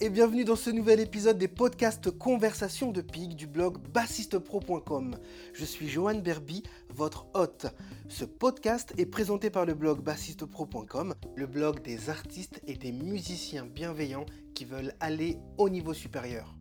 [0.00, 5.16] Et bienvenue dans ce nouvel épisode des podcasts Conversations de Pig du blog bassistepro.com.
[5.52, 7.66] Je suis Johan Berby, votre hôte.
[8.08, 13.66] Ce podcast est présenté par le blog bassistepro.com, le blog des artistes et des musiciens
[13.66, 16.54] bienveillants qui veulent aller au niveau supérieur.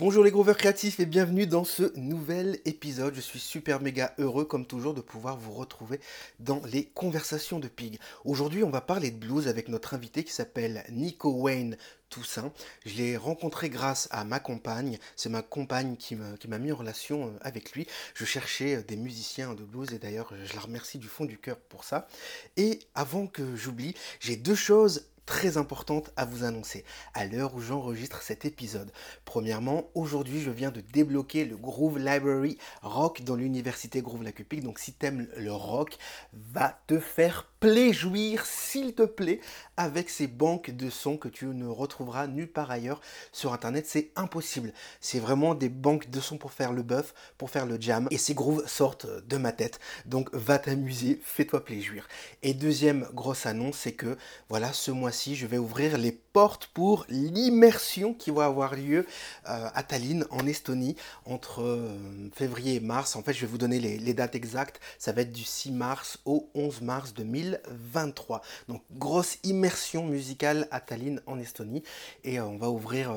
[0.00, 3.14] Bonjour les grooveurs créatifs et bienvenue dans ce nouvel épisode.
[3.14, 6.00] Je suis super méga heureux comme toujours de pouvoir vous retrouver
[6.38, 7.98] dans les conversations de Pig.
[8.24, 11.76] Aujourd'hui on va parler de blues avec notre invité qui s'appelle Nico Wayne
[12.08, 12.50] Toussaint.
[12.86, 14.98] Je l'ai rencontré grâce à ma compagne.
[15.16, 17.86] C'est ma compagne qui m'a mis en relation euh, avec lui.
[18.14, 21.36] Je cherchais euh, des musiciens de blues et d'ailleurs je la remercie du fond du
[21.36, 22.08] cœur pour ça.
[22.56, 26.84] Et avant que j'oublie, j'ai deux choses très importante à vous annoncer
[27.14, 28.90] à l'heure où j'enregistre cet épisode.
[29.24, 34.64] Premièrement, aujourd'hui je viens de débloquer le Groove Library Rock dans l'université Groove Lacupic.
[34.64, 35.98] Donc si t'aimes le rock,
[36.32, 37.49] va te faire
[37.92, 39.40] jouir s'il te plaît,
[39.76, 43.00] avec ces banques de sons que tu ne retrouveras nulle part ailleurs
[43.32, 43.86] sur Internet.
[43.86, 44.72] C'est impossible.
[45.00, 48.08] C'est vraiment des banques de sons pour faire le buff, pour faire le jam.
[48.10, 49.78] Et ces grooves sortent de ma tête.
[50.06, 52.08] Donc va t'amuser, fais-toi jouir
[52.42, 54.16] Et deuxième grosse annonce, c'est que
[54.48, 59.06] voilà, ce mois-ci, je vais ouvrir les portes pour l'immersion qui va avoir lieu
[59.48, 63.16] euh, à Tallinn, en Estonie, entre euh, février et mars.
[63.16, 64.80] En fait, je vais vous donner les, dates exactes.
[64.98, 67.40] Ça va être du 6 mars au 11 mars 2000.
[67.70, 68.42] 2023.
[68.68, 71.82] Donc grosse immersion musicale à Tallinn en Estonie.
[72.24, 73.14] Et euh, on va ouvrir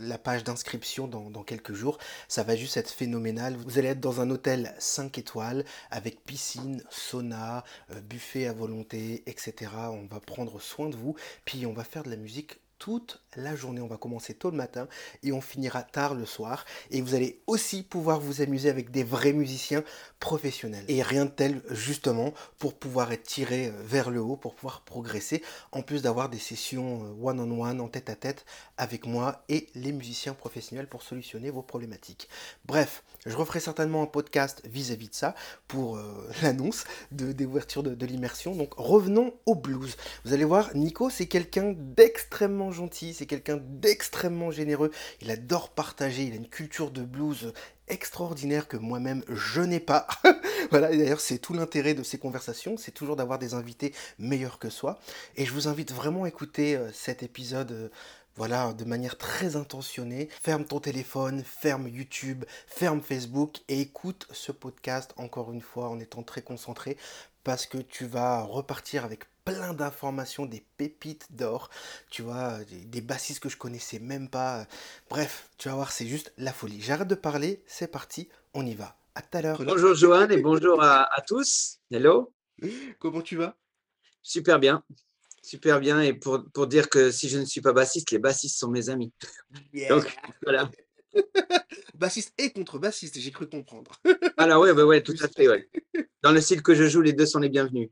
[0.00, 1.98] la page d'inscription dans, quelques jours.
[2.28, 3.56] Ça va juste être phénoménal.
[3.56, 7.64] Vous allez être dans un hôtel 5 étoiles avec piscine, sauna,
[8.08, 9.70] buffet à volonté, etc.
[9.90, 11.16] On va prendre soin de vous.
[11.44, 12.51] Puis on va faire de la musique
[12.82, 13.80] toute la journée.
[13.80, 14.88] On va commencer tôt le matin
[15.22, 16.64] et on finira tard le soir.
[16.90, 19.84] Et vous allez aussi pouvoir vous amuser avec des vrais musiciens
[20.18, 20.84] professionnels.
[20.88, 24.80] Et rien de tel justement pour pouvoir être tiré euh, vers le haut, pour pouvoir
[24.80, 28.44] progresser, en plus d'avoir des sessions one-on-one, en tête à tête
[28.78, 32.28] avec moi et les musiciens professionnels pour solutionner vos problématiques.
[32.64, 35.36] Bref, je referai certainement un podcast vis-à-vis de ça
[35.68, 38.56] pour euh, l'annonce de d'ouverture de l'immersion.
[38.56, 39.96] Donc revenons au blues.
[40.24, 44.90] Vous allez voir, Nico, c'est quelqu'un d'extrêmement gentil, c'est quelqu'un d'extrêmement généreux,
[45.20, 47.52] il adore partager, il a une culture de blues
[47.88, 50.06] extraordinaire que moi-même je n'ai pas.
[50.70, 54.70] voilà, d'ailleurs c'est tout l'intérêt de ces conversations, c'est toujours d'avoir des invités meilleurs que
[54.70, 54.98] soi.
[55.36, 57.72] Et je vous invite vraiment à écouter euh, cet épisode.
[57.72, 57.88] Euh,
[58.34, 60.30] voilà, de manière très intentionnée.
[60.42, 66.00] Ferme ton téléphone, ferme YouTube, ferme Facebook et écoute ce podcast encore une fois en
[66.00, 66.96] étant très concentré
[67.44, 71.70] parce que tu vas repartir avec plein d'informations, des pépites d'or,
[72.10, 74.66] tu vois, des, bassistes que je connaissais même pas.
[75.10, 76.80] Bref, tu vas voir, c'est juste la folie.
[76.80, 78.96] J'arrête de parler, c'est parti, on y va.
[79.14, 79.62] À tout à l'heure.
[79.62, 81.78] Bonjour Johan et bonjour à, tous.
[81.90, 82.32] Hello.
[82.98, 83.56] Comment tu vas?
[84.22, 84.82] Super bien.
[85.42, 86.00] Super bien.
[86.00, 88.88] Et pour, pour, dire que si je ne suis pas bassiste, les bassistes sont mes
[88.88, 89.12] amis.
[89.90, 90.70] Donc, voilà.
[91.94, 93.92] bassiste et contrebassiste, j'ai cru comprendre.
[94.36, 95.48] Alors oui, ouais, ouais, tout à fait.
[95.48, 95.68] Ouais.
[96.22, 97.90] Dans le style que je joue, les deux sont les bienvenus.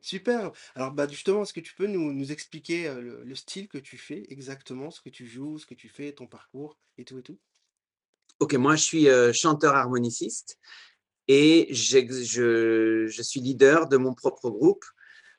[0.00, 0.52] Super.
[0.74, 3.98] Alors bah justement, est-ce que tu peux nous, nous expliquer euh, le, style que tu
[3.98, 7.22] fais exactement, ce que tu joues, ce que tu fais, ton parcours et tout et
[7.22, 7.38] tout?
[8.38, 10.58] Ok, moi je suis euh, chanteur harmoniciste
[11.26, 14.84] et je, je, suis leader de mon propre groupe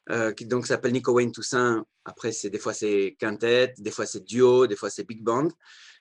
[0.09, 1.85] euh, qui donc s'appelle Nico Wayne Toussaint.
[2.03, 5.49] Après, c'est des fois c'est quintet, des fois c'est duo, des fois c'est big band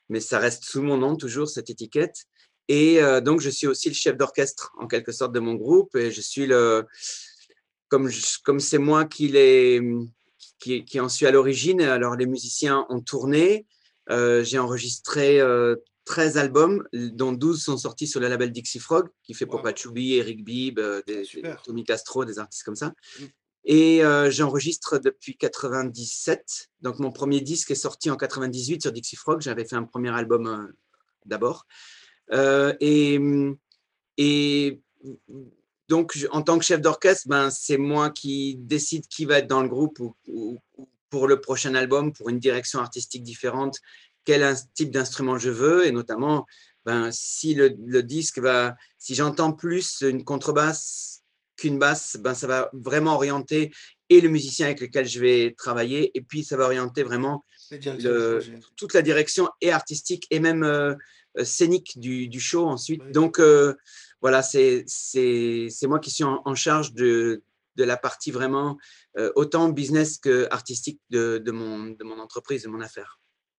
[0.08, 2.26] mais ça reste sous mon nom toujours, cette étiquette.
[2.68, 5.94] Et euh, donc, je suis aussi le chef d'orchestre, en quelque sorte, de mon groupe.
[5.96, 6.84] Et je suis le.
[7.88, 8.10] Comme,
[8.44, 9.80] comme c'est moi qui, les,
[10.58, 13.64] qui, qui, en suis à l'origine, alors les musiciens ont tourné.
[14.10, 15.40] Euh, j'ai enregistré
[16.04, 19.58] 13 euh, albums, dont 12 sont sortis sur le label Dixie Frog, qui fait wow.
[19.58, 21.22] Popa Chubby, Eric Bibb, des,
[21.64, 22.92] Tommy Castro, des artistes comme ça.
[23.68, 26.68] Et euh, j'enregistre depuis 97.
[26.82, 29.40] Donc mon premier disque est sorti en 98 sur Dixie Frog.
[29.40, 30.72] J'avais fait un premier album euh,
[31.24, 31.66] d'abord.
[32.32, 33.20] Euh, et,
[35.88, 39.62] donc en tant que chef d'orchestre, ben, c'est moi qui décide qui va être dans
[39.62, 40.58] le groupe ou, ou,
[41.10, 43.78] pour le prochain album, pour une direction artistique différente,
[44.24, 45.86] quel type d'instrument je veux.
[45.86, 46.46] Et notamment,
[46.84, 51.15] ben, si le disque va, si j'entends plus une contrebasse
[51.56, 53.72] qu'une basse, ben, ça va vraiment orienter
[54.08, 57.44] et le musicien avec lequel je vais travailler, et puis ça va orienter vraiment
[58.76, 60.94] toute la direction et artistique et même euh,
[61.38, 63.10] euh, scénique du, du, show ensuite.
[63.10, 63.74] Donc euh,
[64.20, 64.84] voilà, c'est
[65.84, 67.42] moi qui suis en, charge de,
[67.76, 68.78] de, la partie vraiment
[69.34, 73.18] autant business que artistique de, de, mon, de mon entreprise, de mon affaire.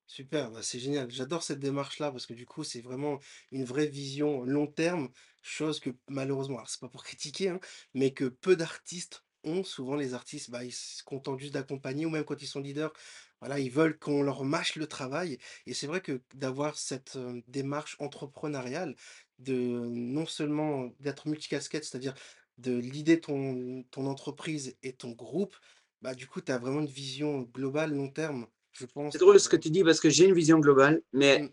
[0.09, 1.11] Super, bah, c'est génial.
[1.11, 3.19] J'adore cette démarche-là parce que du coup, c'est vraiment
[3.51, 5.09] une vraie vision long terme,
[5.41, 7.59] chose que malheureusement, alors c'est pas pour critiquer, hein,
[7.93, 12.09] mais que peu d'artistes ont, souvent les artistes, bah, ils se contentent juste d'accompagner ou
[12.09, 12.93] même quand ils sont leaders,
[13.41, 15.37] voilà, ils veulent qu'on leur mâche le travail.
[15.65, 17.17] Et c'est vrai que d'avoir cette,
[17.47, 18.95] démarche entrepreneuriale,
[19.39, 22.13] de non seulement d'être multicasquette, c'est-à-dire
[22.57, 25.55] de leader ton ton entreprise et ton groupe,
[26.01, 28.47] bah, du coup, tu as vraiment une vision globale, long terme,
[28.79, 31.49] je C'est drôle ce que tu dis parce que j'ai une vision globale, mais mmh,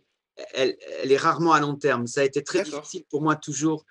[0.55, 2.07] elle elle est rarement à long terme.
[2.07, 3.85] Ça a été très difficile pour moi toujours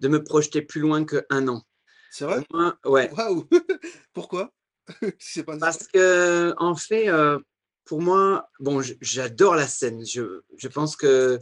[0.00, 1.62] de me projeter plus loin qu'1 an.
[2.10, 2.42] C'est vrai?
[2.50, 3.48] moi ouais, Waouh!
[4.12, 4.52] Pourquoi?
[5.20, 7.44] Si pas parce qu'en fait, heu,
[7.84, 10.04] pour moi, bon, j'adore la scène.
[10.04, 11.38] Je je pense que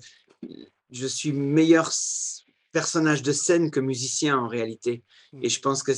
[0.91, 1.91] je suis meilleur
[2.73, 5.03] personnage de scène que musicien en réalité
[5.43, 5.93] et Mmh, je pense que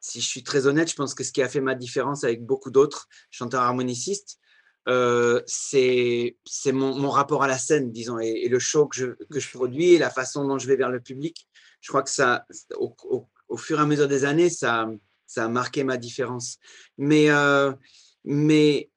[0.00, 2.44] si je suis très honnête, je pense que ce qui a fait ma différence avec
[2.44, 4.37] beaucoup d'autres chanteurs harmonicistes,
[4.88, 6.36] heu, c'est
[6.72, 9.94] mon mon rapport à la scène, disons et le show que je que je produis
[9.94, 11.46] et la façon dont je vais vers le public.
[11.80, 12.46] Je crois que ça
[12.76, 12.94] au
[13.48, 14.88] au fur et à mesure des années, ça
[15.26, 16.58] ça a marqué ma différence.
[16.98, 17.74] Mais heu,
[18.24, 18.90] mais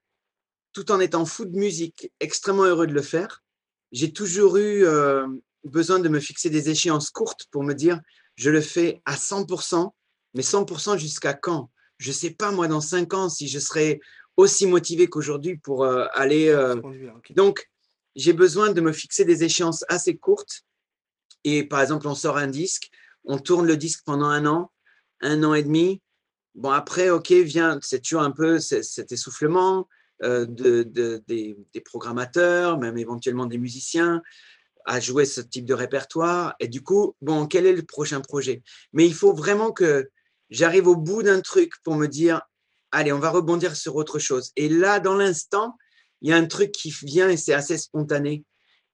[0.74, 3.44] tout en étant fou de musique, extrêmement heureux de le faire,
[3.92, 5.26] j'ai toujours eu, heu,
[5.66, 8.00] besoin de me fixer des échéances courtes pour me dire:
[8.36, 9.96] «Je le fais à 100%
[10.34, 11.70] mais 100% jusqu'à quand?
[11.98, 14.00] Je sais pas moi dans 5 ans si je serai
[14.42, 17.34] aussi motivé qu'aujourd'hui pour, heu, aller, Ah, de ce heu» point de vue-là, OK.
[17.34, 17.70] donc
[18.16, 20.64] j'ai besoin de me fixer des échéances assez courtes
[21.44, 22.90] et par exemple, on sort un disque,
[23.26, 24.72] on tourne le disque pendant un an,
[25.22, 26.02] un an et demi.
[26.56, 29.88] Bon après, OK, vient c'est toujours un peu ce cet essoufflement,
[30.22, 34.22] de de des des programmateurs, même éventuellement des musiciens,
[34.86, 38.64] à jouer ce type de répertoire et du coup, bon, quel est le prochain projet?
[38.94, 40.10] Mais il faut vraiment que
[40.50, 42.42] j'arrive au bout d'un truc pour me dire:
[42.92, 45.78] «Allez, on va rebondir sur autre chose» et là, dans l'instant,
[46.22, 48.44] il y a un truc qui vient et c'est assez spontané.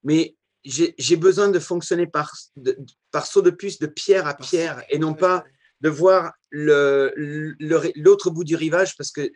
[0.02, 0.34] Mais
[0.64, 2.78] j'ai besoin de fonctionner par de
[3.10, 5.44] par saut de puce, de pierre à pierre et non pas
[5.80, 9.30] de voir le le l'autre bout du rivage parce que,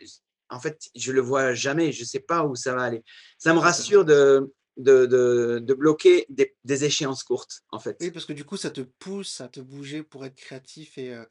[0.49, 3.03] en fait, je le vois jamais, je sais pas où ça va aller.
[3.37, 8.11] Ça me rassure de de de de bloquer des des échéances courtes, en Oui, fait.
[8.11, 11.27] parce que du coup, ça te pousse à te bouger pour être créatif et heu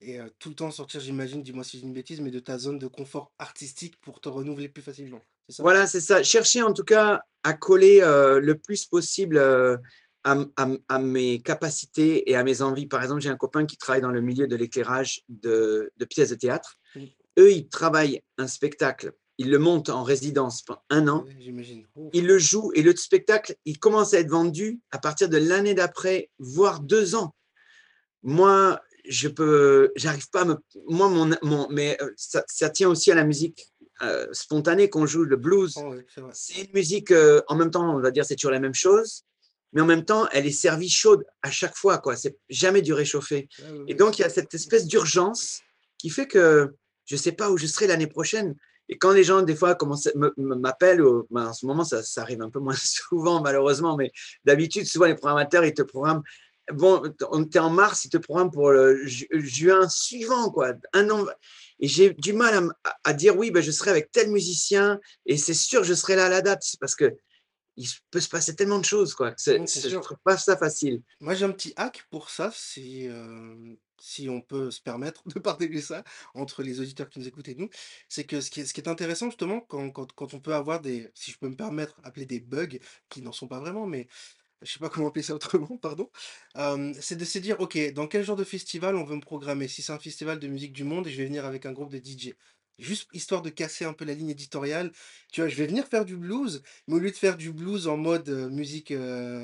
[0.00, 2.78] et tout le temps sortir, j'imagine, dis-moi si dis une bêtise, mais de ta zone
[2.78, 5.62] de confort artistique pour te renouveler plus facilement, ça?
[5.62, 6.22] Voilà, c'est ça.
[6.22, 9.38] Chercher en tout cas à coller, le plus possible,
[10.24, 12.86] à mes capacités et à mes envies.
[12.86, 16.30] Par exemple, j'ai un copain qui travaille dans le milieu de l'éclairage de de pièces
[16.30, 16.78] de théâtre.
[17.38, 21.86] Eux, ils travaillent un spectacle, ils le montent en résidence pendant un an, j'imagine.
[22.12, 25.74] ils le jouent et le spectacle, il commence à être vendu à partir de l'année
[25.74, 27.34] d'après, voire 2 ans.
[28.22, 28.78] Moi,
[29.10, 30.56] je peux j'arrive pas à me
[30.88, 33.66] moi, mon mon mais heu, ça ça tient aussi à la musique,
[34.02, 35.76] heu, spontanée qu'on joue, le blues.
[35.76, 38.74] ouais, c'est une musique, heu, en même temps, on va dire, c'est toujours la même
[38.74, 39.24] chose,
[39.72, 42.14] mais en même temps, elle est servie chaude à chaque fois, quoi.
[42.14, 45.60] C'est jamais du réchauffé ouais, et donc il y a cette espèce d'urgence
[45.98, 46.72] qui fait que
[47.04, 48.54] je sais pas où je serai l'année prochaine
[48.88, 49.78] et quand les gens, des fois,
[50.36, 54.12] m'appellent, ben, en ce moment, ça ça arrive un peu moins souvent malheureusement, mais
[54.44, 56.22] d'habitude, souvent les programmateurs, ils te programment
[56.72, 61.10] bon, on était en mars, ils te programment pour le ju juin suivant, quoi, un
[61.10, 61.26] an
[61.80, 62.70] et j'ai du mal
[63.04, 66.26] à dire: «Oui, ben je serai avec tel musicien et c'est sûr, je serai là
[66.26, 66.62] à la date».
[66.62, 67.16] C'est parce qu'il
[68.10, 69.32] peut se passer tellement de choses, quoi.
[69.36, 71.02] C'est je trouve pas ça facile.
[71.20, 75.38] Moi, j'ai un petit hack pour ça, si, hem, si on peut se permettre de
[75.38, 77.70] partager ça entre les auditeurs qui nous écoutent et nous.
[78.08, 80.54] C'est que ce qui est ce qui est intéressant justement quand quand quand on peut
[80.54, 83.86] avoir des si je peux me permettre, appeler des bugs, qui n'en sont pas vraiment,
[83.86, 84.06] mais
[84.62, 86.10] je sais pas comment appeler ça autrement, pardon.
[87.00, 89.82] C'est de se dire: «OK, dans quel genre de festival on veut me programmer?» si
[89.82, 91.98] c'est un festival de musique du monde et je vais venir avec un groupe de
[91.98, 92.34] DJ.
[92.78, 94.90] Juste histoire de casser un peu la ligne éditoriale,
[95.32, 95.48] tu vois?
[95.50, 98.28] Je vais venir faire du blues, mais au lieu de faire du blues en mode,
[98.50, 98.90] musique,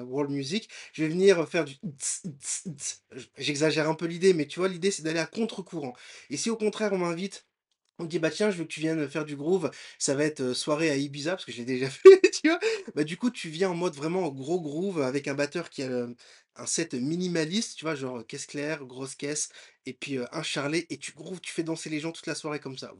[0.06, 1.74] world music, je vais venir faire du
[3.36, 5.94] j'exagère un peu l'idée, mais tu vois, l'idée, c'est d'aller à contre-courant
[6.30, 7.46] et si au contraire on m'invite
[7.98, 9.70] on dit: «Bah, tiens, je veux que tu viennes, faire du groove».
[9.98, 12.58] Ça va être, soirée à Ibiza parce que je l'ai déjà fait, tu vois?
[12.94, 16.06] Bah, du coup, tu viens en mode vraiment gros groove avec un batteur qui a,
[16.56, 17.94] un set minimaliste, tu vois?
[17.94, 19.48] Genre, caisse claire, grosse caisse
[19.86, 22.60] et puis, un charlet et tu grooves, tu fais danser les gens toute la soirée
[22.60, 22.92] comme ça.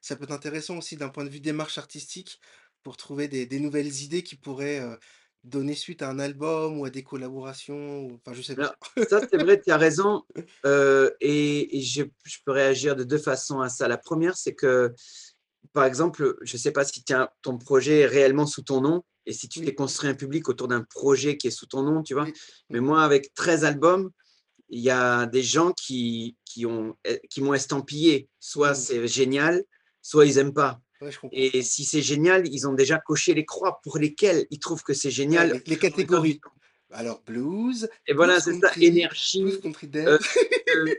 [0.00, 2.40] Ça peut être intéressant aussi d'un point de vue démarche artistique
[2.82, 4.82] pour trouver des nouvelles idées qui pourraient,
[5.44, 8.78] donner suite à un album ou à des collaborations ou enfin, je sais Alors pas.
[8.96, 10.22] ça, c'est vrai, tu as raison,
[10.66, 13.88] heu et et je je peux réagir de 2 façons à ça.
[13.88, 14.92] La première, c'est que,
[15.72, 19.04] par exemple, je ne sais pas si tiens, ton projet est réellement sous ton nom
[19.26, 21.82] et si tu t'es Oui, construit un public autour d'un projet qui est sous ton
[21.82, 22.28] nom, tu vois?
[22.28, 22.38] oui.
[22.70, 24.10] Mais moi, avec 13 albums,
[24.70, 28.28] il y a des gens qui qui ont eh, qui m'ont estampillé.
[28.40, 28.74] Soit Mmh.
[28.74, 29.64] c'est génial,
[30.02, 31.36] soit ils aiment pas Ouais, je comprends.
[31.36, 34.94] et si c'est génial, ils ont déjà coché les croix pour lesquelles ils trouvent que
[34.94, 36.40] c'est génial les catégories.
[36.90, 40.18] Alors, blues, Et voilà, c'est ça, énergie, euh, euh,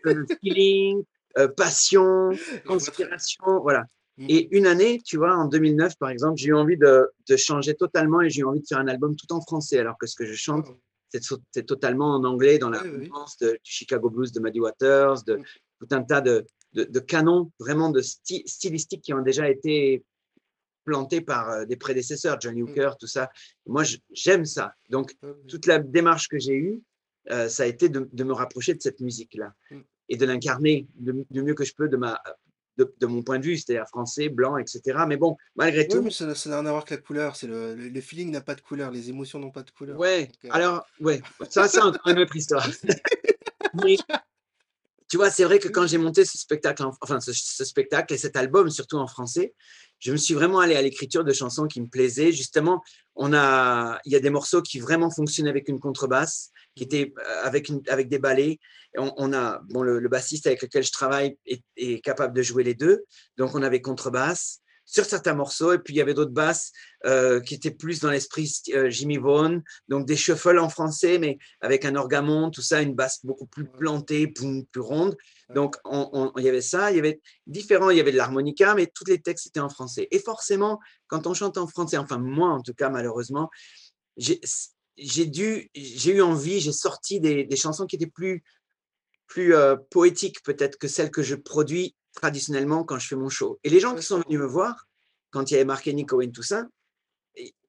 [0.05, 1.03] euh, feeling,
[1.37, 2.29] euh, passion,
[2.65, 3.85] conspiration, voilà.
[4.17, 4.25] Mm.
[4.29, 7.73] Et une année, tu vois, en 2009, par exemple, j'ai eu envie de, de changer
[7.73, 10.15] totalement et j'ai eu envie de faire un album tout en français, alors que ce
[10.15, 11.39] que je chante, Wow.
[11.51, 15.37] c'est totalement en anglais, dans la mouvance de- du Chicago Blues de Muddy Waters, de
[15.37, 15.43] Mm.
[15.79, 20.03] tout un tas de, de, de canons, vraiment de sty- stylistiques qui ont déjà été
[20.85, 22.69] plantés par euh, des prédécesseurs, Johnny Mm.
[22.69, 23.29] Hooker, tout ça.
[23.67, 24.73] Moi, j'aime ça.
[24.89, 25.33] Donc, ouais.
[25.47, 26.81] toute la démarche que j'ai eue,
[27.31, 29.79] euh, ça a été de, de me rapprocher de cette musique-là Mm.
[30.09, 32.19] et de l'incarner du, mieux que je peux de, ma,
[32.77, 34.99] de, de mon point de vue, c'est-à-dire français, blanc, etc.
[35.07, 37.35] Mais bon, malgré tout, mais ça n'a rien à voir avec la couleur.
[37.35, 39.99] C'est le, le, le feeling n'a pas de couleur, les émotions n'ont pas de couleur.
[39.99, 42.67] ouais, Donc, euh, alors, ouais, ça, c'est encore une autre histoire.
[43.83, 43.97] Mais,
[45.09, 48.13] tu vois, c'est vrai que quand j'ai monté ce spectacle, en- enfin, ce, ce spectacle
[48.13, 49.53] et cet album, surtout en français,
[49.99, 52.31] je me suis vraiment allé à l'écriture de chansons qui me plaisaient.
[52.31, 52.81] Justement,
[53.15, 57.13] on a, il y a des morceaux qui vraiment fonctionnent avec une contrebasse, qui étaient
[57.17, 58.59] euh, avec, une, avec des ballets.
[58.95, 62.33] Et on, on a, bon, le, le bassiste avec lequel je travaille est, est capable
[62.33, 63.03] de jouer les deux.
[63.37, 65.73] Donc, on avait contrebasse sur certains morceaux.
[65.73, 66.71] Et puis, il y avait d'autres basses
[67.05, 69.61] euh, qui étaient plus dans l'esprit euh, Jimmy Vaughan.
[69.87, 73.65] Donc, des shuffles en français, mais avec un orgamon, tout ça, une basse beaucoup plus
[73.65, 75.15] plantée, plus ronde.
[75.53, 78.73] Donc, on- il y avait ça, il y avait différents, il y avait de l'harmonica,
[78.73, 80.07] mais tous les textes étaient en français.
[80.09, 83.49] Et forcément, quand on chante en français, enfin moi en tout cas, malheureusement,
[84.17, 84.41] j'ai
[84.97, 88.43] j'ai eu envie, j'ai sorti des, chansons qui étaient plus,
[89.27, 93.59] plus euh, poétiques peut-être que celles que je produis traditionnellement quand je fais mon show.
[93.63, 94.87] Et les gens qui sont je venus me voir,
[95.31, 96.69] quand il y avait marqué Nico Wayne Toussaint,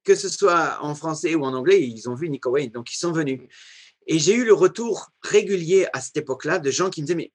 [0.04, 2.96] que ce soit en français ou en anglais, ils ont vu Nico Wayne, donc ils
[2.98, 3.40] sont venus.
[4.06, 7.32] Et j'ai eu le retour régulier à cette époque-là de gens qui me disaient, mais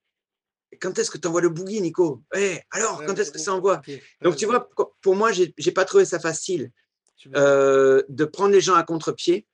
[0.82, 2.24] quand est-ce que tu envoies le boogie, Nico?
[2.36, 3.82] Eh, Alors, quand est-ce que ça envoie?
[4.22, 4.70] Donc, tu vois,
[5.02, 6.72] pour moi, j'ai j'ai pas trouvé ça facile
[7.36, 9.48] euh, de prendre les gens à contre-pied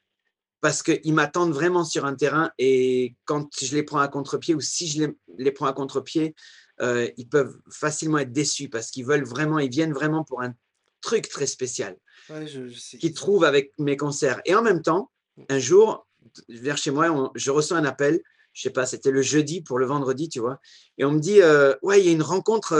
[0.61, 4.61] parce qu'ils m'attendent vraiment sur un terrain et quand je les prends à contre-pied ou
[4.61, 6.35] si je les, les prends à contre-pied,
[6.81, 10.53] euh, ils peuvent facilement être déçus parce qu'ils veulent vraiment, ils viennent vraiment pour un
[11.01, 11.97] truc très spécial
[12.29, 12.97] Ouais, je, je sais.
[12.97, 14.41] qu'ils trouvent avec mes concerts.
[14.45, 15.11] Et en même temps,
[15.49, 16.07] un jour,
[16.49, 18.21] vers chez moi, on- je reçois un appel,
[18.53, 20.59] je sais pas, c'était le jeudi pour le vendredi, tu vois,
[20.97, 22.73] et on me dit, euh, ouais, il y a une rencontre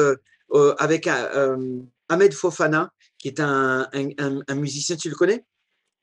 [0.53, 1.07] euh, avec
[2.09, 5.45] Ahmed Fofana, qui est un, un- un- un musicien, tu le connais?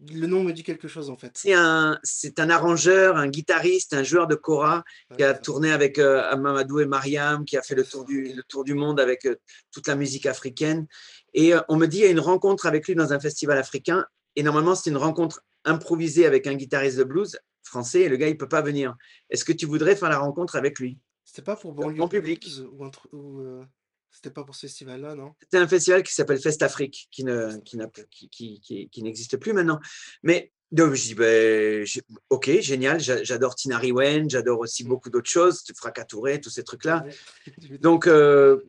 [0.00, 1.32] Le nom me dit quelque chose en fait.
[1.36, 4.84] C'est un, c'est un arrangeur, un guitariste, un joueur de kora
[5.16, 8.32] qui a Ouais, tourné avec euh, Mamadou et Mariam, qui a fait le tour du,
[8.32, 9.34] le tour du monde avec euh,
[9.72, 10.86] toute la musique africaine.
[11.34, 13.58] Et euh, on me dit, il y a une rencontre avec lui dans un festival
[13.58, 14.06] africain.
[14.36, 18.02] Et normalement, c'est une rencontre improvisée avec un guitariste de blues français.
[18.02, 18.94] Et le gars, il peut pas venir.
[19.30, 20.98] Est-ce que tu voudrais faire la rencontre avec lui?
[21.24, 22.48] C'était pas pour banlieue en public.
[22.80, 23.62] Un ou euh,
[24.10, 25.34] c'était pas pour ce festival-là, non?
[25.42, 27.78] C'était un festival qui s'appelle Fest Afrique, qui, ne, qui,
[28.10, 29.78] qui, qui, qui- qui n'existe plus maintenant.
[30.22, 31.84] Mais donc, je dis, ben,
[32.30, 36.64] ok, génial, j'a- j'adore Tina Riwen, j'adore aussi beaucoup d'autres choses, Fracas Touré, tous ces
[36.64, 37.04] trucs-là.
[37.80, 38.60] Donc, euh,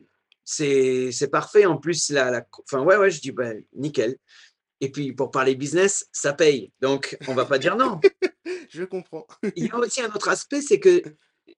[0.44, 1.66] c'est c'est parfait.
[1.66, 4.16] En plus, la, la- enfin, ouais, ouais, je dis, ben, nickel.
[4.80, 6.72] Et puis, pour parler business, ça paye.
[6.80, 8.00] Donc, on va pas dire non.
[8.70, 9.26] je comprends.
[9.56, 11.02] Il y a aussi un autre aspect, c'est que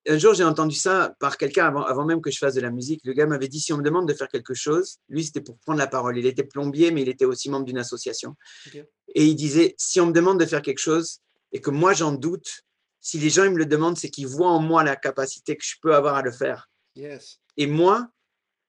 [0.06, 2.70] un jour, j'ai entendu ça par quelqu'un avant, avant même que je fasse de la
[2.70, 3.00] musique.
[3.04, 5.58] Le gars m'avait dit si on me demande de faire quelque chose, lui, c'était pour
[5.58, 6.18] prendre la parole.
[6.18, 8.36] Il était plombier, mais il était aussi membre d'une association.
[8.74, 11.20] Et il disait si on me demande de faire quelque chose
[11.52, 12.64] et que moi, j'en doute,
[13.00, 15.64] si les gens ils me le demandent, c'est qu'ils voient en moi la capacité que
[15.64, 16.70] je peux avoir à le faire.
[16.94, 17.40] Yes.
[17.56, 18.08] Et moi,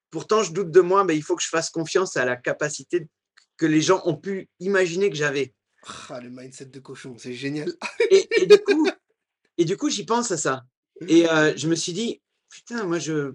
[0.10, 3.08] pourtant, je doute de moi, mais il faut que je fasse confiance à la capacité
[3.58, 5.54] que les gens ont pu imaginer que j'avais.
[6.10, 7.74] Ah, le mindset de cochon, c'est génial.
[8.10, 8.88] Et, et du coup,
[9.58, 10.64] et du coup, j'y pense à ça.
[11.08, 13.34] Et euh, je me suis dit, putain, moi, je.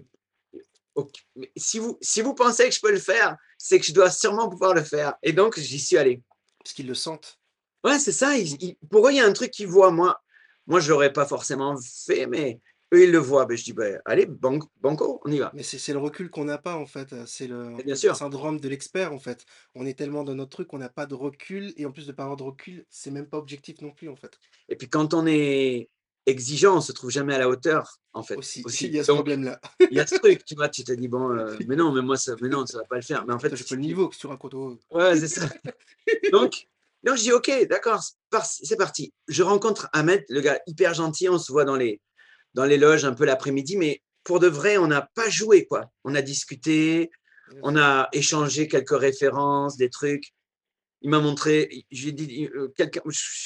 [1.55, 4.49] si, vous, si vous pensez que je peux le faire, c'est que je dois sûrement
[4.49, 5.15] pouvoir le faire.
[5.23, 6.21] Et donc, j'y suis allé.
[6.63, 7.39] Parce qu'ils le sentent.
[7.83, 8.37] Ouais, c'est ça.
[8.37, 9.91] ils- ils- pour eux, il y a un truc qu'ils voient.
[9.91, 10.19] Moi,
[10.67, 12.59] moi je ne l'aurais pas forcément fait, mais
[12.93, 13.45] eux, ils le voient.
[13.45, 15.51] Ben, je dis, ben, allez, ban- banco, on y va.
[15.53, 17.15] Mais c'est le recul qu'on n'a pas en fait.
[17.25, 18.15] C'est le Et bien sûr.
[18.17, 19.45] syndrome de l'expert en fait.
[19.75, 22.11] On est tellement dans notre truc qu'on n'a pas de recul et en plus de
[22.11, 24.37] pas avoir de recul, c'est même pas objectif non plus en fait.
[24.67, 25.89] Et puis, quand on est
[26.29, 28.35] exigeant, on ne se trouve jamais à la hauteur, en fait.
[28.35, 28.87] Aussi, aussi.
[28.87, 29.59] il y a ce problème-là.
[29.79, 32.01] il y a ce truc, tu vois, tu te dis, bon, euh, mais non, mais
[32.01, 33.25] moi, ça, mais non, ça ne va pas le faire.
[33.25, 34.53] Mais en fait, j'ai pas le niveau que tu racontes.
[34.53, 34.77] oh.
[34.91, 35.47] Ouais, c'est ça.
[36.31, 36.67] Donc,
[37.03, 38.03] donc, je dis, OK, d'accord,
[38.43, 39.13] c'est parti.
[39.29, 42.01] Je rencontre Ahmed, le gars hyper gentil, on se voit dans les,
[42.55, 45.89] dans les loges un peu l'après-midi, mais pour de vrai, on n'a pas joué, quoi.
[46.03, 47.09] On a discuté,
[47.63, 50.33] on a échangé quelques références, des trucs.
[51.01, 52.73] Il m'a montré, j'ai dit, euh,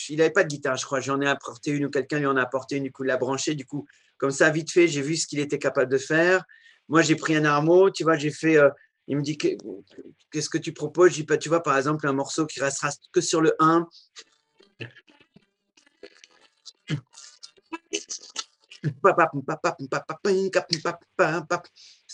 [0.09, 0.99] il n'avait pas de guitare, je crois.
[0.99, 3.17] J'en ai apporté une ou quelqu'un lui en a apporté une, du coup, il l'a
[3.17, 3.53] branché.
[3.53, 3.85] Du coup,
[4.17, 6.43] comme ça, vite fait, j'ai vu ce qu'il était capable de faire.
[6.89, 8.57] Moi, j'ai pris un armo, tu vois, j'ai fait.
[8.57, 8.69] euh,
[9.07, 9.55] il me dit, Que-
[10.31, 13.21] qu'est-ce que tu proposes Je dis, tu vois, par exemple, un morceau qui restera que
[13.21, 13.87] sur le 1.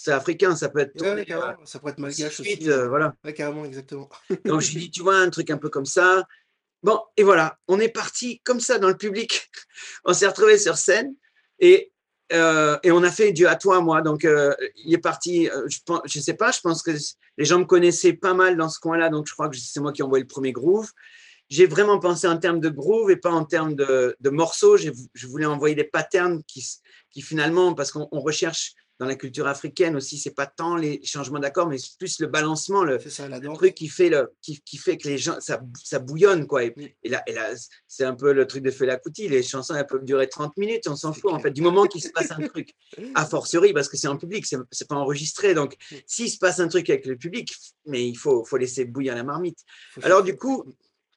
[0.02, 1.02] C'est africain, ça peut être.
[1.02, 2.70] Ouais, carrément, ça pourrait être malgache aussi.
[2.70, 3.16] Euh, voilà.
[3.26, 4.10] Ouais, carrément, exactement.
[4.46, 6.24] Donc je lui dis, tu vois, un truc un peu comme ça.
[6.84, 9.50] Bon, et voilà, on est parti comme ça dans le public.
[10.06, 11.14] On s'est retrouvé sur scène
[11.60, 11.92] et,
[12.32, 14.02] euh, et on a fait Dieu à toi, moi.
[14.02, 14.54] Donc euh,
[14.86, 16.92] il est parti, euh, je ne je sais pas, je pense que
[17.38, 19.92] les gens me connaissaient pas mal dans ce coin-là, donc je crois que c'est moi
[19.92, 20.90] qui ai envoyé le premier groove.
[21.50, 24.78] J'ai vraiment pensé en termes de groove et pas en termes de, de morceaux.
[24.78, 26.66] J'ai- Je voulais envoyer des patterns qui,
[27.12, 31.00] qui finalement, parce qu'on on recherche dans la culture africaine aussi, c'est pas tant les
[31.06, 34.78] changements d'accords, mais c'est plus le balancement, le, ça, truc qui fait, le, qui, qui
[34.78, 36.66] fait que les gens, ça, ça bouillonne, quoi.
[36.66, 36.94] Et, Oui.
[37.04, 37.54] et là, et là
[37.88, 39.30] c'est un peu le truc de Fela Kuti.
[39.30, 42.04] Les chansons, elles peuvent durer 30 minutes, on s'en fout, en fait, du moment qu'il
[42.04, 42.74] se passe un truc.
[43.16, 45.54] A fortiori, parce que c'est en public, c'est pas enregistré.
[45.54, 46.04] Donc, Oui.
[46.06, 49.24] s'il se passe un truc avec le public, mais il faut, faut laisser bouillir la
[49.24, 49.60] marmite.
[50.04, 50.66] Alors, du coup,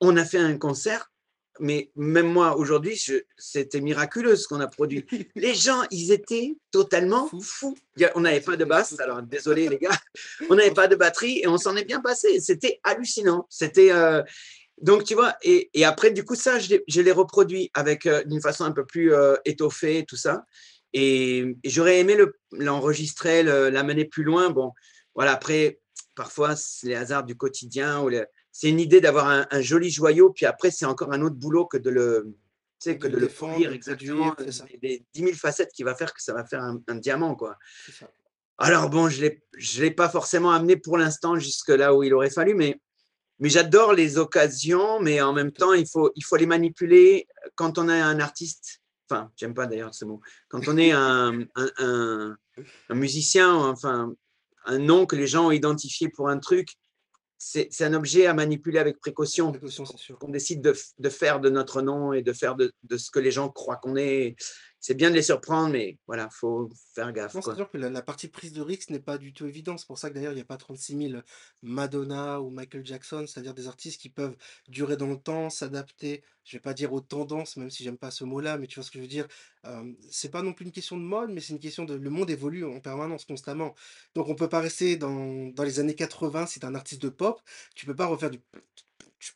[0.01, 1.12] on a fait un concert.
[1.61, 2.99] Mais même moi, aujourd'hui,
[3.37, 5.05] c'était miraculeux ce qu'on a produit.
[5.37, 7.77] Les gens, ils étaient totalement Fous.
[8.15, 9.91] On n'avait pas de basse, alors désolé les gars,
[10.51, 12.41] on n'avait pas de batterie et on s'en est bien passé.
[12.41, 13.47] C'était hallucinant.
[13.51, 14.23] C'était euh,
[14.81, 15.37] donc tu vois.
[15.43, 18.87] Et, et après, du coup, ça, je l'ai- reproduit avec euh, d'une façon un peu
[18.87, 20.45] plus euh, étoffée, tout ça.
[20.95, 24.51] Et, et j'aurais aimé le- l'enregistrer, le- l'amener plus loin.
[24.51, 24.73] Bon,
[25.15, 25.33] voilà.
[25.33, 25.81] Après,
[26.15, 29.91] parfois, c'est les hasards du quotidien ou le- c'est une idée d'avoir un, un joli
[29.91, 32.37] joyau, puis après, c'est encore un autre boulot que de le,
[32.81, 34.37] tu sais, que De de le le exactement,
[34.81, 37.57] des 10 000 facettes qui va faire que ça va faire un, un diamant, quoi.
[37.99, 38.09] Ça.
[38.59, 42.13] Alors bon, je l'ai, je l'ai pas forcément amené pour l'instant jusque là où il
[42.15, 42.79] aurait fallu, mais,
[43.39, 47.79] mais j'adore les occasions, mais en même temps, il faut, il faut les manipuler quand
[47.79, 48.81] on est un artiste.
[49.11, 50.21] Enfin, j'aime pas d'ailleurs ce mot.
[50.49, 52.37] Quand on est un, un, un-
[52.91, 54.13] un musicien, enfin,
[54.67, 56.69] un nom que les gens ont identifié pour un truc,
[57.45, 59.51] c'est, un objet à manipuler avec précaution.
[59.51, 60.17] Précaution, sûr.
[60.23, 63.33] On décide de, faire de notre nom et de faire de, de ce que les
[63.33, 64.37] gens croient qu'on est.
[64.83, 67.33] C'est bien de les surprendre, mais voilà, faut faire gaffe.
[67.33, 69.79] C'est sûr que la, la partie prise de risque n'est pas du tout évidente.
[69.79, 71.23] C'est pour ça que d'ailleurs, il n'y a pas 36 000
[71.63, 74.37] Madonna ou Michael Jackson, c'est-à-dire des artistes qui peuvent
[74.69, 78.11] durer dans le temps, s'adapter, je vais pas dire aux tendances, même si j'aime pas
[78.11, 79.29] ce mot-là, mais tu vois ce que je veux dire.
[79.67, 81.95] Euh, c'est pas non plus une question de mode, mais c'est une question de.
[81.95, 83.75] Le monde évolue en permanence, constamment.
[84.17, 87.03] Donc on peut pas rester dans, dans les années 80 si tu es un artiste
[87.03, 87.41] de pop,
[87.77, 88.41] tu peux pas refaire du.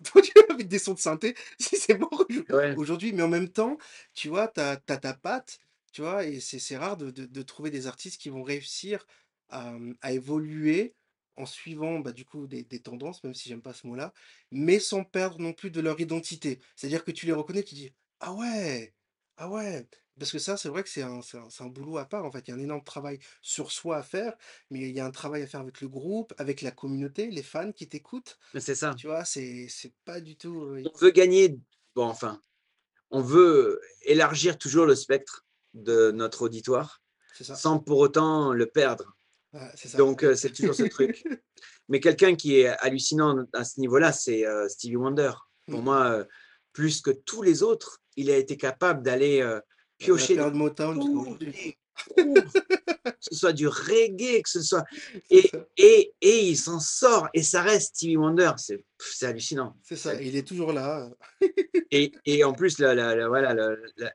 [0.51, 2.77] avec des sons de synthé, si c'est mort Ouais.
[2.77, 3.79] aujourd'hui, mais en même temps,
[4.15, 5.59] tu vois, tu as, ta patte,
[5.93, 9.07] tu vois, et c'est c'est rare de, de- de trouver des artistes qui vont réussir
[9.49, 10.97] à, à évoluer
[11.37, 14.13] en suivant bah, du coup des, des tendances, même si j'aime pas ce mot-là,
[14.51, 16.61] mais sans perdre non plus de leur identité.
[16.77, 18.95] C'est-à-dire que tu les reconnais, tu dis, ah ouais,
[19.37, 19.87] ah ouais,
[20.19, 22.25] parce que ça, c'est vrai que c'est un, c'est un, c'est un boulot à part,
[22.25, 24.35] en fait, il y a un énorme travail sur soi à faire,
[24.71, 27.43] mais il y a un travail à faire avec le groupe, avec la communauté, les
[27.43, 28.95] fans qui t'écoutent, Mais c'est ça.
[28.97, 30.63] tu vois, c'est c'est pas du tout...
[30.65, 31.59] euh, on veut gagner,
[31.95, 32.41] bon, enfin,
[33.11, 37.03] on veut élargir toujours le spectre de notre auditoire
[37.35, 37.55] C'est ça.
[37.55, 39.17] sans pour autant le perdre.
[39.53, 39.99] Ouais, c'est ça.
[39.99, 41.25] Donc, euh, c'est toujours ce truc.
[41.89, 45.33] Mais quelqu'un qui est hallucinant à ce niveau-là, c'est euh, Stevie Wonder.
[45.69, 45.85] Pour Mm.
[45.85, 46.25] moi, euh,
[46.73, 49.61] plus que tous les autres, il a été capable d'aller euh,
[49.99, 50.59] piocher dans les
[50.95, 51.39] grooves,
[52.17, 54.85] que ce soit du reggae, que ce soit.
[55.31, 58.53] Et, et, et il s'en sort et ça reste Stevie Wonder.
[58.59, 59.77] C'est c'est hallucinant.
[59.83, 60.21] C'est ça.
[60.21, 61.09] Il est toujours là.
[61.93, 64.13] Et, et en plus, la, la- la- voilà, la, la-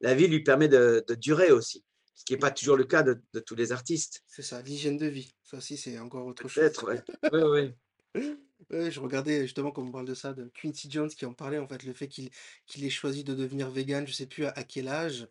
[0.00, 3.02] la vie lui permet de, de durer aussi, ce qui n'est pas toujours le cas
[3.04, 4.22] de, de tous les artistes.
[4.26, 4.60] C'est ça.
[4.62, 5.32] L'hygiène de vie.
[5.44, 6.54] Ça aussi, c'est encore autre chose.
[6.54, 7.02] Peut-être, ouais.
[7.32, 7.42] Ouais,
[8.14, 8.24] ouais.
[8.70, 11.58] Ouais, je regardais justement, comme on parle de ça, de Quincy Jones qui en parlait,
[11.58, 12.30] en fait, le fait qu'il
[12.84, 15.28] ait choisi de devenir vegan, je sais plus à, quel âge,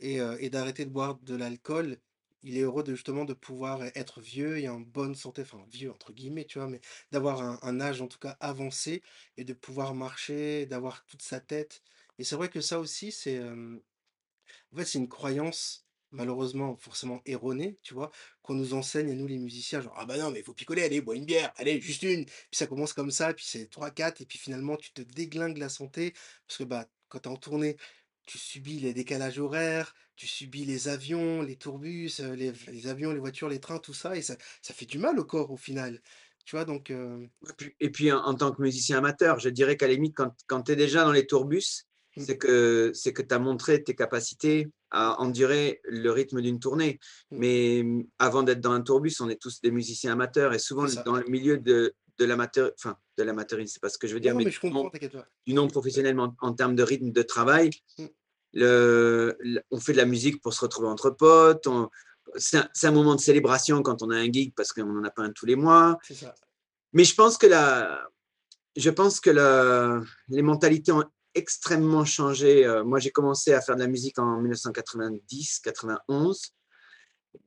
[0.00, 1.98] et, euh, et d'arrêter de boire de l'alcool.
[2.42, 5.90] Il est heureux de justement de pouvoir être vieux et en bonne santé, enfin vieux
[5.92, 6.80] entre guillemets, tu vois, mais
[7.12, 9.02] d'avoir un, un âge en tout cas avancé
[9.38, 11.82] et de pouvoir marcher, d'avoir toute sa tête.
[12.18, 13.78] Et c'est vrai que ça aussi, c'est euh,
[14.72, 18.10] En fait, c'est une croyance, malheureusement, forcément erronée, tu vois,
[18.42, 20.82] qu'on nous enseigne à nous les musiciens, genre, ah bah non, mais il faut picoler,
[20.82, 22.24] allez, bois une bière, allez, juste une.
[22.26, 25.58] Puis ça commence comme ça, puis c'est 3, 4, et puis finalement, tu te déglingues
[25.58, 26.12] la santé,
[26.46, 27.76] parce que bah, quand t'es en tournée,
[28.26, 33.12] tu subis les décalages horaires, tu subis les avions, les tourbus, euh, les, les avions,
[33.12, 35.56] les voitures, les trains, tout ça, et ça, ça fait du mal au corps au
[35.56, 36.00] final.
[36.44, 39.48] Tu vois, donc, euh, Et puis- Et puis, en, en tant que musicien amateur, je
[39.48, 42.22] dirais qu'à la limite, quand, quand tu es déjà dans les tourbus, Mm.
[42.22, 47.00] c'est que c'est que tu as montré tes capacités à endurer le rythme d'une tournée.
[47.30, 47.36] Mm.
[47.38, 50.86] Mais mm, avant d'être dans un tourbus, on est tous des musiciens amateurs et souvent
[51.04, 54.20] dans le milieu de, de l'amateur, enfin de l'amateurisme, c'est pas ce que je veux
[54.20, 55.26] dire, non, mais, mais je du non- comprends, t'inquiète pas.
[55.46, 57.70] du non professionnel en, en termes de rythme de travail.
[57.98, 58.04] Mm.
[58.54, 61.66] Le, le- on fait de la musique pour se retrouver entre potes.
[62.36, 65.22] C'est un, moment de célébration quand on a un gig parce qu'on n'en a pas
[65.22, 65.98] un tous les mois.
[66.10, 66.34] Ça.
[66.92, 68.06] Mais je pense que la,
[68.76, 70.92] je pense que la- les mentalités
[71.34, 72.66] extrêmement changé.
[72.66, 76.52] Euh, moi, j'ai commencé à faire de la musique en 1990-91.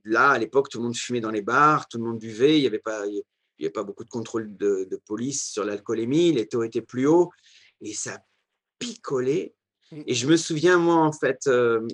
[0.03, 2.61] Là, à l'époque, tout le monde fumait dans les bars, tout le monde buvait, il
[2.61, 3.23] n'y avait, pas, avait
[3.83, 7.31] beaucoup de contrôle de, police sur l'alcoolémie, les taux étaient plus hauts
[7.81, 8.19] et ça
[8.79, 9.53] picolait.
[9.91, 10.01] Mmh.
[10.07, 11.87] Et je me souviens, moi, en fait, euh,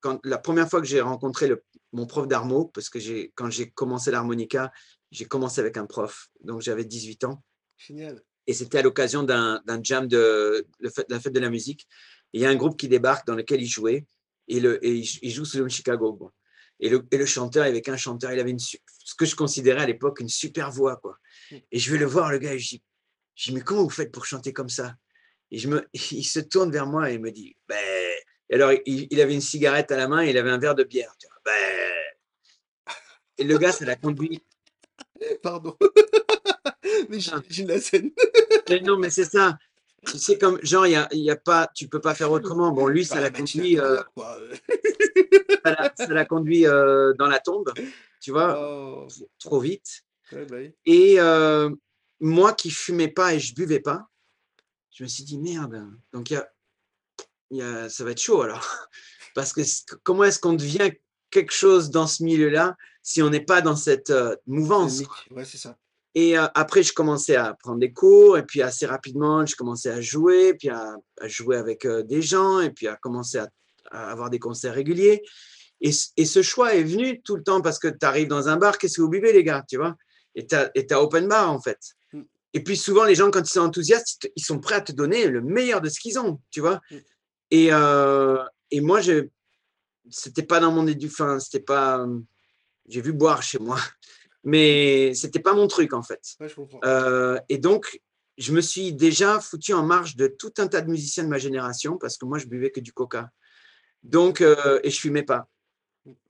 [0.00, 2.98] quand, la première fois que j'ai rencontré le, mon prof d'harmo, parce que
[3.34, 4.70] quand j'ai commencé l'harmonica,
[5.10, 7.42] j'ai commencé avec un prof, donc j'avais 18 ans.
[7.76, 8.22] Génial.
[8.48, 11.86] Et c'était à l'occasion d'un jam de, la fête de la musique.
[12.32, 14.06] il y a un groupe qui débarque dans lequel il jouait,
[14.48, 16.14] et, le, et il, joue sous le Chicago.
[16.14, 16.30] Bon.
[16.80, 19.36] Et, le, et le chanteur, il avait qu'un chanteur, il avait une, ce que je
[19.36, 20.96] considérais à l'époque une super voix.
[20.96, 21.18] Quoi.
[21.70, 22.82] Et je vais le voir, le gars, et je dis,
[23.34, 24.96] je dis, mais comment vous faites pour chanter comme ça?
[25.50, 27.76] Et je me, il se tourne vers moi et il me dit, ben,
[28.50, 31.14] alors il, avait une cigarette à la main et il avait un verre de bière.
[31.44, 31.52] Ben,
[33.36, 34.42] et le gars, ça l'a conduit.
[35.42, 35.76] Pardon.
[37.08, 38.10] mais j'ai la scène.
[38.82, 39.58] non, mais c'est ça.
[40.06, 42.70] C'est comme, genre, il y a, y a, pas, tu peux pas faire autrement.
[42.70, 44.00] Bon, lui, ça l'a conduit, euh,
[45.96, 47.72] ça l'a conduit euh, dans la tombe,
[48.20, 49.08] tu vois, oh.
[49.38, 50.04] trop vite.
[50.30, 50.40] Bah
[50.84, 51.70] et euh,
[52.20, 54.08] moi qui fumais pas et je buvais pas,
[54.90, 55.88] je me suis dit merde.
[56.12, 56.48] Donc y a,
[57.50, 58.66] y a, ça va être chaud alors,
[59.34, 59.62] parce que
[60.02, 60.92] comment est-ce qu'on devient
[61.30, 64.12] quelque chose dans ce milieu-là si on n'est pas dans cette
[64.46, 65.78] mouvance Ouais, c'est ça.
[66.14, 70.00] Et après, je commençais à prendre des cours, et puis assez rapidement, je commençais à
[70.00, 74.74] jouer, puis à, jouer avec des gens, et puis à commencer à, avoir des concerts
[74.74, 75.22] réguliers.
[75.80, 78.78] Et, ce choix est venu tout le temps parce que tu arrives dans un bar,
[78.78, 79.96] qu'est-ce que vous buvez, les gars, tu vois?
[80.34, 81.78] Et tu as, open bar, en fait.
[82.12, 82.22] Mmh.
[82.54, 85.28] Et puis souvent, les gens, quand ils sont enthousiastes, ils sont prêts à te donner
[85.28, 86.80] le meilleur de ce qu'ils ont, tu vois?
[86.90, 86.96] Mmh.
[87.52, 87.70] et,
[88.70, 89.00] et moi,
[90.10, 92.06] c'était pas dans mon éducation, c'était pas.
[92.88, 93.78] J'ai vu boire chez moi
[94.44, 96.36] mais c'était pas mon truc en fait.
[96.84, 98.00] Euh, et donc,
[98.36, 101.38] je me suis déjà foutu en marge de tout un tas de musiciens de ma
[101.38, 103.30] génération parce que moi, je buvais que du coca.
[104.02, 105.48] Donc, euh, et je fumais pas.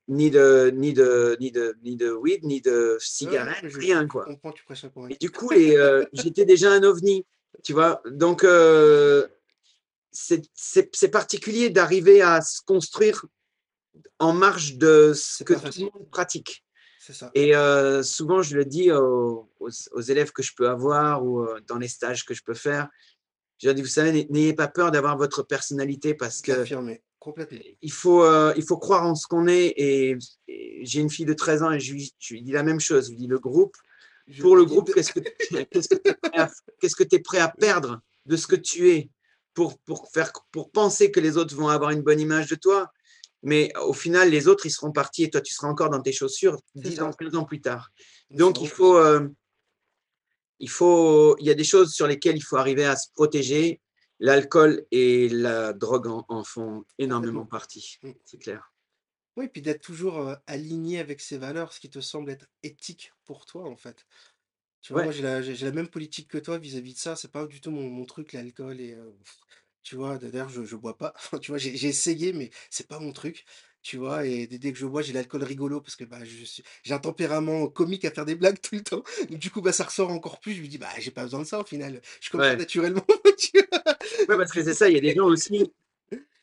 [0.09, 4.27] Ni de, ni, de, ni, de, ni de weed, ni de cigarette, rien quoi.
[5.11, 7.27] et du coup, euh, j'étais déjà un ovni,
[7.63, 8.01] tu vois.
[8.07, 8.43] Donc,
[10.11, 13.27] c'est particulier d'arriver à se construire
[14.19, 16.65] en marge de ce que tout le monde pratique.
[17.35, 19.49] Et euh, souvent, je le dis aux,
[20.09, 22.89] élèves que je peux avoir ou euh, dans les stages que je peux faire.
[23.59, 26.65] Je leur dis, vous savez, n'ayez pas peur d'avoir votre personnalité parce que
[27.19, 27.59] complètement.
[27.83, 29.75] Il, faut, euh, il faut croire en ce qu'on est.
[29.77, 30.17] Et,
[30.83, 33.07] j'ai une fille de 13 ans et je lui, dis la même chose.
[33.07, 33.77] Je lui dis, le groupe,
[34.41, 39.11] pour le groupe, qu'est-ce que tu es, prêt à perdre de ce que tu es
[39.55, 42.93] pour, pour, faire, pour penser que les autres vont avoir une bonne image de toi?
[43.43, 46.13] Mais au final, les autres, ils seront partis et toi, tu seras encore dans tes
[46.13, 47.91] chaussures 10 ans, 15 ans plus tard.
[48.31, 49.29] Donc, il faut, euh,
[50.59, 53.81] il faut, il y a des choses sur lesquelles il faut arriver à se protéger.
[54.21, 58.11] L'alcool et la drogue en, font énormément partie, mm.
[58.25, 58.73] c'est clair.
[59.37, 63.13] Oui, puis d'être toujours euh, aligné avec ses valeurs, ce qui te semble être éthique
[63.25, 64.05] pour toi, en fait.
[64.81, 67.15] Tu vois, moi, j'ai la, même politique que toi vis-à-vis de ça.
[67.15, 68.81] C'est pas du tout mon, truc, l'alcool.
[68.81, 69.11] Et euh,
[69.89, 70.19] tu vois?
[70.19, 71.15] D'ailleurs, je je bois pas.
[71.43, 71.59] Tu vois?
[71.59, 73.45] J'ai j'ai essayé, mais c'est pas mon truc,
[73.83, 74.27] tu vois?
[74.27, 76.99] Et dès que je bois, j'ai l'alcool rigolo parce que, bah, je suis j'ai un
[76.99, 79.03] tempérament comique à faire des blagues tout le temps.
[79.31, 80.53] Donc du coup, bah, ça ressort encore plus.
[80.55, 82.01] Je me dis: «Bah, j'ai pas besoin de ça au final.
[82.21, 83.05] Je suis comme ça naturellement»,
[84.29, 85.73] Ouais, parce que c'est ça, il y a des gens aussi,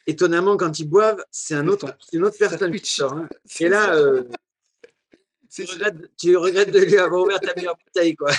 [0.07, 3.29] étonnamment, quand ils boivent, c'est un autre une autre personne qui sort, hein.
[3.59, 4.23] Et là, euh,
[5.49, 8.31] tu regrettes tu regrettes de lui avoir ouvert ta meilleure bouteille, quoi.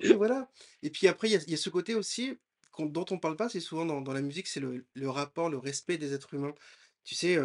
[0.00, 0.48] Et voilà.
[0.82, 2.38] Et puis après, il y a il y a ce côté aussi
[2.78, 6.12] dont on parle pas c'est souvent dans, la musique, c'est le, rapport, le respect des
[6.14, 6.54] êtres humains.
[7.04, 7.38] Tu sais,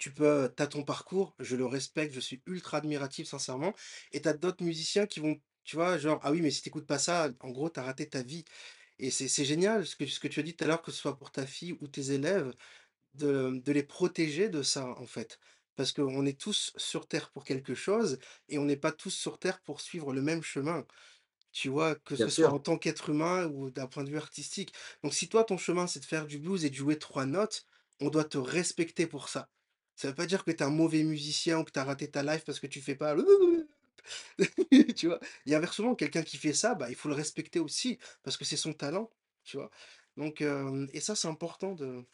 [0.00, 3.74] tu peux, as ton parcours, je le respecte, je suis ultra admiratif, sincèrement,
[4.12, 6.86] et tu as d'autres musiciens qui vont, tu vois, genre, ah oui, mais si t'écoutes
[6.86, 8.44] pas ça, en gros, tu as raté ta vie.
[8.98, 10.98] Et c'est génial ce que, ce que tu as dit tout à l'heure, que ce
[10.98, 12.54] soit pour ta fille ou tes élèves,
[13.14, 15.38] de, de les protéger de ça, en fait.
[15.76, 18.18] Parce qu'on est tous sur Terre pour quelque chose,
[18.48, 20.86] et on n'est pas tous sur Terre pour suivre le même chemin.
[21.52, 21.96] Tu vois?
[21.96, 24.72] Que ce soit en tant qu'être humain ou d'un point de vue artistique.
[25.02, 27.66] Donc si toi, ton chemin, c'est de faire du blues et de jouer trois notes,
[28.00, 29.48] on doit te respecter pour ça.
[29.96, 32.10] Ça veut pas dire que tu es un mauvais musicien ou que tu as raté
[32.10, 33.14] ta life parce que tu fais pas
[34.96, 35.20] tu vois?
[35.46, 38.56] Et inversement, quelqu'un qui fait ça, bah, il faut le respecter aussi parce que c'est
[38.56, 39.10] son talent,
[39.44, 39.70] tu vois?
[40.16, 40.42] Donc
[40.92, 42.04] et ça, c'est important de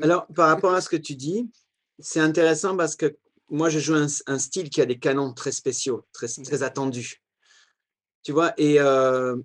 [0.00, 1.50] Alors, par rapport à ce que tu dis,
[1.98, 3.16] c'est intéressant parce que
[3.48, 7.22] moi, je joue un style qui a des canons très spéciaux, très très attendus.
[8.26, 9.36] Tu vois, et euh,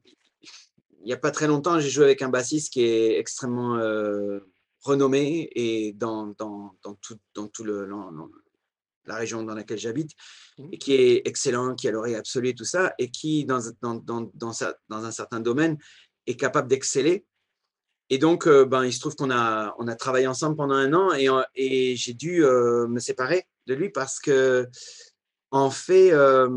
[1.01, 4.39] il n'y a pas très longtemps, j'ai joué avec un bassiste qui est extrêmement euh,
[4.79, 7.87] renommé et dans, dans, dans, tout, dans tout le,
[9.05, 10.13] la région dans laquelle j'habite,
[10.57, 10.69] mmh.
[10.71, 13.93] et qui est excellent, qui a l'oreille absolue et tout ça, et qui, dans, dans,
[13.93, 14.51] dans, dans,
[14.89, 15.77] dans un certain domaine,
[16.25, 17.23] est capable d'exceller.
[18.09, 20.91] Et donc, euh, ben, il se trouve qu'on a, on a travaillé ensemble pendant un
[20.95, 24.67] an et, et j'ai dû euh, me séparer de lui parce que,
[25.51, 26.49] en fait, euh,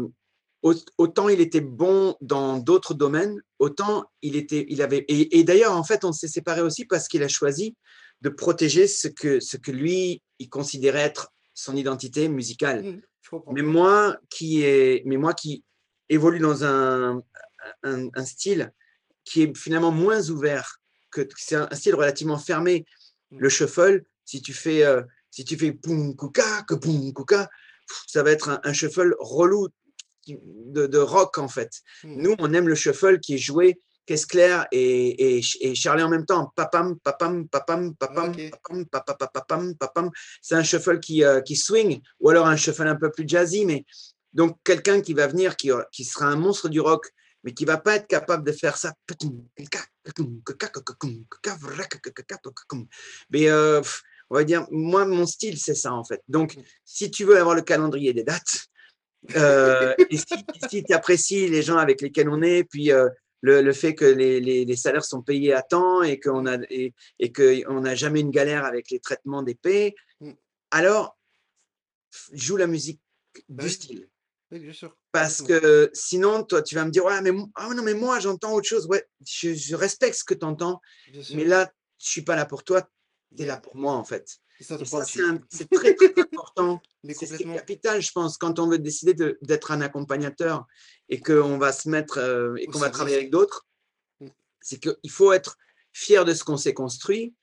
[0.64, 5.04] autant il était bon dans d'autres domaines, autant il était, il avait.
[5.08, 7.76] Et, et d'ailleurs, en fait, on s'est séparés aussi parce qu'il a choisi
[8.22, 12.82] de protéger ce que, ce que lui, il considérait être son identité musicale.
[12.82, 13.38] Mmh.
[13.52, 15.64] Mais moi qui est, mais moi qui
[16.08, 17.22] évolue dans un,
[17.82, 18.72] un, un style
[19.24, 22.86] qui est finalement moins ouvert, que c'est un, un style relativement fermé.
[23.30, 23.38] Mmh.
[23.38, 27.50] Le shuffle, si tu fais, euh, si tu fais poum kuka, que poum kuka,
[27.86, 29.68] pff, ça va être un, un shuffle relou
[30.26, 31.70] de, de rock en fait.
[32.02, 32.22] Mmh.
[32.22, 36.08] Nous, on aime le shuffle qui est joué caisse claire et, et, et Charlie en
[36.08, 36.52] même temps.
[36.56, 38.50] Papam, papam, papam, papam, Ok.
[38.50, 40.10] papam, papam, papam, papam.
[40.42, 43.64] C'est un shuffle qui, euh, qui swing, ou alors un shuffle un peu plus jazzy,
[43.64, 43.84] mais
[44.32, 47.06] donc quelqu'un qui va venir, qui, qui sera un monstre du rock,
[47.44, 48.94] mais qui va pas être capable de faire ça.
[53.30, 53.82] Mais euh,
[54.30, 56.20] on va dire, moi, mon style, c'est ça en fait.
[56.28, 58.66] Donc, si tu veux avoir le calendrier des dates,
[59.36, 60.24] euh, et si,
[60.70, 63.08] si tu apprécies les gens avec lesquels on est, puis euh,
[63.40, 66.58] le, le fait que les, les, les salaires sont payés à temps et qu'on a
[66.70, 70.30] et, et qu'on n'a jamais une galère avec les traitements des paies, Mm.
[70.70, 71.16] alors
[72.32, 73.00] joue la musique
[73.48, 74.08] Bah du style.
[74.52, 74.96] Oui, bien sûr.
[75.10, 78.52] Parce que sinon, toi, tu vas me dire, ouais, mais, ah non, mais moi, j'entends
[78.54, 78.86] autre chose.
[78.86, 80.80] Ouais, je, je respecte ce que tu entends,
[81.34, 82.88] mais là, je suis pas là pour toi,
[83.36, 84.38] tu es là pour moi, en fait.
[85.48, 86.43] C'est très, très important.
[87.04, 87.54] C'est ce qui est complètement.
[87.56, 90.66] capital, je pense, quand on veut décider de- d'être un accompagnateur
[91.08, 93.66] et qu'on va se mettre euh, et qu'on va travailler avec d'autres,
[94.20, 94.28] Mm.
[94.60, 95.56] c'est qu'il faut être
[95.92, 97.34] fier de ce qu'on s'est construit,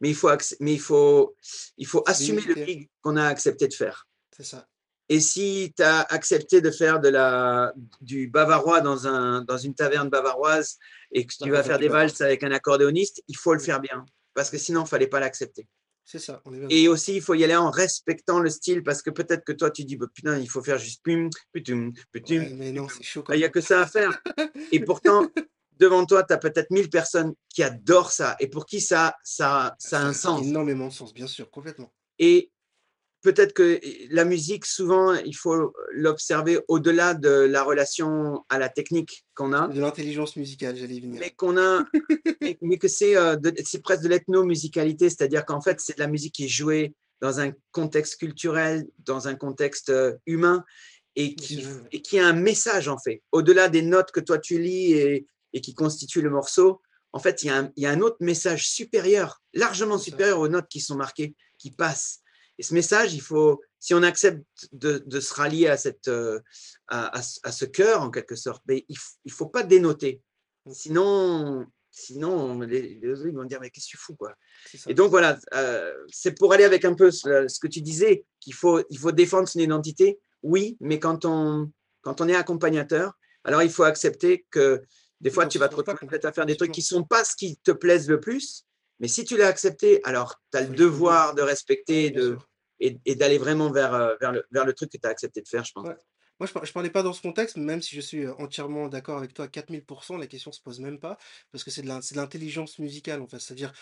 [0.00, 0.30] mais il faut,
[0.60, 1.36] mais il faut,
[1.76, 4.06] il faut assumer le gig qu'on a accepté de faire.
[4.36, 4.66] C'est ça.
[5.08, 9.74] Et si tu as accepté de faire de la, du bavarois dans, un, dans une
[9.74, 10.78] taverne bavaroise
[11.10, 14.06] et que tu vas faire des valses avec un accordéoniste, il faut le faire bien.
[14.34, 15.66] Parce que sinon, il ne fallait pas l'accepter.
[16.04, 16.42] C'est ça.
[16.44, 19.10] On est bien Et aussi, il faut y aller en respectant le style parce que
[19.10, 22.38] peut-être que toi, tu dis, bah, putain, il faut faire juste pum, putum, putum.
[22.38, 24.20] Ouais, mais non, c'est chaud Il n'y a que ça à faire.
[24.72, 25.28] Et pourtant,
[25.78, 29.76] devant toi, tu as peut-être 1000 personnes qui adorent ça et pour qui ça, ça,
[29.78, 30.44] ça a un sens.
[30.44, 31.92] énormément de sens, bien sûr, complètement.
[32.18, 32.50] Et
[33.22, 33.80] peut-être que
[34.10, 39.68] la musique, souvent, il faut l'observer au-delà de la relation à la technique qu'on a,
[39.68, 41.20] De l'intelligence musicale, j'allais y venir.
[41.20, 41.84] mais qu'on a,
[42.40, 46.08] mais, mais que c'est euh, c'est presque de l'ethnomusicalité, c'est-à-dire qu'en fait, c'est de la
[46.08, 50.64] musique qui est jouée dans un contexte culturel, dans un contexte euh, humain,
[51.16, 53.22] et qui, et a un message, en fait.
[53.32, 56.80] Au-delà des notes que toi, tu lis et, et qui constituent le morceau,
[57.12, 60.38] en fait, il y, a un, il y a un autre message supérieur, largement supérieur
[60.38, 62.19] aux notes qui sont marquées, qui passent.
[62.60, 66.38] Et ce message, il faut, si on accepte de, de se rallier à, cette, euh,
[66.88, 70.20] à, à ce- à ce cœur, en quelque sorte, mais il ne faut pas dénoter.
[70.66, 70.72] Mm.
[70.74, 74.34] Sinon, sinon les, les autres ils vont dire, mais qu'est-ce que tu fous quoi?
[74.86, 78.26] Et donc voilà, euh, c'est pour aller avec un peu ce, ce que tu disais,
[78.40, 83.14] qu'il faut, il faut défendre son identité, oui, mais quand on, quand on est accompagnateur,
[83.44, 84.82] alors il faut accepter que
[85.22, 87.34] des fois, tu vas te retrouver à faire des trucs qui ne sont pas ce
[87.36, 88.66] qui te plaisent le plus,
[89.00, 92.36] mais si tu l'as accepté, alors tu as le devoir de respecter de.
[92.80, 95.40] Et, et d'aller vraiment vers, euh, vers, le, vers le truc que tu as accepté
[95.42, 95.86] de faire, je pense.
[95.88, 95.96] Ouais.
[96.38, 99.18] Moi, je je parlais pas dans ce contexte, même si je suis, heu, entièrement d'accord
[99.18, 99.84] avec toi à 4000
[100.18, 101.18] la question se pose même pas,
[101.52, 103.38] parce que c'est de l'intelligence musicale, en fait.
[103.40, 103.72] C'est-à-dire,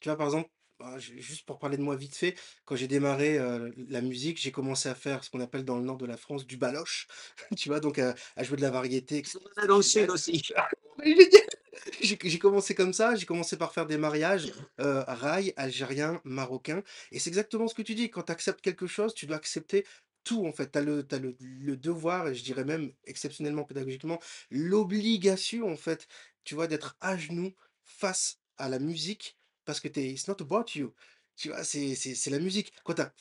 [0.00, 2.34] tu vois, par exemple, bah, ju juste pour parler de moi vite fait,
[2.64, 5.84] quand j'ai démarré, heu, la musique, j'ai commencé à faire ce qu'on appelle dans le
[5.84, 7.06] nord de la France du baloche,
[7.56, 7.80] tu vois?
[7.80, 9.22] Donc, à à jouer de la variété
[9.58, 10.42] On a dans le aussi.
[12.00, 16.82] J'ai commencé comme ça, j'ai commencé par faire des mariages, heu, raï, algériens, marocains
[17.12, 18.10] et c'est exactement ce que tu dis.
[18.10, 19.86] Quand tu acceptes quelque chose, tu dois accepter
[20.24, 20.70] tout, en fait.
[20.72, 25.76] Tu as le tu as le devoir et je dirais même exceptionnellement pédagogiquement, l'obligation, en
[25.76, 26.08] fait,
[26.44, 27.52] tu vois, d'être à genoux
[27.84, 30.92] face à la musique parce que tu es it's not about you.
[31.36, 31.64] Tu vois?
[31.64, 32.72] C'est la musique.
[32.84, 33.12] Quand tu as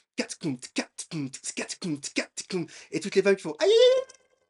[2.92, 3.70] et toutes les femmes qui font aïe,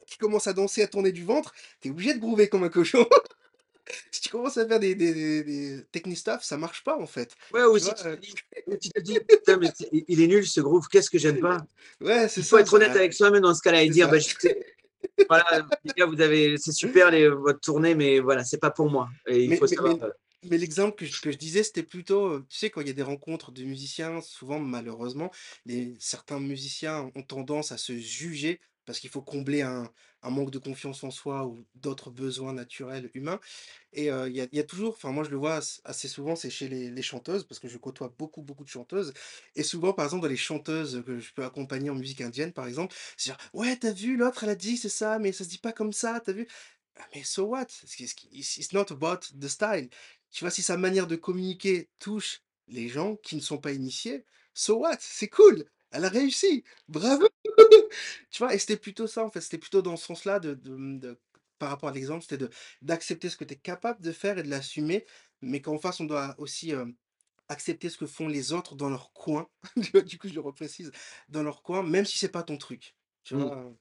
[0.08, 2.70] qui commencent à danser, à tourner du ventre, tu es obligé de groover comme un
[2.70, 3.06] cochon.
[4.12, 7.36] Si tu commences à faire des des des des ça marche pas, en fait.
[7.54, 8.34] Ouais, ou Tu si vois, tu te dis,
[8.68, 11.58] ou tu te dis, putain, mais il est nul ce groove, qu'est-ce que j'aime pas?
[12.00, 14.10] Ouais, c'est Il faut ça, être honnête ça avec soi-même dans ce cas-là et dire,
[14.10, 14.34] bah, je-
[15.30, 15.46] voilà,
[15.84, 19.10] les gars, vous avez, c'est super les, votre tournée, mais voilà, c'est pas pour moi.
[19.28, 19.98] Et il Mais faut mais savoir.
[19.98, 20.10] mais euh,
[20.44, 22.90] mais l'exemple que je que je disais, c'était plutôt, heu, tu sais, quand il y
[22.92, 25.32] a des rencontres de musiciens, souvent, malheureusement,
[25.66, 29.92] les certains musiciens ont tendance à se juger parce qu'il faut combler un
[30.24, 33.40] un manque de confiance en soi ou d'autres besoins naturels humains
[33.94, 36.68] et il y a toujours enfin, moi, je le vois ass assez souvent, c'est chez
[36.70, 39.14] les les chanteuses parce que je côtoie beaucoup, beaucoup de chanteuses
[39.56, 42.68] et souvent, par exemple, dans les chanteuses que je peux accompagner en musique indienne, par
[42.68, 45.44] exemple, c'est genre: «Ouais, tu as vu l'autre, elle a dit c'est ça, mais ça
[45.46, 46.48] se dit pas comme ça, tu as vu?»
[47.00, 47.68] Ah, mais so what?
[48.00, 49.90] It's not about the style.
[50.32, 54.26] Tu vois, si sa manière de communiquer touche les gens qui ne sont pas initiés,
[54.54, 54.98] so what?
[55.02, 55.66] C'est cool!
[55.92, 56.64] Elle a réussi!
[56.90, 57.31] Bravo!
[58.32, 58.54] Tu vois?
[58.54, 61.20] Et c'était plutôt ça, en fait, c'était plutôt dans ce sens-là de de, mmh, de
[61.60, 62.50] par rapport à l'exemple, c'était de
[62.82, 65.06] d'accepter ce que tu es capable de faire et de l'assumer,
[65.42, 66.96] mais qu'en face, on doit aussi, hem,
[67.50, 69.50] accepter ce que font les autres dans leur coin.
[69.84, 70.02] Tu vois?
[70.04, 70.92] Du coup, je le reprécise,
[71.30, 72.96] dans leur coin, même si c'est pas ton truc.
[73.24, 73.40] Tu Mmh.
[73.46, 73.74] vois?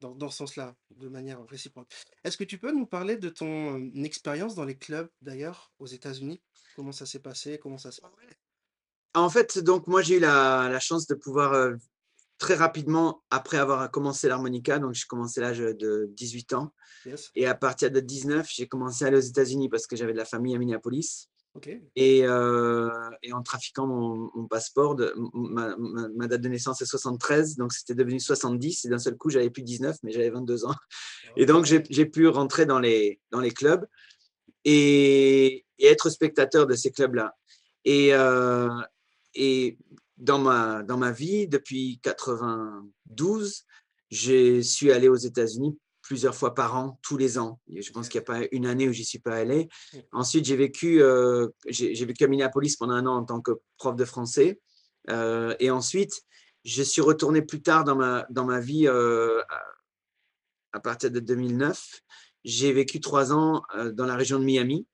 [0.00, 1.92] Dans dans ce sens-là, de manière réciproque.
[2.24, 5.86] Est-ce que tu peux nous parler de ton, hem, expérience dans les clubs, d'ailleurs, aux
[5.88, 6.42] États-Unis?
[6.74, 7.58] Comment ça s'est passé?
[7.60, 8.00] Comment ça se
[9.14, 11.76] En fait, donc moi, j'ai eu la la chance de pouvoir, heu,
[12.40, 16.74] très rapidement, après avoir commencé l'harmonica, donc j'ai commencé à l'âge de 18 ans.
[17.06, 20.12] Yes, et à partir de 19, j'ai commencé à aller aux États-Unis parce que j'avais
[20.12, 21.28] de la famille à Minneapolis.
[21.54, 21.68] OK.
[21.96, 26.86] et et en trafiquant mon mon passeport de ma ma ma date de naissance est
[26.86, 30.64] 73, donc c'était devenu 70 et d'un seul coup, j'avais plus 19, mais j'avais 22
[30.64, 30.74] ans.
[31.36, 33.84] Et donc j'ai pu rentrer dans les dans les clubs
[34.64, 37.34] et et être spectateur de ces clubs-là.
[37.84, 38.12] Et
[39.34, 39.78] et
[40.20, 43.64] dans ma dans ma vie, depuis 92,
[44.10, 47.60] je suis allé aux États-Unis plusieurs fois par an, tous les ans.
[47.74, 49.68] Je pense qu'il n'y a pas une année où j'y suis pas allé.
[50.12, 51.02] Ensuite, j'ai vécu,
[51.68, 54.60] j'ai j'ai vécu à Minneapolis pendant un an en tant que prof de français,
[55.10, 56.22] heu et ensuite,
[56.64, 59.42] je suis retourné plus tard dans ma dans ma vie, heu,
[60.72, 62.00] à partir de 2009.
[62.44, 64.86] J'ai vécu 3 ans, dans la région de Miami,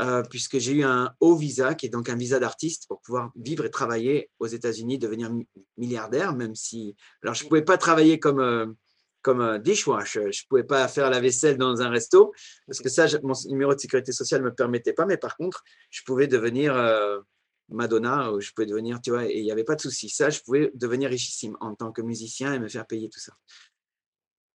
[0.00, 3.30] heu, puisque j'ai eu un haut visa, qui est donc un visa d'artiste pour pouvoir
[3.36, 7.78] vivre et travailler aux États-Unis, devenir mi milliardaire, même si alors je ne pouvais pas
[7.78, 8.74] travailler comme, heu,
[9.22, 12.32] comme, dishwasher, je ne pouvais pas faire la vaisselle dans un resto,
[12.66, 15.62] parce que ça, mon numéro de sécurité sociale ne me permettait pas, mais par contre,
[15.90, 17.22] je pouvais devenir, heu,
[17.70, 19.24] Madonna ou je pouvais devenir tu vois?
[19.26, 20.10] Et il y avait pas de souci.
[20.10, 23.32] Ça, je pouvais devenir richissime en tant que musicien et me faire payer tout ça.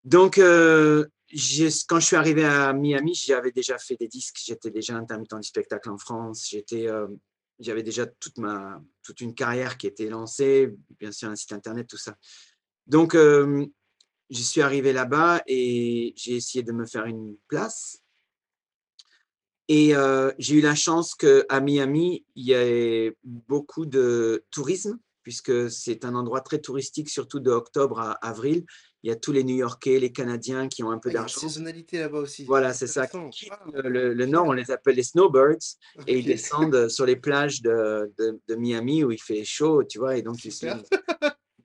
[0.04, 1.06] Donc, j'ai
[1.87, 5.47] quand je suis arrivé à Miami, j'avais déjà fait des disques, j'étais déjà intermittent du
[5.47, 7.17] spectacle en France, j'étais, hem,
[7.59, 11.87] j'avais déjà toute ma toute une carrière qui était lancée, bien sûr un site internet,
[11.87, 12.15] tout ça.
[12.87, 13.67] Donc, hem,
[14.29, 18.01] je suis arrivé là-bas et j'ai essayé de me faire une place
[19.69, 25.69] et heu, j'ai eu la chance qu'à Miami, il y ait beaucoup de tourisme puisque
[25.69, 28.65] c'est un endroit très touristique, surtout de octobre à avril.
[29.03, 31.17] Il y a tous les New-Yorkais, les Canadiens qui ont un peu Ah, il y
[31.17, 31.39] a une d'argent.
[31.41, 32.43] saisonnalité là-bas aussi.
[32.45, 33.07] Voilà, c'est ça,
[33.73, 38.12] le le nord, on les appelle les snowbirds et ils descendent sur les plages de
[38.17, 40.17] de de Miami où il fait chaud, tu vois?
[40.17, 40.77] Et donc ils Super.
[40.77, 40.83] sont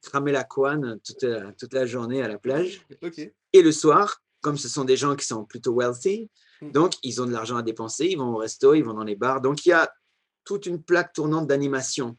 [0.03, 3.19] cramés la couenne toute la toute la journée à la plage OK.
[3.53, 6.31] et le soir, comme ce sont des gens qui sont plutôt wealthy,
[6.63, 6.71] Mmh.
[6.71, 9.17] donc ils ont de l'argent à dépenser, ils vont au resto, ils vont dans les
[9.17, 9.91] bars, donc il y a
[10.45, 12.17] toute une plaque tournante d'animation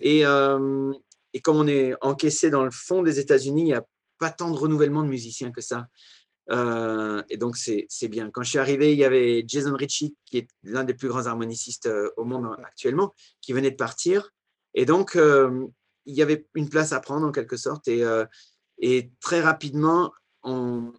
[0.00, 0.94] et hem
[1.32, 3.84] et comme on est encaissé dans le fond des États-Unis, il y a
[4.18, 5.88] pas tant de renouvellement de musiciens que ça.
[6.50, 8.30] Heu et donc c'est c'est bien.
[8.30, 11.26] Quand je suis arrivé, il y avait Jason Ritchie, qui est l'un des plus grands
[11.26, 14.30] harmonicistes, heu, au monde actuellement, qui venait de partir
[14.74, 15.68] et donc hem,
[16.06, 18.02] il y avait une place à prendre en quelque sorte et
[18.80, 20.92] et très rapidement, on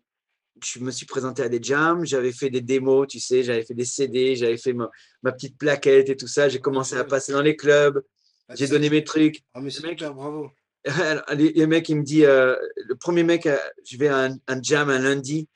[0.64, 3.74] je me suis présenté à des jams, j'avais fait des démos, tu sais, j'avais fait
[3.74, 4.90] des CD, j'avais fait ma
[5.22, 6.50] ma petite plaquette et tout ça.
[6.50, 8.02] J'ai commencé à passer dans les clubs,
[8.48, 9.44] Ah, j'ai c'est donné mes trucs.
[9.54, 10.50] ah, mais Le mec super, bravo.
[11.36, 14.62] les mecs, il me dit, heu, le premier mec, heu, je vais à un un
[14.62, 15.50] jam un lundi,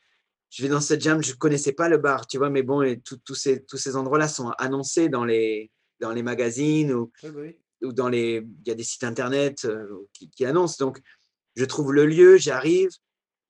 [0.49, 2.49] je vais dans cette jam, je connaissais pas le bar, tu vois?
[2.51, 3.01] Mais bon et
[3.35, 7.59] ces tous ces endroits-là sont annoncés dans les dans les magazines ou Oui, bah, oui.
[7.83, 10.99] ou dans les il y a des sites internet, heu, qui qui annoncent donc
[11.55, 12.89] je trouve le lieu, j'arrive,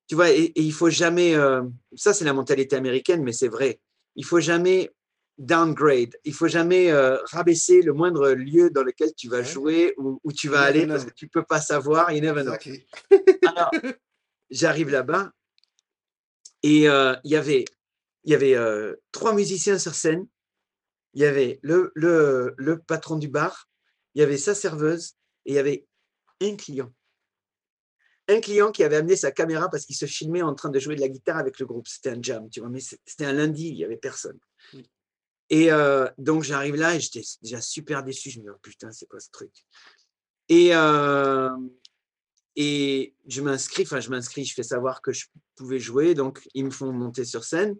[0.07, 0.31] tu vois?
[0.31, 1.35] Et et il faut jamais,
[1.95, 3.79] ça c'est la mentalité américaine, mais c'est vrai.
[4.15, 4.91] Il faut jamais
[5.39, 10.19] downgrade, il faut jamais, heu, rabaisser le moindre lieu dans lequel tu vas jouer ou
[10.23, 11.09] où tu vas aller parce know.
[11.09, 12.53] que tu peux pas savoir, you never know.
[12.53, 12.85] Exactly.
[13.45, 13.71] Alors,
[14.51, 15.31] j'arrive là-bas
[16.61, 17.65] et heu, il y avait
[18.25, 20.27] y avait, heu, 3 musiciens sur scène.
[21.13, 23.69] Il y avait le le le patron du bar,
[24.13, 25.13] il y avait sa serveuse
[25.45, 25.87] et il y avait
[26.41, 26.93] un client.
[28.27, 30.95] Un client qui avait amené sa caméra parce qu'il se filmait en train de jouer
[30.95, 31.87] de la guitare avec le groupe.
[31.87, 32.69] C'était un jam, tu vois?
[32.69, 34.37] Mais c'était un lundi, il y avait personne.
[35.49, 38.29] Et heu, donc j'arrive là et j'étais déjà super déçu.
[38.29, 39.51] Je me dis: «Oh putain, c'est quoi ce truc?»
[40.49, 41.69] et hem
[42.55, 46.65] et je m'inscris, enfin je m'inscris, je fais savoir que je pouvais jouer, donc ils
[46.65, 47.75] me font monter sur scène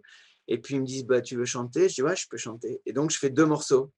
[0.48, 2.80] et puis ils me disent: «Bah, tu veux chanter?» je dis: «Ouais, je peux chanter»
[2.86, 3.92] et donc je fais 2 morceaux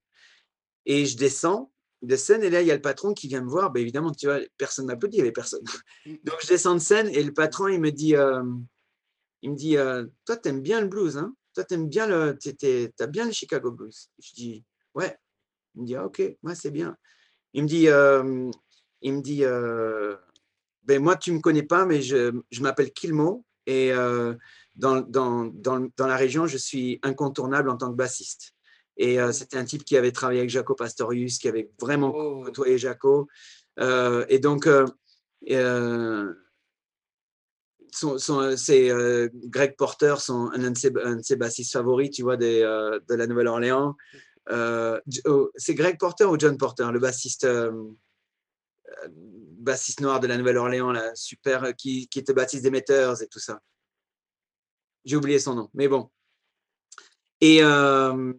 [0.85, 1.71] et je descends
[2.01, 3.71] de scène et là, il y a le patron qui vient me voir.
[3.71, 5.63] Bah, évidemment, tu vois, personne m'applaudit, il y avait personne.
[6.05, 6.15] Mmh.
[6.25, 8.65] Donc je descends de scène et le patron, il me dit, hem,
[9.43, 11.35] il me dit: «Heu, toi, tu aimes bien le blues, hein?
[11.53, 12.55] Toi, tu aimes bien le tu es
[12.95, 15.17] tu as bien le Chicago blues?» je dis: «Ouais».
[15.75, 16.97] Il me dit: «Ah OK, ouais, c'est bien».
[17.53, 18.51] Il me dit, hem,
[19.01, 20.17] il me dit, heu:
[20.83, 24.37] «Beh, moi, tu me connais pas, mais je je m'appelle Kilmo et heu,
[24.75, 28.53] dans, dans, dans, dans, la région, je suis incontournable en tant que bassiste.
[28.97, 32.43] Et euh, c'était un type qui avait travaillé avec Jaco Pastorius, qui avait vraiment oh.
[32.43, 33.27] côtoyé Jaco.
[33.79, 36.33] Euh, et donc, euh,
[37.95, 38.89] son, son, c'est
[39.45, 43.95] Greg Porter, son, un, de ses, un, bassistes favoris, tu vois, des, de la Nouvelle-Orléans.
[44.49, 47.47] Oh, c'est Greg Porter ou John Porter, le bassiste
[49.63, 53.39] bassiste noir de la Nouvelle-Orléans, là, super, qui, qui était bassiste des Metters et tout
[53.39, 53.61] ça.
[55.05, 56.09] J'ai oublié son nom, mais bon.
[57.41, 58.33] Et, euh,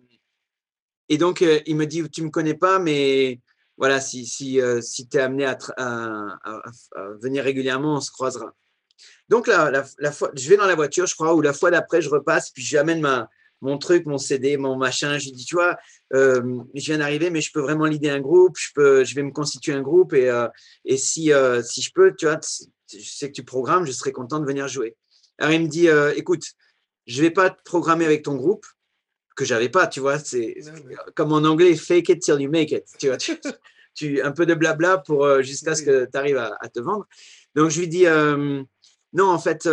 [1.09, 3.41] et donc, euh, il me dit, tu ne me connais pas, mais
[3.77, 6.63] voilà, si, si, euh, si tu es amené à, à,
[7.21, 8.55] venir régulièrement, on se croisera.
[9.29, 11.71] Donc, la, la, la, fois, je vais dans la voiture, je crois, ou la fois
[11.71, 13.29] d'après, je repasse, puis j'amène ma,
[13.65, 15.19] mon truc, mon CD, mon machin.
[15.19, 15.77] Je lui dis, tu vois,
[16.13, 19.23] euh, je viens d'arriver, mais je peux vraiment l'idée un groupe, je, peux, je vais
[19.23, 20.49] me constituer un groupe et, euh,
[20.85, 22.39] et si, euh, si je peux, tu vois,
[22.93, 24.97] je sais que tu programmes, je serais content de venir jouer.
[25.39, 26.45] Alors il me dit, écoute,
[27.07, 28.67] je vais pas te programmer avec ton groupe,
[29.35, 30.57] que j'avais pas, tu vois, c'est
[31.17, 33.17] comme en anglais, fake it till you make it, tu vois,
[33.95, 37.09] tu, un peu de blabla pour jusqu'à ce que tu arrives à, à, te vendre.
[37.57, 38.07] Donc je lui dis,
[39.15, 39.69] non, en fait,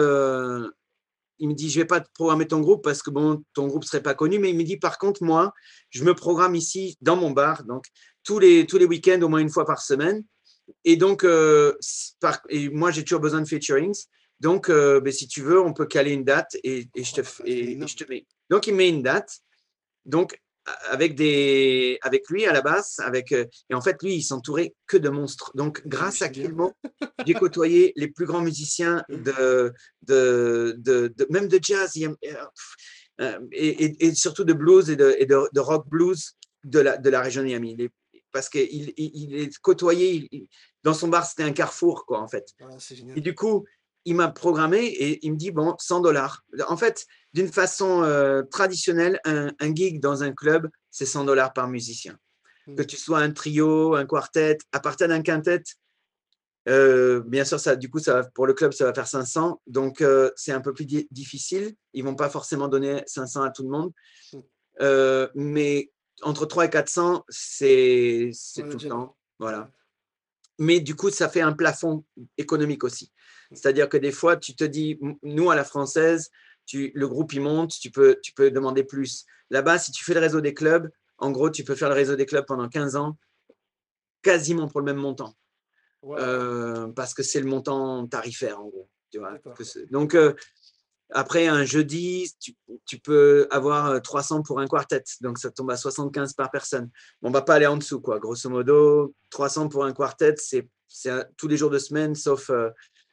[1.42, 3.84] il me dit, je vais pas te programmer ton groupe parce que bon, ton groupe
[3.84, 5.52] serait pas connu, mais il me dit, par contre, moi,
[5.90, 7.86] je me programme ici dans mon bar, donc
[8.24, 10.24] tous les, tous les week-ends, au moins une fois par semaine.
[10.86, 11.74] Et donc, euh,
[12.20, 14.06] par, et moi, j'ai toujours besoin de featurings.
[14.40, 17.22] Donc, euh, ben, si tu veux, on peut caler une date et, et je, te,
[17.46, 18.26] et, et je te mets.
[18.50, 19.40] Donc, il met une date.
[20.06, 20.40] Donc,
[20.90, 23.00] avec, des, avec lui à la basse.
[23.00, 25.52] Avec, euh, et en fait, lui, il s'entourait que de monstres.
[25.56, 26.74] Donc, grâce à Kilmo,
[27.26, 32.16] j'ai côtoyé les plus grands musiciens de, de, de, même de jazz euh,
[33.22, 37.10] euh, et, et, surtout de blues et de, et de, rock blues de la, de
[37.10, 37.78] la région de Miami.
[38.32, 40.30] Parce qu'il il, est côtoyé,
[40.84, 42.46] dans son bar, c'était un carrefour, quoi, en fait.
[42.62, 42.70] Ah,
[43.16, 43.66] et du coup,
[44.06, 46.44] il m'a programmé et il me dit, bon, 100 dollars.
[46.68, 51.54] En fait, d'une façon euh, traditionnelle, un, un, gig dans un club, c'est 100 dollars
[51.54, 52.18] par musicien.
[52.68, 52.76] Hmm.
[52.76, 55.64] Que tu sois un trio, un quartet, à partir d'un quintet,
[56.70, 59.62] euh, bien sûr, ça, du coup, ça pour le club, ça va faire 500.
[59.68, 61.74] Donc, euh, c'est un peu plus difficile.
[61.94, 63.92] Ils vont pas forcément donner 500 à tout le monde.
[64.34, 65.26] Hmm.
[65.36, 65.92] mais
[66.24, 69.18] entre 3 et 400, c'est tout le temps.
[69.40, 69.70] Voilà.
[70.60, 72.06] Mais du coup, ça fait un plafond
[72.38, 73.12] économique aussi.
[73.54, 76.30] C'est-à-dire que des fois, tu te dis, nous, à la française,
[76.66, 79.26] tu, le groupe, il monte, tu peux, tu peux demander plus.
[79.50, 82.16] Là-bas, si tu fais le réseau des clubs, en gros, tu peux faire le réseau
[82.16, 83.18] des clubs pendant 15 ans,
[84.22, 85.36] quasiment pour le même montant.
[86.04, 88.90] Euh, parce que c'est le montant tarifaire, en gros.
[89.12, 89.38] Tu vois,
[89.92, 90.34] donc, euh,
[91.10, 95.04] après, un jeudi, tu, tu, peux avoir 300 pour un quartet.
[95.20, 96.90] Donc, ça tombe à 75 par personne.
[97.22, 98.20] On ne va pas aller en dessous, quoi.
[98.20, 100.70] Grosso modo, 300 pour un quartet, c'est
[101.38, 102.70] tous les jours de semaine, sauf, euh,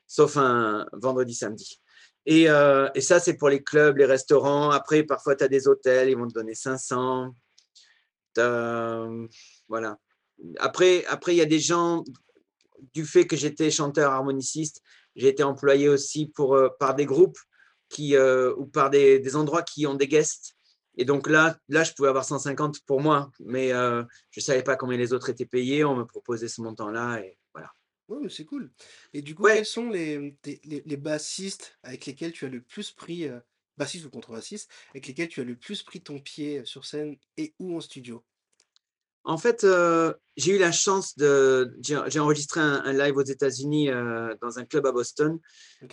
[0.09, 1.80] sauf un vendredi, samedi.
[2.26, 4.70] Et, euh, et ça, c'est pour les clubs, les restaurants.
[4.70, 7.34] Après, parfois, tu as des hôtels, ils vont te donner 500.
[8.36, 9.98] Voilà.
[10.59, 12.04] Après, après, il y a des gens,
[12.94, 14.82] du fait que j'étais chanteur harmoniciste,
[15.16, 17.38] j'ai été employé aussi pour, euh, par des groupes
[17.88, 20.54] qui, euh, ou par des, des, endroits qui ont des guests.
[20.96, 24.04] Et donc là, là, je pouvais avoir 150 pour moi, mais je
[24.36, 25.84] ne savais pas combien les autres étaient payés.
[25.84, 27.22] On me proposait ce montant-là.
[28.09, 28.70] Ouais, c'est cool.
[29.12, 32.90] Et du coup, quels sont les, les, les bassistes avec lesquels tu as le plus
[32.90, 33.38] pris, euh,
[33.76, 37.54] bassiste ou contrebassiste, avec lesquels tu as le plus pris ton pied sur scène et
[37.59, 38.24] ou en studio?
[39.24, 41.76] En fait, euh, j'ai eu la chance de.
[41.82, 45.38] J'ai enregistré un, live aux États-Unis euh, dans un club à Boston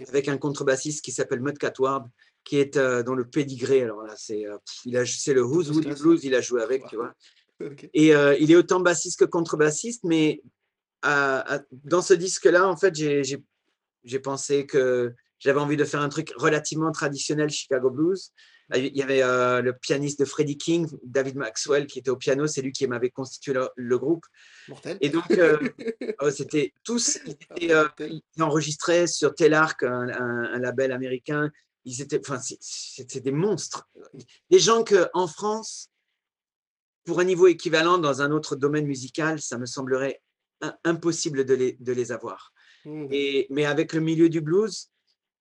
[0.08, 2.08] avec un contrebassiste qui s'appelle Mud Catward,
[2.46, 3.82] qui est dans le pédigré.
[3.82, 4.46] Alors là, c'est
[4.86, 7.14] c'est le Who's Who Blues, il a joué avec, tu vois.
[7.94, 10.42] Et il est autant bassiste que contrebassiste, mais
[11.72, 16.92] dans ce disque-là, en fait, j'ai pensé que j'avais envie de faire un truc relativement
[16.92, 18.32] traditionnel Chicago Blues.
[18.74, 22.48] Il y avait euh, le pianiste de Freddie King, David Maxwell, qui était au piano.
[22.48, 24.26] C'est lui qui m'avait constitué le, groupe.
[24.68, 24.98] Mortel.
[25.02, 25.60] Et donc, euh,
[26.20, 27.20] oh, c'était tous,
[27.62, 27.88] ils, euh,
[28.40, 31.52] enregistraient sur Telarc, un, un, label américain.
[31.84, 33.88] Ils étaient, enfin, c'était des monstres.
[34.50, 35.92] Des gens que en France,
[37.04, 40.24] pour un niveau équivalent dans un autre domaine musical, ça me semblerait
[40.84, 42.54] impossible de les, de les avoir.
[42.86, 43.08] Mmh.
[43.12, 44.90] Et, mais avec le milieu du blues,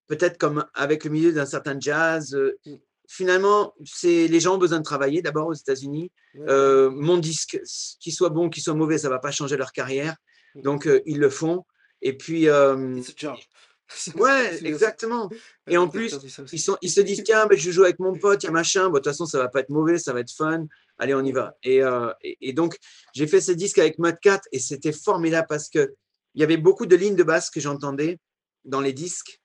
[0.06, 2.74] peut-être comme avec le milieu d'un certain jazz, euh, mmh.
[3.08, 6.10] finalement, c'est les gens ont besoin de travailler d'abord aux États-Unis.
[6.48, 7.60] Euh, mon disque,
[8.00, 10.16] qu'il soit bon, qu'il soit mauvais, ça va pas changer leur carrière.
[10.54, 10.62] Mmh.
[10.62, 11.64] Donc, euh, ils le font.
[12.02, 12.48] Et puis.
[14.16, 15.30] ouais, exactement.
[15.68, 16.16] Et en plus,
[16.52, 18.52] ils, sont, ils se disent tiens, mais je joue avec mon pote, il y a
[18.52, 18.88] machin.
[18.88, 20.66] de toute façon, ça va pas être mauvais, ça va être fun
[20.98, 21.56] allez, on y va.
[21.66, 22.76] Euh, et, et, donc,
[23.14, 25.88] j'ai fait ce disque avec Mud 4 et c'était formidable parce qu'il
[26.34, 28.18] y avait beaucoup de lignes de basse que j'entendais
[28.64, 29.40] dans les disques.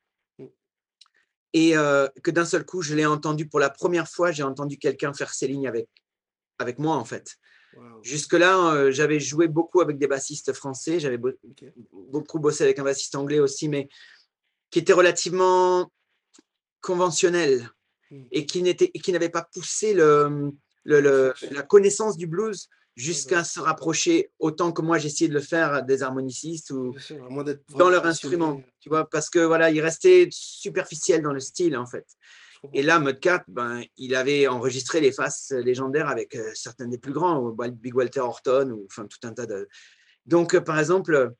[1.53, 4.77] et euh, que d'un seul coup, je l'ai entendu pour la première fois, j'ai entendu
[4.77, 5.87] quelqu'un faire ces lignes avec,
[6.59, 7.37] avec moi, en fait.
[8.01, 11.37] Jusque-là, euh, j'avais joué beaucoup avec des bassistes français, j'avais bo-
[11.91, 13.87] beaucoup bossé avec un bassiste anglais aussi, mais
[14.71, 15.91] qui était relativement
[16.81, 17.69] conventionnel
[18.11, 18.23] Mm.
[18.31, 20.51] et qui n'était et qui n'avait pas poussé le,
[20.89, 25.33] le- le- la connaissance du blues jusqu'à se rapprocher autant que moi j'ai essayé de
[25.33, 26.93] le faire des harmonicistes ou
[27.77, 31.85] dans leur instrument, tu vois, parce que voilà, il restait superficiel dans le style en
[31.85, 32.05] fait.
[32.73, 36.97] Et là, Mud Cat, ben, il avait enregistré les faces légendaires avec euh, certains des
[36.97, 39.69] plus grands, Big Walter Horton, ou enfin tout un tas de.
[40.25, 41.33] Donc, euh, par exemple,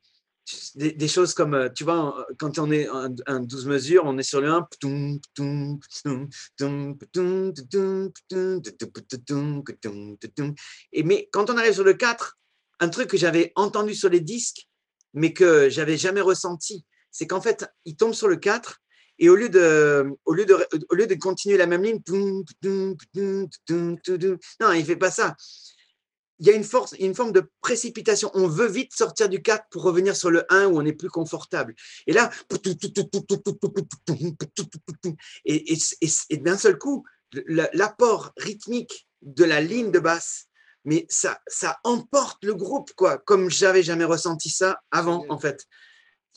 [0.74, 4.02] des, des choses comme, euh, tu vois, euh, quand on est un, un 12 mesures,
[4.04, 4.68] on est sur le 1.
[10.92, 12.38] Et mais quand on arrive sur le 4,
[12.80, 14.68] un truc que j'avais entendu sur les disques,
[15.12, 18.80] mais que j'avais jamais ressenti, c'est qu'en fait, il tombe sur le 4
[19.18, 20.56] et au lieu de, au lieu de,
[20.88, 22.00] au lieu de continuer la même ligne,
[24.60, 25.36] non, il fait pas ça.
[26.40, 28.30] Il y a une force, une forme de précipitation.
[28.34, 31.10] On veut vite sortir du 4 pour revenir sur le 1 où on est plus
[31.10, 31.74] confortable.
[32.06, 32.30] Et là,
[35.44, 37.04] et, d'un seul coup,
[37.46, 40.46] l'apport rythmique de la ligne de basse,
[40.84, 45.66] mais ça, ça emporte le groupe, quoi, comme j'avais jamais ressenti ça avant, en fait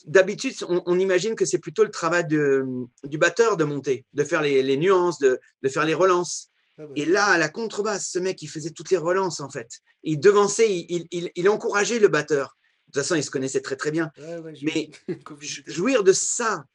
[0.05, 4.77] d'habitude, on, imagine que c'est plutôt le travail du batteur de monter, de faire les,
[4.77, 6.49] nuances, de, faire les relances.
[6.77, 6.83] Ah.
[6.95, 9.69] Et là, à la contrebasse, ce mec, il faisait toutes les relances, en fait.
[10.03, 12.57] Il devançait, il, il, il encourageait le batteur.
[12.87, 14.11] De toute façon, il se connaissait très, très bien.
[14.17, 14.91] Ouais, ouais, Mais
[15.65, 16.65] jouir de ça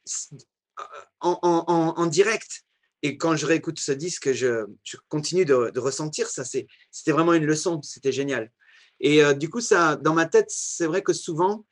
[1.19, 2.63] en, en, en, direct,
[3.01, 6.43] et quand je réécoute ce disque, je, je continue de, de, ressentir ça.
[6.43, 8.51] C'était vraiment une leçon, c'était génial.
[8.99, 11.65] Et euh, du coup, ça, dans ma tête, c'est vrai que souvent,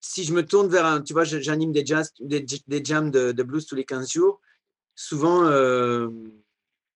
[0.00, 3.32] si je me tourne vers un, tu vois, j'anime des, jazz, des, des jams de,
[3.32, 4.40] de, blues tous les 15 jours,
[5.00, 6.10] souvent, euh,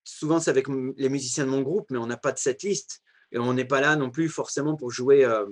[0.04, 3.00] souvent c'est avec les musiciens de mon groupe, mais on n'a pas de cette liste.
[3.32, 5.46] Et on n'est pas là non plus forcément pour jouer, euh,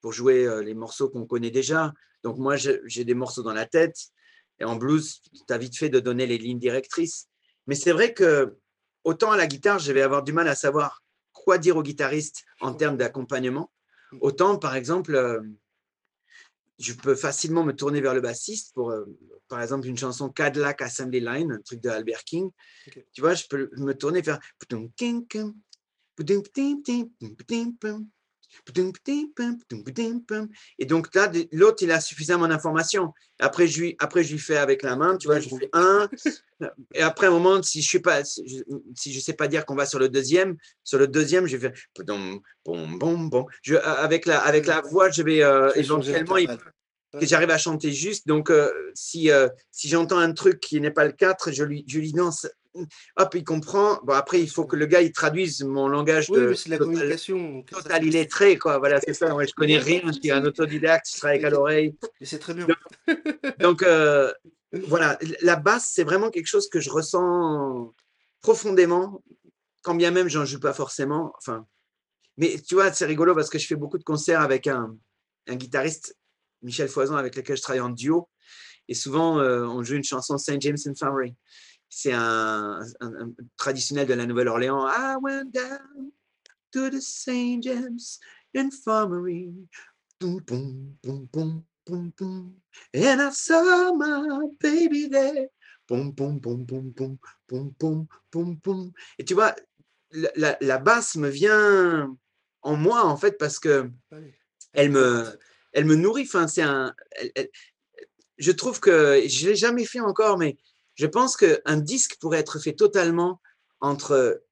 [0.00, 1.92] pour jouer euh, les morceaux qu'on connaît déjà.
[2.22, 3.96] Donc moi, j'ai des morceaux dans la tête.
[4.60, 7.28] Et en blues, tu as vite fait de donner les lignes directrices.
[7.66, 8.56] Mais c'est vrai que
[9.02, 12.44] autant à la guitare, je vais avoir du mal à savoir quoi dire au guitariste
[12.60, 13.72] en termes d'accompagnement.
[14.20, 15.42] Autant, par exemple,
[16.80, 19.04] je peux facilement me tourner vers le bassiste pour, euh,
[19.48, 22.50] par exemple, une chanson Cadillac Assembly Line, un truc de Albert King.
[22.88, 23.06] Okay.
[23.12, 24.40] Tu vois, je peux me tourner vers.
[30.78, 33.12] Et donc là, l'autre, il a suffisamment d'informations.
[33.38, 36.08] Après, je lui, après, je lui fais avec la main, tu vois, je fais un.
[36.94, 40.56] Et après, un moment, si je je sais pas dire qu'on va sur le deuxième,
[40.84, 41.72] sur le deuxième, je vais
[42.06, 43.46] bon, bon, bon,
[43.96, 46.48] avec la voix, je vais euh, éventuellement, il,
[47.18, 48.26] que j'arrive à chanter juste.
[48.26, 51.84] Donc, euh, si, euh, si j'entends un truc qui n'est pas le 4, je lui,
[51.88, 52.30] je lui dis non,
[53.16, 54.00] hop, il comprend.
[54.04, 56.68] Bon, après, il faut que le gars, il traduise mon langage oui, de mais c'est
[56.68, 57.62] la total, communication.
[57.62, 58.78] total illettré, quoi.
[58.78, 59.34] Voilà, c'est ça.
[59.34, 61.96] Ouais, je connais rien, je suis un autodidacte, je travaille à l'oreille.
[62.22, 62.66] C'est très bien.
[62.66, 62.78] Donc,
[63.58, 64.32] donc euh,
[64.72, 67.92] voilà, la basse, c'est vraiment quelque chose que je ressens
[68.40, 69.22] profondément,
[69.82, 71.32] quand bien même j'en joue pas forcément.
[71.38, 71.66] Enfin,
[72.36, 74.96] mais tu vois, c'est rigolo parce que je fais beaucoup de concerts avec un,
[75.48, 76.16] un guitariste
[76.62, 78.28] Michel Foison avec lequel je travaille en duo.
[78.88, 80.60] Et souvent, euh, on joue une chanson St.
[80.60, 81.34] James Infirmary.
[81.88, 84.86] C'est un, un, un, traditionnel de la Nouvelle-Orléans.
[84.86, 86.12] I went down
[86.72, 87.62] to the St.
[87.62, 88.18] James
[88.54, 89.52] Infirmary.
[90.22, 90.42] And
[92.94, 95.48] I saw my baby there.
[99.18, 99.56] Et tu vois,
[100.12, 102.16] la, la, la, basse me vient
[102.62, 103.90] en moi, en fait, parce que
[104.72, 105.36] elle me,
[105.72, 106.22] elle me nourrit.
[106.22, 106.94] Enfin, c'est un.
[107.12, 107.50] Elle, elle,
[108.38, 110.56] je trouve que je l'ai jamais fait encore, mais
[110.94, 113.40] je pense qu'un disque pourrait être fait totalement
[113.80, 114.42] entre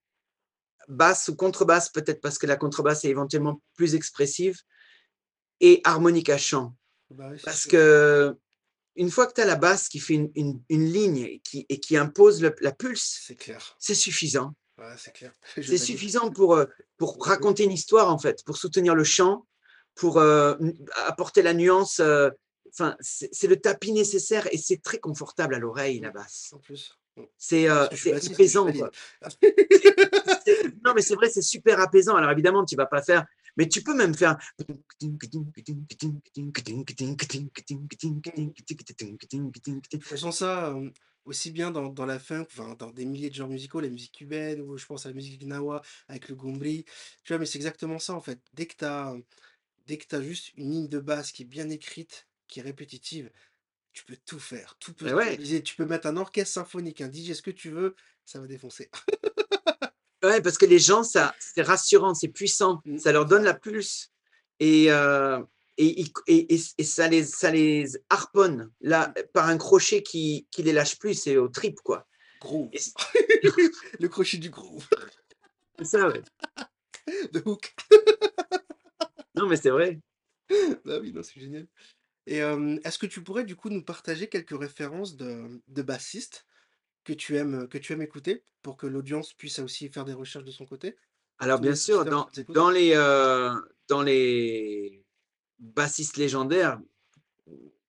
[0.89, 4.59] basse ou contrebasse, peut-être parce que la contrebasse est éventuellement plus expressive,
[5.61, 6.75] et harmonique à chant.
[7.11, 7.71] Bah Parce sûr.
[7.73, 8.37] que
[8.97, 11.67] une fois que tu as la basse qui fait une, une, une ligne et qui,
[11.69, 13.77] et qui impose le, la pulse, C'est clair.
[13.79, 14.55] c'est suffisant.
[14.77, 14.95] Ouais,
[15.63, 16.67] c'est suffisant pour, euh,
[16.97, 19.47] pour raconter une histoire, en fait, pour soutenir le chant,
[19.99, 20.55] pour euh,
[21.07, 22.01] apporter la nuance.
[22.01, 22.31] euh,
[22.71, 26.51] Enfin, c'est le tapis nécessaire et c'est très confortable à l'oreille, la basse.
[26.53, 26.95] En plus.
[27.37, 28.67] C'est euh, apaisant.
[30.85, 32.17] Non, mais c'est vrai, c'est super apaisant.
[32.17, 33.27] Alors évidemment, tu vas pas faire,
[33.57, 34.37] mais tu peux même faire.
[40.03, 40.75] Façon, ça,
[41.25, 44.13] aussi bien dans, dans la funk, enfin, dans des milliers de genres musicaux, la musique
[44.13, 46.85] cubaine, ou je pense à la musique gnawa avec le gombri,
[47.25, 48.41] tu vois, mais c'est exactement ça en fait.
[48.55, 49.15] Dès que tu as,
[49.89, 53.31] dès que tu juste une ligne de basse qui est bien écrite, qui est répétitive,
[53.93, 55.39] tu peux tout faire, tout peut ouais.
[55.63, 58.91] Tu peux mettre un orchestre symphonique, un DJ, ce que tu veux, ça va défoncer.
[60.23, 63.55] Ouais, parce que les gens, ça c'est rassurant, c'est puissant, Mmh, ça leur donne la
[63.55, 64.13] pulse
[64.61, 65.47] et heu
[65.79, 69.23] et et et et ça les ça les harponne là, Mmh.
[69.33, 72.07] par un crochet qui qui les lâche plus, c'est aux tripes, quoi
[72.41, 72.69] Groove.
[74.01, 74.87] Le crochet du groove.
[75.79, 76.23] C'est ça, ouais.
[77.33, 77.75] The hook.
[79.39, 80.01] Non, mais c'est vrai.
[80.85, 81.69] Bah oui, non, c'est génial
[82.27, 86.47] et hem, est-ce que tu pourrais, du coup, nous partager quelques références de de bassistes
[87.05, 88.45] que tu aimes, que tu aimes écouter?
[88.63, 90.97] Pour que l'audience puisse aussi faire des recherches de son côté?
[91.39, 92.61] Alors Tous bien les sûr, auditeurs qui dans nous écoutent.
[92.61, 93.51] dans les, heu,
[93.89, 95.05] dans les
[95.59, 96.81] bassistes légendaires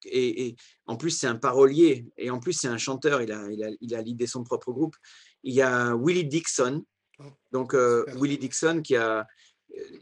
[0.06, 3.48] et et en plus, c'est un parolier et en plus, c'est un chanteur, il a
[3.52, 4.96] il a il a son propre groupe.
[5.44, 6.86] Il y a Willie Dixon,
[7.20, 8.16] Oh, donc heu, super.
[8.16, 9.28] Willie Dixon qui a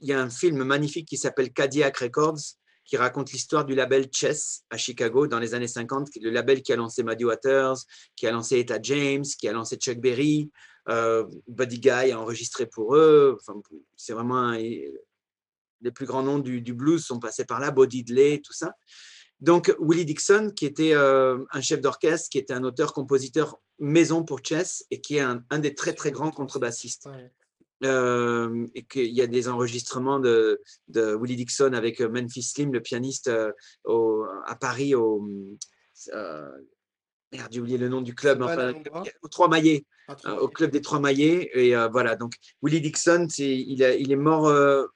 [0.01, 2.39] il y a un film magnifique qui s'appelle Cadillac Records,
[2.85, 6.71] qui raconte l'histoire du label Chess à Chicago dans les années 50, le label qui
[6.71, 7.77] a lancé Muddy Waters,
[8.15, 10.49] qui a lancé Etta James, qui a lancé Chuck Berry,
[10.89, 13.59] heu, Buddy Guy a enregistré pour eux, enfin,
[13.97, 18.53] c'est vraiment les plus grands noms du blues sont passés par là, Bo Diddley, tout
[18.53, 18.73] ça.
[19.39, 24.39] Donc Willie Dixon qui était, heu, un chef d'orchestre, qui était un auteur-compositeur maison pour
[24.43, 27.07] Chess et qui est un des très, très grands contrebassistes.
[27.81, 32.73] Hem et qu'il y a des enregistrements de de Willie Dixon avec, heu, Memphis Slim,
[32.73, 33.29] le pianiste,
[33.83, 35.21] au à Paris au,
[37.31, 38.73] merde, j'ai oublié le nom du club, enfin,
[39.21, 42.81] aux 3 Maillets, À heu, 3 au club des 3 Maillets et voilà, donc Willie
[42.81, 44.87] Dixon, c'est il a il est mort, heu,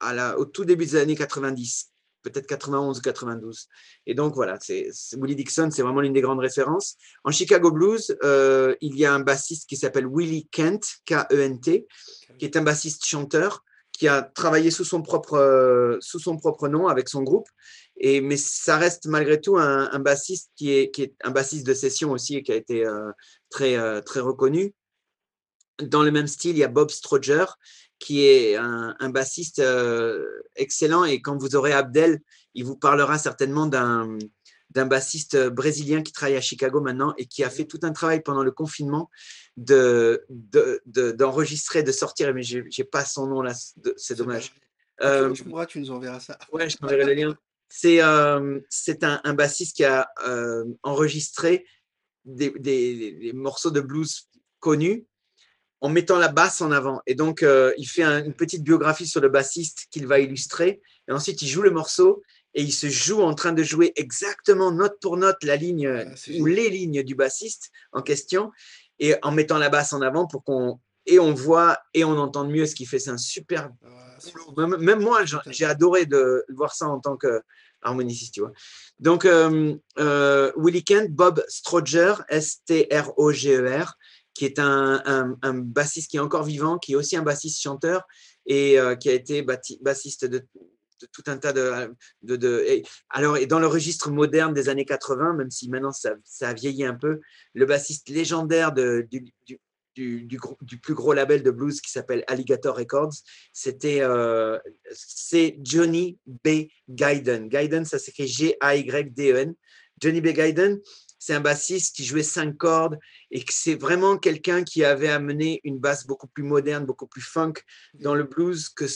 [0.00, 1.89] à la au tout début des années 90,
[2.22, 3.68] peut-être 91 ou 92
[4.06, 6.96] et donc voilà, c'est Willie Dixon, c'est vraiment l'une des grandes références.
[7.24, 11.86] En Chicago blues, heu, il y a un bassiste qui s'appelle Willie Kent, K-E-N-T,
[12.38, 16.88] qui est un bassiste-chanteur, qui a travaillé sous son propre, heu, sous son propre nom
[16.88, 17.48] avec son groupe
[17.98, 21.74] et mais ça reste malgré tout un bassiste qui est qui est un bassiste de
[21.74, 23.12] session aussi et qui a été, heu,
[23.50, 24.74] très, très reconnu.
[25.82, 27.44] Dans le même style, il y a Bob Strowger
[28.00, 32.20] qui est un un bassiste, heu, excellent et quand vous aurez Abdel,
[32.54, 34.18] il vous parlera certainement d'un
[34.70, 38.22] d'un bassiste, brésilien qui travaille à Chicago maintenant et qui a fait tout un travail
[38.22, 39.10] pendant le confinement
[39.56, 43.52] de de de d'enregistrer, de sortir mais j'ai j'ai pas son nom là,
[43.96, 44.52] c'est dommage.
[44.98, 46.38] Quand tu tu nous enverras ça.
[46.52, 47.38] Ouais, je t'enverrai le lien.
[47.68, 51.66] C'est, hem, c'est un un bassiste qui a, hem, enregistré
[52.24, 54.28] des des des morceaux de blues
[54.58, 55.06] connus
[55.80, 57.00] en mettant la basse en avant.
[57.06, 60.80] Et donc heu, il fait un une petite biographie sur le bassiste qu'il va illustrer.
[61.08, 62.22] Et ensuite il joue le morceau
[62.54, 66.04] et il se joue en train de jouer exactement note pour note la ligne, Ah,
[66.38, 68.50] ou les lignes du bassiste en question.
[68.98, 72.50] Et en mettant la basse en avant pour qu'on et on voit et on entende
[72.50, 72.98] mieux ce qu'il fait.
[72.98, 74.18] C'est un super Ah.
[74.58, 78.52] Même même moi, j'ai adoré de voir ça en tant qu'harmoniciste, tu vois?
[78.98, 83.94] Donc hem, heu, Willie Kent, Bob Strowger, S-T-R-O-G-E-R,
[84.34, 85.02] qui est un
[85.42, 88.06] un bassiste qui est encore vivant, qui est aussi un bassiste-chanteur
[88.46, 90.46] et heu, qui a été bassiste de
[91.12, 95.68] tout un tas de de alors dans le registre moderne des années 80, même si
[95.68, 97.20] maintenant ça ça a vieilli un peu,
[97.54, 99.32] le bassiste légendaire du du
[99.96, 103.12] du du plus gros label de blues qui s'appelle Alligator Records,
[103.52, 104.58] c'était, heu,
[104.92, 106.68] c'est Johnny B.
[106.88, 107.48] Guyden.
[107.48, 109.54] Guyden, ça s'écrit G-A-Y-D-E-N.
[110.00, 110.28] Johnny B.
[110.28, 110.78] Guyden,
[111.20, 112.98] c'est un bassiste qui jouait 5 cordes
[113.30, 117.22] et que c'est vraiment quelqu'un qui avait amené une basse beaucoup plus moderne, beaucoup plus
[117.22, 117.52] funk
[117.94, 118.86] dans le blues que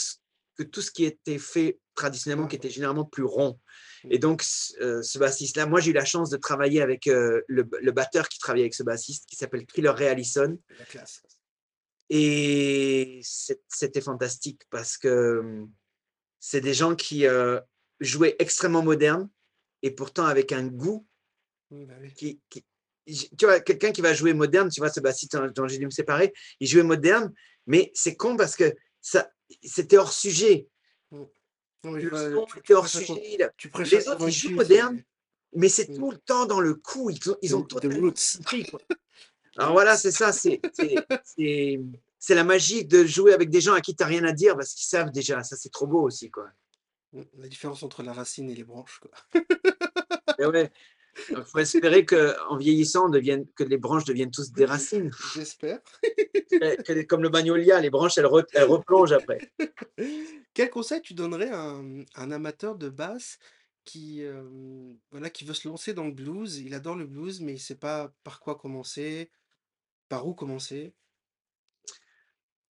[0.64, 3.60] tout ce qui était fait traditionnellement, qui était généralement plus rond
[4.10, 8.28] et donc ce bassiste-là, moi j'ai eu la chance de travailler avec, heu, le batteur
[8.28, 11.22] qui travaillait avec ce bassiste qui s'appelle Killer Ray Allison La classe.
[12.10, 15.64] et c'ét c'était fantastique parce que,
[16.40, 17.60] c'est des gens qui, heu,
[18.00, 19.30] jouaient extrêmement moderne
[19.82, 21.06] et pourtant avec un goût
[21.74, 22.12] Mmh, bah oui.
[22.14, 22.40] qui
[23.36, 26.32] tu vois, quelqu'un qui va jouer moderne, tu vois, dont dont j'ai dû me séparer,
[26.60, 27.32] il jouait moderne,
[27.66, 29.30] mais c'est con parce que ça
[29.62, 30.68] c'était hors sujet.
[31.10, 31.24] Mmh.
[31.84, 34.32] Non, mais je Le vois, son tu tu était hors sujet, tu les autres, ils
[34.32, 35.02] jouent moderne,
[35.54, 35.96] mais c'est mmh.
[35.96, 38.38] tout le temps dans le coup, ils ont ils ont roots.
[38.38, 38.66] compris,
[39.56, 40.94] Alors voilà, c'est ça, c'est c'est
[41.24, 41.80] c'est
[42.18, 44.56] c'est la magie de jouer avec des gens à qui tu as rien à dire
[44.56, 46.46] parce qu'ils savent déjà, ça c'est trop beau aussi, quoi.
[47.12, 49.10] Mmh, la différence entre la racine et les branches, quoi.
[50.38, 50.72] Et ouais,
[51.30, 55.10] il faut espérer qu'en vieillissant, on devienne que les branches deviennent tous des racines.
[55.34, 55.80] J'espère.
[57.08, 59.38] Comme le magnolia, les branches, elles re elles replongent après.
[60.54, 63.38] Quel conseil tu donnerais à un à un amateur de basse
[63.84, 66.58] qui, hem, voilà, qui veut se lancer dans le blues?
[66.58, 69.30] Il adore le blues, mais il sait pas par quoi commencer,
[70.08, 70.94] par où commencer?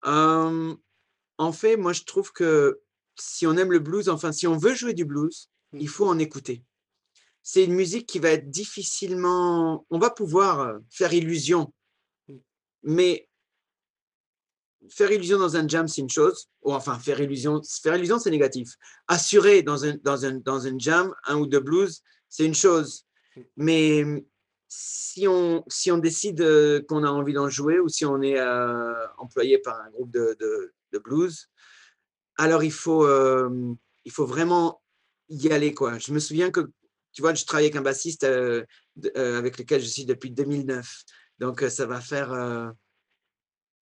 [0.03, 2.80] En fait, moi je trouve que
[3.16, 5.78] si on aime le blues, enfin si on veut jouer du blues, Mmh.
[5.80, 6.62] il faut en écouter.
[7.47, 9.86] C'est une musique qui va être difficilement.
[9.90, 11.72] On va pouvoir euh, faire illusion,
[12.82, 13.28] mais
[14.88, 16.49] faire illusion dans un jam, c'est une chose.
[16.62, 18.76] Ou enfin, faire illusion, faire illusion, c'est négatif.
[19.09, 23.07] Assurer dans un, dans, un, dans un jam, un ou deux blues, c'est une chose.
[23.59, 24.24] Mais
[24.68, 28.38] si on, si on décide euh, qu'on a envie d'en jouer ou si on est
[28.38, 31.51] euh, employé par un groupe de, de, blues,
[32.36, 33.07] alors il faut,
[34.05, 34.80] il faut vraiment
[35.28, 35.74] y aller.
[35.74, 35.99] Quoi.
[35.99, 36.70] Je me souviens que,
[37.15, 38.65] tu vois, je travaille avec un bassiste euh,
[39.17, 41.05] euh, avec lequel je suis depuis 2009.
[41.39, 42.73] Donc, euh, ça va faire.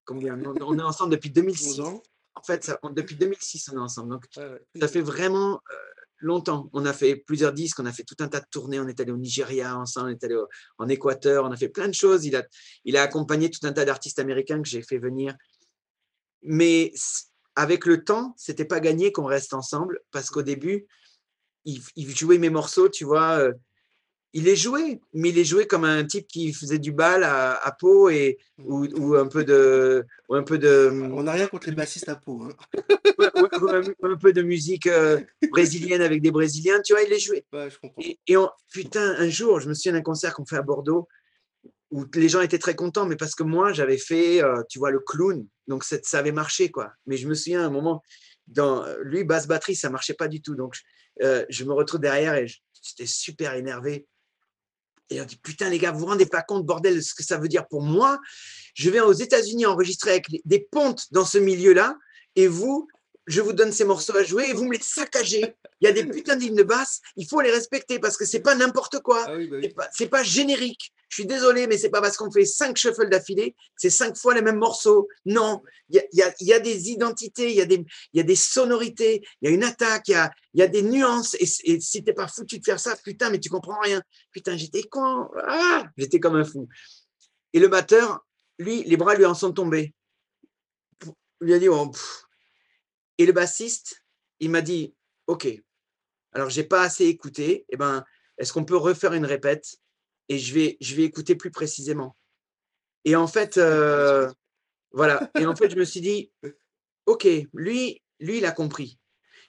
[0.05, 0.39] combien?
[0.45, 1.70] On, est ensemble depuis 2006.
[1.70, 2.03] 11 ans
[2.35, 4.11] En fait, ça- on- depuis 2006, on est ensemble.
[4.11, 4.80] Donc, Ouais, ouais.
[4.80, 5.61] ça fait vraiment
[6.18, 6.68] longtemps.
[6.72, 8.78] On a fait plusieurs disques, on a fait tout un tas de tournées.
[8.80, 11.68] On est allé au Nigeria ensemble, on est allé au- en Équateur, on a fait
[11.68, 12.24] plein de choses.
[12.24, 12.45] Il a,
[12.85, 15.35] il a accompagné tout un tas d'artistes américains que j'ai fait venir.
[16.43, 16.93] Mais
[17.55, 20.87] avec le temps, c'était pas gagné qu'on reste ensemble parce qu'au début,
[21.64, 23.38] il, il jouait mes morceaux, tu vois.
[23.38, 23.52] euh,
[24.34, 27.52] il les jouait, mais il les jouait comme un type qui faisait du bal à,
[27.54, 30.06] à Pau et, ou, ou un peu de.
[30.30, 32.42] Ou un peu de On n'a rien contre les bassistes à peau.
[32.44, 32.48] Hein.
[33.18, 37.18] ouais, un, un peu de musique euh, brésilienne avec des Brésiliens, tu vois, il les
[37.18, 37.44] jouait.
[37.52, 38.00] Ouais, je comprends.
[38.02, 41.08] Et, et on- putain, un jour, je me souviens d'un concert qu'on fait à Bordeaux
[41.90, 44.90] où les gens étaient très contents, mais parce que moi, j'avais fait, euh, tu vois,
[44.90, 46.90] le clown, donc ça, ça avait marché, quoi.
[47.04, 48.02] Mais je me souviens à un moment,
[48.46, 50.54] dans lui, basse batterie, ça marchait pas du tout.
[50.54, 50.74] Donc,
[51.20, 54.06] euh, je me retrouve derrière et j'étais super énervé.
[55.10, 57.22] Et on dit, putain, les gars, vous vous rendez pas compte, bordel, de ce que
[57.22, 58.18] ça veut dire pour moi?
[58.74, 61.96] Je vais aux États-Unis enregistrer avec des pontes dans ce milieu-là,
[62.34, 62.88] et vous,
[63.27, 65.55] je vous donne ces morceaux à jouer et vous me les saccagez.
[65.81, 68.41] Il y a des putains d'hymnes de basse, il faut les respecter parce que c'est
[68.41, 69.25] pas n'importe quoi.
[69.29, 69.75] Ah oui, bah C'est oui.
[69.75, 70.93] pas, c'est pas générique.
[71.09, 74.35] Je suis désolé, mais c'est pas parce qu'on fait cinq shuffles d'affilée, c'est cinq fois
[74.35, 75.09] les mêmes morceaux.
[75.27, 77.66] Non, il y a, il y a- il y a des identités, il y, a
[77.66, 80.62] des- y a des sonorités, il y a une attaque, il y a, il y
[80.62, 81.35] a des nuances.
[81.35, 84.01] Et, et si t'es pas foutu de faire ça, putain, mais tu comprends rien.
[84.33, 85.29] Putain, j'étais con.
[85.47, 86.66] Ah, j'étais comme un fou.
[87.53, 88.25] Et le batteur,
[88.59, 89.93] lui, les bras lui en sont tombés.
[91.05, 92.23] Il lui a dit, oh, pff.
[93.23, 94.05] Et le bassiste,
[94.41, 94.97] il m'a dit,
[95.29, 95.47] OK,
[96.33, 98.05] alors j'ai pas assez écouté, eh ben,
[98.37, 99.77] est-ce qu'on peut refaire une répète
[100.29, 102.16] et je vais, je vais écouter plus précisément.
[103.05, 104.29] Et en fait, euh,
[104.91, 105.31] voilà.
[105.39, 106.33] Et en fait, je me suis dit,
[107.07, 108.99] OK, lui, lui, il a compris.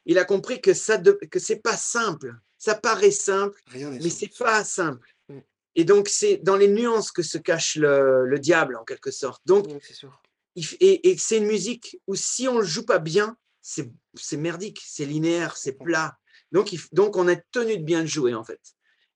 [0.05, 2.35] Il a compris que ça, de- que c'est pas simple.
[2.59, 4.15] Ça paraît simple, Rien mais simple.
[4.15, 5.09] c'est pas simple.
[5.29, 5.39] Mm.
[5.75, 9.41] Et donc, c'est dans les nuances que se cache le, le diable, en quelque sorte.
[9.45, 10.21] Donc, sûr.
[10.55, 15.05] il et c'est une musique où si on ne joue pas bien, c'est merdique, c'est
[15.05, 16.17] linéaire, c'est plat.
[16.51, 18.59] Donc, il donc, on est tenu de bien le jouer, en fait.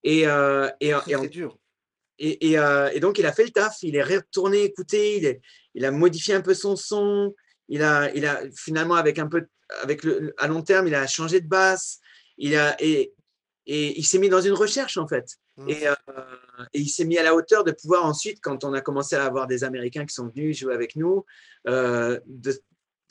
[0.03, 1.59] Et, euh, et, et dur.
[2.17, 5.25] et, et, euh, et donc, il a fait le taf, il est retourné écouter, il,
[5.25, 5.41] est-
[5.75, 7.35] il a modifié un peu son son,
[7.67, 9.45] il a, il a finalement, avec un peu,
[9.81, 11.99] avec le, à long terme, il a changé de basse,
[12.37, 13.13] il a, et,
[13.65, 15.27] et il s'est mis dans une recherche, en fait.
[15.67, 15.95] Et, euh,
[16.73, 19.25] et il s'est mis à la hauteur de pouvoir ensuite, quand on a commencé à
[19.25, 21.25] avoir des Américains qui sont venus jouer avec nous,
[21.67, 22.53] euh, de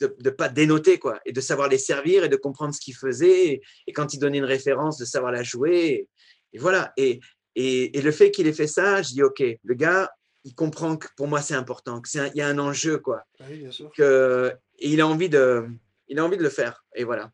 [0.01, 3.47] ne pas dénoter, quoi, et de savoir les servir et de comprendre ce qu'ils faisaient.
[3.47, 5.85] Et, et quand ils donnaient une référence, de savoir la jouer.
[5.85, 6.09] Et,
[6.53, 6.93] et voilà.
[6.97, 7.19] Et,
[7.55, 10.11] et, le fait qu'il ait fait ça, je dis, OK, le gars,
[10.43, 13.23] il comprend que pour moi, c'est important, qu'il y a un enjeu, quoi.
[13.39, 13.91] Ah oui, bien sûr.
[13.97, 15.65] Que, et il a, envie de,
[16.07, 16.85] il a envie de le faire.
[16.95, 17.31] Et voilà.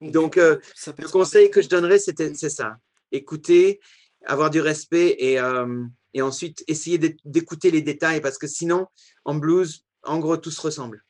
[0.00, 0.58] Donc, euh,
[0.98, 2.76] Le conseil que je donnerais, c'est ça.
[3.12, 3.80] Écouter,
[4.26, 8.86] avoir du respect et, euh, et ensuite essayer d'é- d'écouter les détails parce que sinon,
[9.24, 11.02] en blues, en gros, tout se ressemble.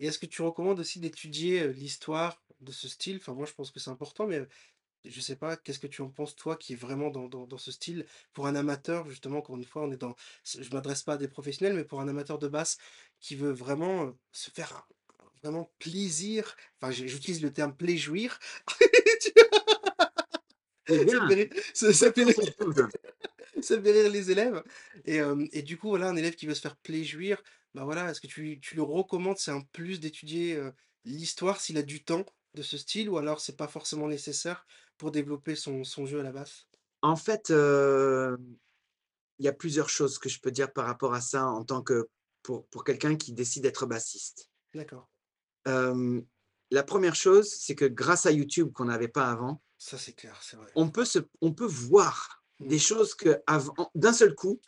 [0.00, 3.16] Et est-ce que tu recommandes aussi d'étudier euh, l'histoire de ce style?
[3.16, 4.46] Enfin, moi, je pense que c'est important, mais euh,
[5.04, 7.58] je sais pas, qu'est-ce que tu en penses, toi, qui est vraiment dans, dans, dans
[7.58, 8.06] ce style?
[8.34, 10.16] Pour un amateur, justement, encore une fois, on est dans.
[10.44, 12.78] Je m'adresse pas à des professionnels, mais pour un amateur de basse
[13.20, 14.72] qui veut vraiment euh, se faire
[15.20, 18.38] un- un- vraiment plaisir, enfin, j'utilise le terme pléjouir.
[20.88, 21.26] Tu C'est vois, ça bien.
[21.26, 22.90] fait rire, ça- ça fait rire- Cool.
[23.60, 24.62] ça fait rire les élèves.
[25.04, 27.42] Et, euh, et du coup, voilà, un élève qui veut se faire plaisir,
[27.76, 30.70] bah voilà, est-ce que tu, tu le recommandes, c'est un plus d'étudier euh,
[31.04, 32.24] l'histoire s'il a du temps
[32.54, 34.66] de ce style, ou alors c'est pas forcément nécessaire
[34.96, 36.66] pour développer son, son jeu à la basse?
[37.02, 38.34] En fait, il
[39.44, 42.08] y a plusieurs choses que je peux dire par rapport à ça en tant que
[42.42, 44.48] pour, pour quelqu'un qui décide d'être bassiste.
[44.74, 45.06] D'accord,
[45.66, 50.40] la première chose, c'est que grâce à YouTube qu'on n'avait pas avant, ça c'est clair,
[50.42, 50.70] c'est vrai.
[50.74, 52.68] on peut, se, on peut voir Mm.
[52.68, 54.60] des choses que avant- d'un seul coup,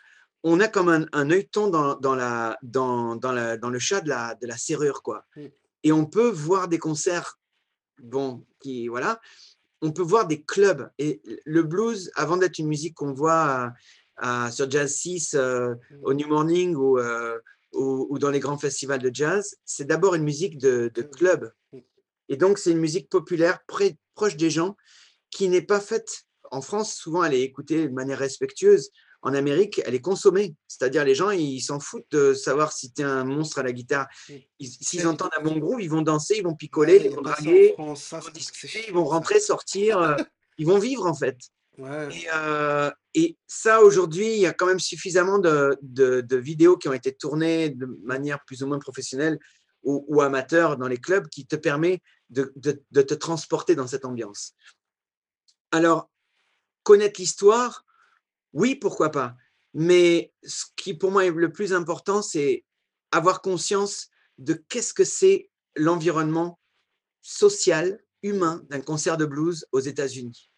[0.45, 4.01] on a comme un, un œilleton dans, dans, la, dans, dans, la, dans le chat
[4.01, 5.03] de la, de la serrure.
[5.03, 5.25] Quoi.
[5.37, 5.47] Mm.
[5.85, 7.39] Et on peut voir des concerts,
[8.03, 9.21] bon, qui, voilà,
[9.83, 10.91] on peut voir des clubs.
[10.99, 13.73] Et le blues, avant d'être une musique qu'on voit à-
[14.47, 16.05] à- sur Jazz 6, euh, Mm.
[16.05, 17.39] au New Morning ou, euh,
[17.73, 21.11] ou, ou dans les grands festivals de jazz, c'est d'abord une musique de, de Mm.
[21.11, 21.53] club.
[22.29, 24.77] Et donc, c'est une musique populaire, près- proche des gens,
[25.31, 28.91] qui n'est pas faite en France, souvent, elle est écoutée de manière respectueuse.
[29.29, 30.55] En Amérique, elle est consommée.
[30.69, 33.73] C'est-à-dire, les gens, ils s'en foutent de savoir si tu es un monstre à la
[33.73, 34.07] guitare.
[34.59, 37.85] S'ils entendent un bon groove, ils vont danser, ils vont picoler, ils vont draguer, ils
[37.85, 37.95] vont
[38.33, 39.99] discuter, ils vont rentrer, sortir.
[39.99, 40.17] Euh,
[40.57, 41.37] ils vont vivre, en fait.
[41.79, 47.13] Euh, et, ça, aujourd'hui, il y a quand même suffisamment de, vidéos qui ont été
[47.13, 49.39] tournées de manière plus ou moins professionnelle
[49.83, 52.01] ou, amateur dans les clubs qui te permet
[52.31, 52.51] de,
[52.93, 54.55] te transporter dans cette ambiance.
[55.71, 56.11] Alors,
[56.83, 57.85] connaître l'histoire,
[58.53, 59.37] oui, pourquoi pas.
[59.75, 62.65] Mais ce qui pour moi est le plus important, c'est
[63.13, 66.59] avoir conscience de qu'est-ce que c'est l'environnement
[67.21, 70.51] social, humain d'un concert de blues aux États-Unis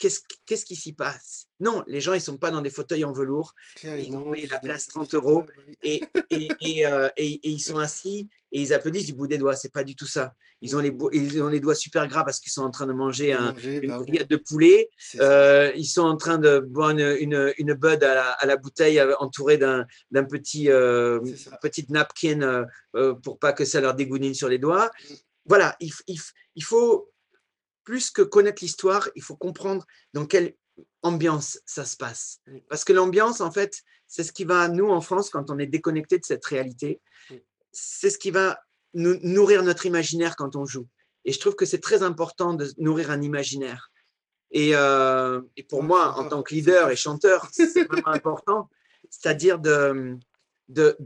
[0.00, 1.46] qu'est-ce qui s'y passe?
[1.60, 3.54] Non, les gens, ils ne sont pas dans des fauteuils en velours.
[3.82, 5.44] Ils ont payé la place 30 euros
[5.82, 9.54] et, euh, et, et, ils sont assis et ils applaudissent du bout des doigts.
[9.56, 10.34] C'est pas du tout ça.
[10.62, 12.92] Ils ont les, ils ont les doigts super gras parce qu'ils sont en train de
[12.92, 14.90] manger, un, une bah grillade de poulet.
[15.18, 19.58] Euh, ils sont en train de boire une, une, bud à la, bouteille euh, entourée
[19.58, 19.86] d'un
[20.24, 20.68] petit
[21.62, 22.66] petite napkin
[23.22, 24.90] pour pas que ça leur dégounine sur les doigts.
[25.46, 25.90] Voilà, il,
[26.54, 27.10] il faut
[27.84, 30.54] plus que connaître l'histoire, il faut comprendre dans quelle
[31.02, 32.40] ambiance ça se passe.
[32.68, 35.66] Parce que l'ambiance, en fait, c'est ce qui va, nous, en France, quand on est
[35.66, 37.00] déconnecté de cette réalité,
[37.72, 38.60] c'est ce qui va
[38.94, 40.88] nous nourrir notre imaginaire quand on joue.
[41.24, 43.90] Et je trouve que c'est très important de nourrir un imaginaire.
[44.50, 48.68] Et, euh, pour moi, en tant que leader et chanteur, c'est vraiment important.
[49.10, 50.16] C'est-à-dire de,
[50.68, 50.96] de,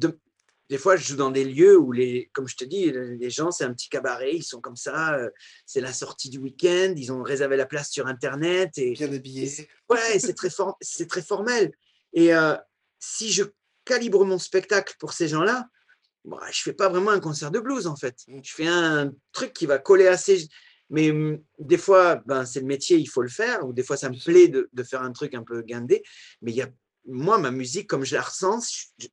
[0.70, 3.50] des fois, je joue dans des lieux où, les, comme je te dis, les gens,
[3.50, 5.30] c'est un petit cabaret, ils sont comme ça, euh,
[5.66, 8.70] c'est la sortie du week-end, ils ont réservé la place sur Internet.
[8.78, 9.68] Et, Bien habillé.
[9.90, 10.48] Ouais, c'est très,
[10.80, 11.72] c'est très formel.
[12.14, 12.56] Et euh,
[12.98, 13.44] si je
[13.84, 15.68] calibre mon spectacle pour ces gens-là,
[16.24, 18.16] bah, je ne fais pas vraiment un concert de blues, en fait.
[18.26, 18.40] Mm.
[18.42, 20.48] Je fais un truc qui va coller assez.
[20.88, 23.98] Mais mm, des fois, ben, c'est le métier, il faut le faire, ou des fois,
[23.98, 26.02] ça me plaît de, de faire un truc un peu guindé.
[26.40, 26.70] Mais il y a
[27.06, 28.60] moi, ma musique, comme je la ressens,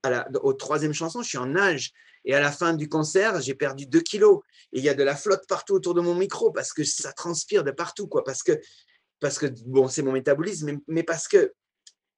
[0.03, 1.91] à la, aux troisième chanson, je suis en nage.
[2.23, 4.41] Et à la fin du concert, j'ai perdu 2 kilos.
[4.73, 7.11] Et il y a de la flotte partout autour de mon micro parce que ça
[7.13, 8.07] transpire de partout.
[8.07, 8.23] Quoi.
[8.23, 8.59] Parce que,
[9.19, 11.53] parce que bon, c'est mon métabolisme, mais, parce que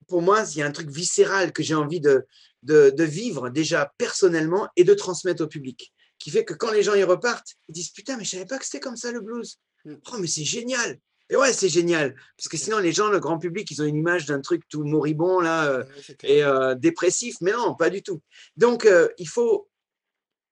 [0.07, 2.25] pour moi, il y a un truc viscéral que j'ai envie de,
[2.63, 5.93] de, vivre déjà personnellement et de transmettre au public.
[6.19, 8.57] Qui fait que quand les gens y repartent, ils disent Putain, mais je savais pas
[8.57, 9.57] que c'était comme ça le blues.
[9.85, 9.95] Mm.
[10.11, 10.99] Oh, mais c'est génial.
[11.29, 12.15] Et ouais, c'est génial.
[12.37, 14.83] Parce que sinon, les gens, le grand public, ils ont une image d'un truc tout
[14.83, 15.83] moribond là, euh,
[16.23, 17.37] et euh, dépressif.
[17.41, 18.21] Mais non, pas du tout.
[18.57, 19.69] Donc, euh, il, faut,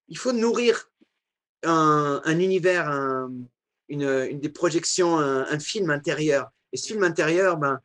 [0.08, 0.90] il faut nourrir
[1.64, 2.90] un, univers,
[3.90, 6.50] une, des projections, un, film intérieur.
[6.72, 7.80] Et ce film intérieur, ben,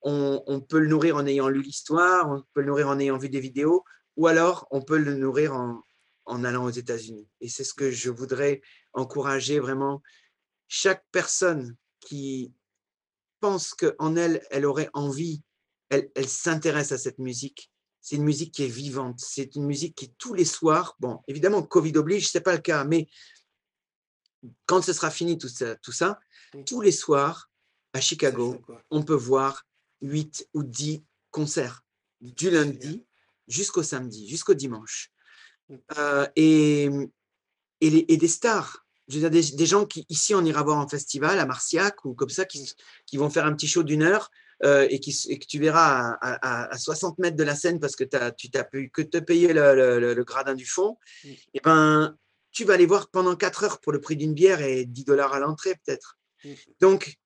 [0.00, 3.28] on, peut le nourrir en ayant lu l'histoire, on peut le nourrir en ayant vu
[3.28, 3.84] des vidéos,
[4.16, 5.84] ou alors on peut le nourrir en,
[6.24, 7.28] en allant aux États-Unis.
[7.40, 8.62] Et c'est ce que je voudrais
[8.94, 10.02] encourager vraiment
[10.66, 11.76] chaque personne
[12.06, 12.52] qui
[13.40, 15.42] pense qu'en elle, elle aurait envie,
[15.88, 17.70] elle, elle s'intéresse à cette musique.
[18.00, 19.20] C'est une musique qui est vivante.
[19.20, 22.60] C'est une musique qui, tous les soirs, bon, évidemment, Covid oblige, ce n'est pas le
[22.60, 23.08] cas, mais
[24.66, 26.18] quand ce sera fini tout ça, tout ça
[26.66, 27.50] tous les soirs,
[27.94, 29.66] à Chicago, on peut voir
[30.00, 31.84] 8 ou 10 concerts,
[32.20, 33.04] du lundi
[33.48, 35.10] jusqu'au samedi, jusqu'au dimanche.
[35.98, 36.88] Euh, et,
[37.80, 40.88] et, et, des stars je veux dire, des, gens qui, ici, on ira voir en
[40.88, 42.72] festival à Marciac ou comme ça, qui,
[43.06, 44.30] qui vont faire un petit show d'une heure
[44.64, 48.30] euh, et, qui, que tu verras à, 60 mètres de la scène parce que as,
[48.32, 52.16] tu n'as pu que te payer le, gradin du fond, et eh ben,
[52.52, 55.32] tu vas les voir pendant 4 heures pour le prix d'une bière et 10 dollars
[55.32, 56.18] à l'entrée peut-être.
[56.80, 57.16] Donc,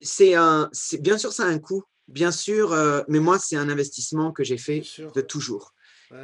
[0.00, 0.70] c'est un,
[1.00, 4.44] bien sûr, ça a un coût, bien sûr, euh, mais moi, c'est un investissement que
[4.44, 4.82] j'ai fait
[5.14, 5.74] de toujours.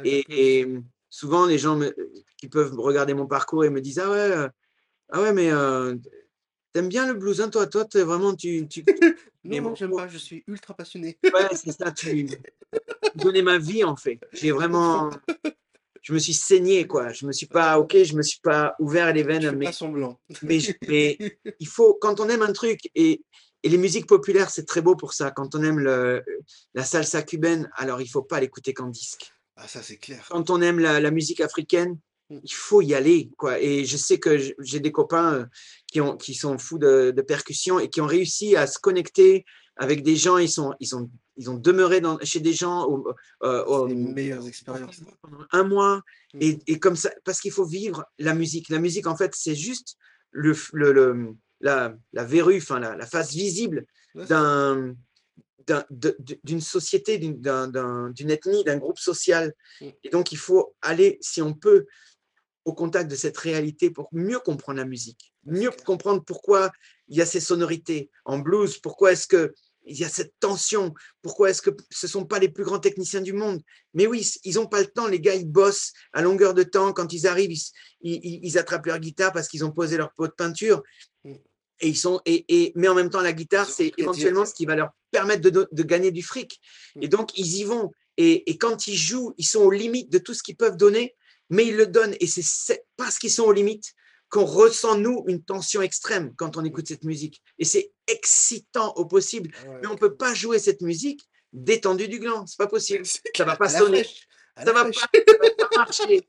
[0.03, 0.67] et,
[1.09, 1.79] souvent, les gens
[2.37, 4.47] qui peuvent regarder mon parcours et me disent Ah ouais, euh,
[5.11, 5.95] ah ouais mais euh,
[6.73, 7.67] t'aimes bien le blues, hein, toi?
[7.67, 8.35] Toi, es vraiment.
[8.35, 8.83] Tu, tu...
[9.43, 11.17] non, non, j'aime pas, je suis ultra passionné.
[11.23, 12.27] ouais, c'est ça, tu
[13.15, 14.19] donnais ma vie en fait.
[14.33, 15.11] J'ai vraiment.
[16.01, 17.13] Je me suis saigné, quoi.
[17.13, 19.51] Je me suis pas, ok, je me suis pas ouvert les veines.
[19.55, 20.19] mais, pas semblant.
[20.41, 20.57] mais,
[20.87, 21.17] mais
[21.59, 23.21] il faut, quand on aime un truc, et,
[23.63, 25.29] et les musiques populaires, c'est très beau pour ça.
[25.29, 26.23] Quand on aime le,
[26.73, 29.31] la salsa cubaine, alors il faut pas l'écouter qu'en disque.
[29.55, 30.25] Ah, ça, c'est clair.
[30.29, 31.99] Quand on aime la, musique africaine.
[32.43, 33.29] Il faut y aller.
[33.37, 33.59] Quoi.
[33.59, 35.45] Et je sais que j'ai des copains euh,
[35.87, 39.45] qui, ont, qui sont fous de, de, percussion et qui ont réussi à se connecter
[39.75, 40.37] avec des gens.
[40.37, 43.13] Ils, sont, ils, sont, ils ont demeuré dans, chez des gens au,
[43.43, 45.01] euh, les meilleures expériences.
[45.21, 46.01] pendant un mois.
[46.39, 48.69] Et, et, comme ça, parce qu'il faut vivre la musique.
[48.69, 49.97] La musique, en fait, c'est juste
[50.31, 54.95] le, le, la, la verrue, enfin, la, la face visible d'un
[55.89, 59.53] d'une société, d'une ethnie, d'un groupe social.
[59.79, 59.87] Mm.
[60.03, 61.85] Et donc, il faut aller, si on peut,
[62.65, 66.71] au contact de cette réalité pour mieux comprendre la musique, mieux comprendre pourquoi
[67.07, 69.53] il y a ces sonorités en blues, pourquoi est-ce que
[69.85, 72.79] il y a cette tension, pourquoi est-ce que ce ne sont pas les plus grands
[72.79, 73.61] techniciens du monde
[73.93, 76.93] Mais oui, ils n'ont pas le temps, les gars, ils bossent à longueur de temps,
[76.93, 77.57] quand ils arrivent,
[78.01, 80.83] ils, attrapent leur guitare parce qu'ils ont posé leur pot de peinture,
[81.23, 81.33] mm.
[81.79, 84.75] et ils sont, et, mais en même temps, la guitare, c'est éventuellement ce qui va
[84.75, 86.61] leur permettre de, gagner du fric.
[87.01, 87.09] Et mm.
[87.09, 90.33] donc, ils y vont, et, et quand ils jouent, ils sont aux limites de tout
[90.33, 91.15] ce qu'ils peuvent donner,
[91.51, 92.15] mais ils le donnent.
[92.19, 93.93] Et c'est parce qu'ils sont aux limites
[94.29, 97.43] qu'on ressent, nous, une tension extrême quand on écoute cette musique.
[97.59, 99.51] Et c'est excitant au possible.
[99.81, 101.21] Mais on ne peut pas jouer cette musique
[101.51, 102.47] détendue du gland.
[102.47, 103.05] C'est pas possible.
[103.05, 104.05] Ça va pas sonner.
[104.57, 106.27] Ça va pas, va pas marcher.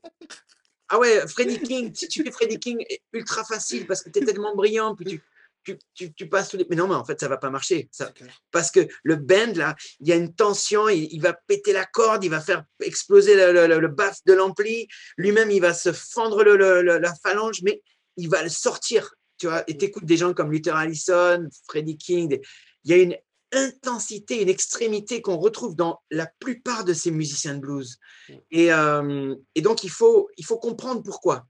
[0.89, 4.25] Ah ouais, Freddie King, si tu fais Freddie King, ultra facile parce que tu es
[4.25, 5.21] tellement brillant, puis tu,
[5.63, 6.67] tu, passes tous les.
[6.69, 7.89] Mais non, mais en fait, ça va pas marcher.
[7.91, 8.11] Ça,
[8.51, 12.23] parce que le band, là, il y a une tension, il, va péter la corde,
[12.23, 14.87] il va faire exploser le, le, baff de l'ampli.
[15.17, 17.81] Lui-même, il va se fendre la phalange, mais
[18.17, 19.15] il va le sortir.
[19.37, 19.83] Tu vois, et mm.
[19.83, 22.39] écoutes des gens comme Luther Allison, Freddie King.
[22.83, 23.17] Il y a une
[23.51, 27.97] intensité, une extrémité qu'on retrouve dans la plupart de ces musiciens de blues.
[28.29, 28.33] Mm.
[28.51, 31.45] Et, euh, et donc, il faut, il faut comprendre pourquoi.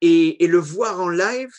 [0.00, 1.50] Et, et le voir en live,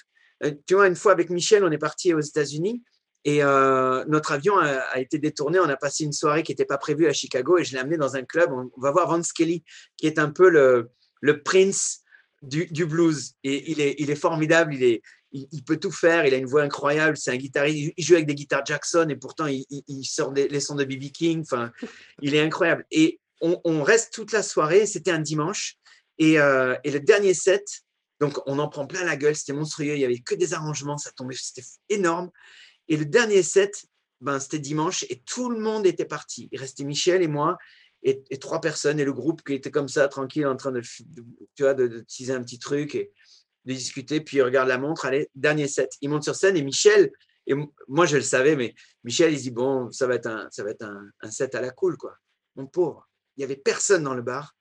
[0.65, 2.83] tu vois, une fois avec Michel, on est parti aux États-Unis
[3.25, 5.59] et euh, notre avion a, été détourné.
[5.59, 7.97] On a passé une soirée qui n'était pas prévue à Chicago et je l'ai amené
[7.97, 8.51] dans un club.
[8.51, 9.63] On, va voir Vance Kelly,
[9.97, 12.01] qui est un peu le, prince
[12.41, 13.33] du, blues.
[13.43, 14.73] Et il est, formidable.
[14.73, 15.01] Il, est,
[15.33, 16.25] il, peut tout faire.
[16.25, 17.17] Il a une voix incroyable.
[17.17, 17.93] C'est un guitariste.
[17.97, 21.11] Il joue avec des guitares Jackson et pourtant il, sort des, les sons de B.B.
[21.11, 21.41] King.
[21.41, 21.71] Enfin,
[22.21, 22.85] il est incroyable.
[22.89, 24.85] Et on, reste toute la soirée.
[24.85, 25.75] C'était un dimanche.
[26.19, 27.83] Et, euh, et le dernier set,
[28.19, 30.97] donc, on en prend plein la gueule, c'était monstrueux, il n'y avait que des arrangements,
[30.97, 32.29] ça tombait, c'était énorme.
[32.89, 33.85] Et le dernier set,
[34.19, 36.49] ben, c'était dimanche et tout le monde était parti.
[36.51, 37.57] Il restait Michel et moi
[38.03, 41.63] et, trois personnes et le groupe qui était comme ça, tranquille, en train de, tu
[41.63, 43.11] vois, de, teaser un petit truc et
[43.65, 44.19] de discuter.
[44.19, 45.93] Puis il regarde la montre, allez, dernier set.
[46.01, 47.11] Il monte sur scène et Michel,
[47.47, 47.53] et
[47.87, 50.71] moi je le savais, mais Michel, il dit bon, ça va être un, ça va
[50.71, 52.17] être un, un set à la cool, quoi.
[52.55, 53.07] Mon pauvre,
[53.37, 54.55] il n'y avait personne dans le bar.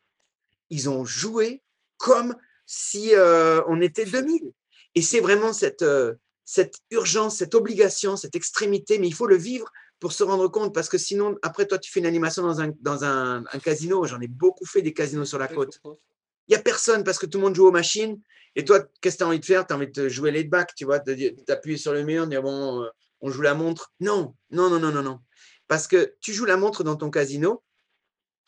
[0.71, 1.63] Ils ont joué
[1.97, 2.37] comme
[2.69, 4.53] si euh, on était 2000.
[4.95, 6.15] Et c'est vraiment cette, euh,
[6.45, 9.67] cette urgence, cette obligation, cette extrémité, mais il faut le vivre
[9.99, 12.73] pour se rendre compte, parce que sinon, après, toi, tu fais une animation dans un,
[12.83, 14.05] dans un, casino.
[14.05, 15.81] J'en ai beaucoup fait des casinos sur la côte.
[15.85, 18.21] Il n'y a personne parce que tout le monde joue aux machines.
[18.55, 19.67] Et toi, qu'est-ce que tu as envie de faire?
[19.67, 22.85] Tu as envie de jouer laid back, tu vois, d'appuyer sur le mur, dire bon,
[22.85, 22.89] euh,
[23.21, 23.93] on joue la montre.
[23.99, 25.21] Non, non, non, non, non, non.
[25.67, 27.63] Parce que tu joues la montre dans ton casino,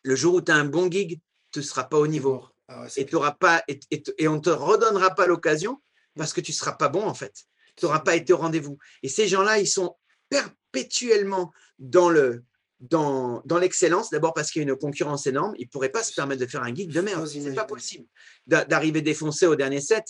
[0.02, 1.20] le jour où tu as un bon gig,
[1.52, 2.44] tu ne seras pas au niveau.
[2.72, 3.04] Ah et,
[3.40, 3.80] pas, et,
[4.18, 5.82] et, on ne te redonnera pas l'occasion
[6.16, 7.34] parce que tu ne seras pas bon en fait.
[7.76, 8.78] Tu n'auras pas été au rendez-vous.
[9.02, 9.96] Et ces gens-là, ils sont
[10.28, 12.44] perpétuellement dans le
[12.78, 16.02] dans, dans l'excellence, d'abord parce qu'il y a une concurrence énorme, ils ne pourraient pas
[16.02, 17.26] se permettre de faire un geek de merde.
[17.26, 18.06] Ce n'est pas possible
[18.46, 20.04] d'arriver défoncé au dernier set.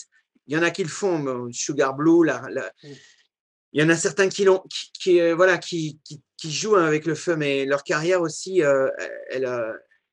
[0.47, 2.87] Il y en a qui le font, Sugar Blue, la, mm.
[3.73, 5.99] il y en a certains qui, l'ont, qui, euh, voilà, qui,
[6.37, 8.89] qui, jouent avec le feu, mais leur carrière aussi, euh,
[9.29, 9.45] elle,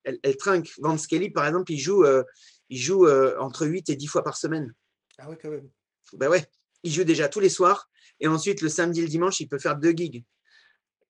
[0.04, 0.72] elle, elle trinque.
[0.78, 2.22] Vance Kelly, par exemple, il joue, euh,
[2.68, 4.72] il joue euh, entre 8 et 10 fois par semaine.
[5.18, 5.68] Ah ouais, quand même.
[6.14, 6.44] Ben ouais,
[6.82, 7.90] il joue déjà tous les soirs.
[8.20, 10.24] Et ensuite, le samedi et le dimanche, il peut faire deux gigs.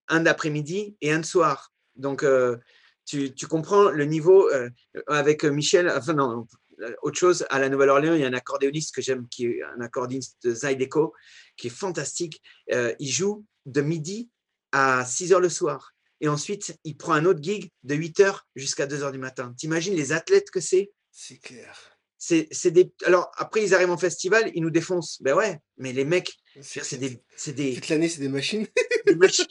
[0.09, 1.73] Un d'après-midi et un de soir.
[1.97, 2.57] Donc, euh,
[3.05, 4.51] tu, tu, comprends le niveau
[5.07, 5.89] avec Michel.
[5.89, 6.47] Enfin, non,
[7.03, 9.81] autre chose, à la Nouvelle-Orléans, il y a un accordéoniste que j'aime, qui est un
[9.81, 11.15] accordéoniste de Zydeco,
[11.57, 12.43] qui est fantastique.
[12.71, 14.29] il joue de midi
[14.73, 18.87] à 6 heures le soir et ensuite il prend un autre gig de 8h jusqu'à
[18.87, 19.55] 2h du matin.
[19.57, 20.93] T'imagines les athlètes que c'est?
[21.11, 21.99] C'est clair.
[22.19, 22.93] C'est, des...
[23.05, 25.23] Alors après, ils arrivent en festival, ils nous défoncent.
[25.23, 27.23] Ben ouais, mais les mecs, c'est des.
[27.37, 27.75] C'est des...
[27.75, 28.67] Toute l'année, c'est des machines.
[29.07, 29.47] des machines.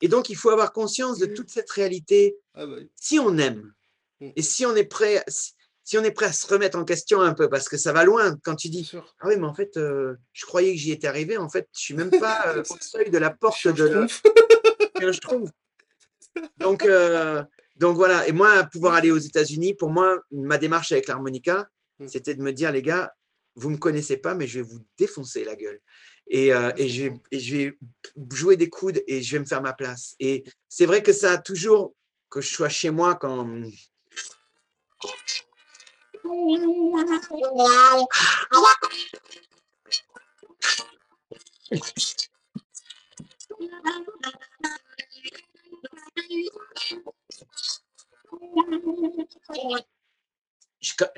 [0.00, 2.36] Et donc, il faut avoir conscience de toute cette réalité.
[2.54, 3.72] Ah bah si on aime,
[4.20, 4.30] mm.
[4.36, 5.24] et si on est prêt,
[5.84, 8.04] si on est prêt à se remettre en question un peu, parce que ça va
[8.04, 11.08] loin quand tu dis Ah oui, mais en fait, euh, je croyais que j'y étais
[11.08, 11.36] arrivé.
[11.36, 13.84] En fait, je suis même pas euh, au seuil de la porte de.
[13.84, 15.12] La...
[15.12, 15.50] je trouve.
[16.58, 17.42] Donc, euh,
[17.76, 18.26] donc voilà.
[18.28, 21.68] Et moi, pouvoir aller aux États-Unis, pour moi, ma démarche avec l'harmonica,
[21.98, 22.08] mm.
[22.08, 23.12] c'était de me dire, les gars,
[23.56, 25.80] vous ne me connaissez pas, mais je vais vous défoncer la gueule.
[26.28, 27.78] Et, euh, et, je, vais, et, je, vais,
[28.32, 30.14] jouer des coudes et je vais me faire ma place.
[30.20, 31.94] Et c'est vrai que ça a toujours,
[32.30, 33.48] que je sois chez moi quand.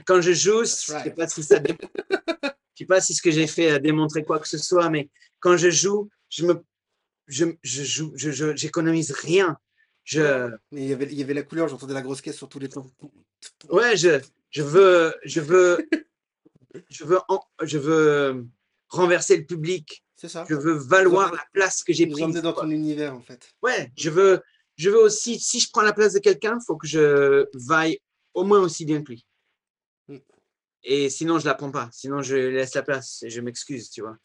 [0.07, 1.61] Quand je joue, je ne sais pas si ça
[2.75, 5.09] sais pas si ce que j'ai fait a démontré quoi que ce soit, mais
[5.41, 6.65] quand je joue, je me,
[7.27, 9.57] je, je joue, je, j'économise rien.
[10.05, 10.49] Je...
[10.73, 12.59] Mais il y avait, il y avait la couleur, j'entendais la grosse caisse sur tous
[12.59, 12.91] les temps.
[13.71, 15.89] Ouais, je, je veux, je veux,
[16.89, 18.47] je veux, en- je veux
[18.89, 20.05] renverser le public.
[20.17, 20.45] C'est ça.
[20.49, 22.25] Je veux valoir la place que j'ai Nous prise.
[22.25, 23.53] emmener dans ton univers, en fait.
[23.63, 24.43] Ouais, je veux,
[24.83, 27.99] je veux aussi, si je prends la place de quelqu'un, il faut que je vaille
[28.35, 29.26] au moins aussi bien que lui.
[30.85, 31.89] Et sinon, je la prends pas.
[31.93, 34.16] Sinon, je laisse la place et je m'excuse, tu vois.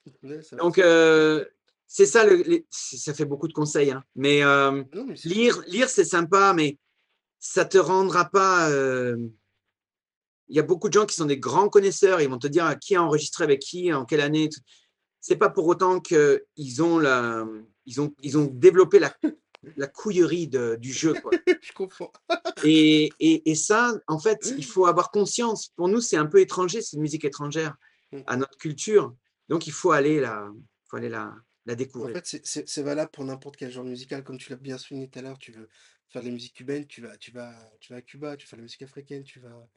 [0.57, 1.45] Donc, euh,
[1.85, 3.91] c'est ça, le, les- ça fait beaucoup de conseils.
[3.91, 4.03] hein.
[4.15, 6.79] Mais euh, Non, mais c'est- lire, lire c'est sympa, mais
[7.39, 8.69] ça te rendra pas.
[8.71, 9.17] euh,
[10.49, 12.21] Il y a beaucoup de gens qui sont des grands connaisseurs.
[12.21, 14.49] Ils vont te dire qui a enregistré avec qui, en quelle année.
[15.19, 17.45] C'est pas pour autant qu'ils ont la,
[17.85, 19.13] ils ont, ils ont développé la,
[19.75, 21.13] la couillerie de- du jeu.
[21.13, 21.31] Quoi.
[21.61, 22.11] je comprends.
[22.63, 25.69] Et, et, et ça, en fait, il faut avoir conscience.
[25.75, 27.75] Pour nous, c'est un peu étranger, c'est une musique étrangère
[28.13, 28.21] Mm.
[28.25, 29.13] à notre culture.
[29.49, 30.49] Donc, il faut aller la,
[30.85, 31.35] faut aller la,
[31.65, 32.15] la En découvrir.
[32.15, 34.23] fait, c'est- c'est c'est valable pour n'importe quel genre musical.
[34.23, 35.67] Comme tu l'as bien souligné tout à l'heure, tu veux
[36.07, 38.55] faire de la musique cubaine, tu vas, tu vas, tu vas à Cuba, tu fais
[38.55, 39.67] de la musique africaine, tu vas,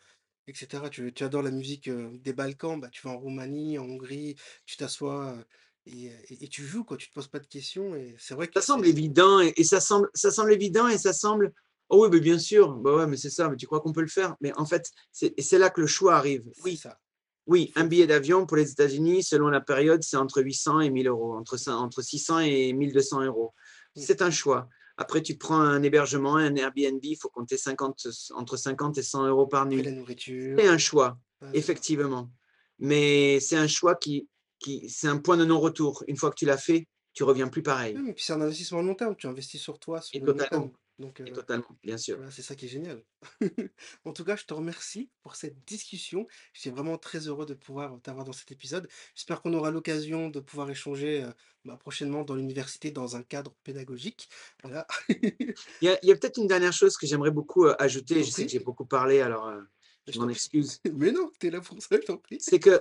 [0.47, 0.89] etc.
[0.91, 4.37] Tu, tu adores la musique euh, des Balkans, bah, tu vas en Roumanie, en Hongrie,
[4.65, 5.45] tu t'assois euh,
[5.93, 6.97] et, et- et tu joues, quoi.
[6.97, 7.95] Tu te poses pas de questions.
[7.95, 10.99] Et c'est vrai que Ça semble évident et, et ça, semble, ça semble évident et
[10.99, 11.53] ça semble.
[11.89, 14.01] Oh oui, mais bien sûr, bah ouais, mais c'est ça, mais tu crois qu'on peut
[14.01, 14.37] le faire?
[14.41, 16.45] Mais en fait, c'est là que le choix arrive.
[16.65, 16.99] Oui, ça.
[17.47, 21.09] oui, un billet d'avion pour les États-Unis, selon la période, c'est entre 800 et 1000
[21.09, 23.55] euros, entre, cin- entre 600 et 1200 euros.
[23.97, 24.69] C'est un choix.
[24.99, 29.27] Après, tu prends un hébergement, un Airbnb, il faut compter 50, entre 50 et 100
[29.27, 29.83] euros par nuit.
[29.83, 30.57] la nourriture.
[30.61, 31.19] C'est un choix,
[31.55, 32.31] effectivement.
[32.79, 34.29] Mais c'est un choix qui,
[34.61, 36.05] qui c'est un point de non-retour.
[36.07, 37.97] Une fois que tu l'as fait, tu reviens plus pareil.
[37.97, 39.17] Ouais, mais puis c'est un investissement à long terme.
[39.17, 40.69] Tu investis sur toi, sur Et le long totalement.
[40.69, 40.73] terme.
[41.01, 42.17] Donc, Et euh, totalement, bien sûr.
[42.17, 43.03] Voilà, c'est ça qui est génial.
[44.05, 46.27] En tout cas, je te remercie pour cette discussion.
[46.53, 48.87] J'étais vraiment très heureux de pouvoir t'avoir dans cet épisode.
[49.15, 51.31] J'espère qu'on aura l'occasion de pouvoir échanger euh,
[51.65, 54.29] bah, prochainement dans l'université dans un cadre pédagogique.
[54.63, 54.87] Voilà.
[55.09, 58.23] Il y a, peut-être une dernière chose que j'aimerais beaucoup euh, ajouter.
[58.23, 59.63] Je sais que j'ai beaucoup parlé, alors euh,
[60.07, 60.81] Je je m'en excuse.
[60.93, 62.39] Mais non, t'es là pour ça, je t'en prie.
[62.41, 62.79] C'est que,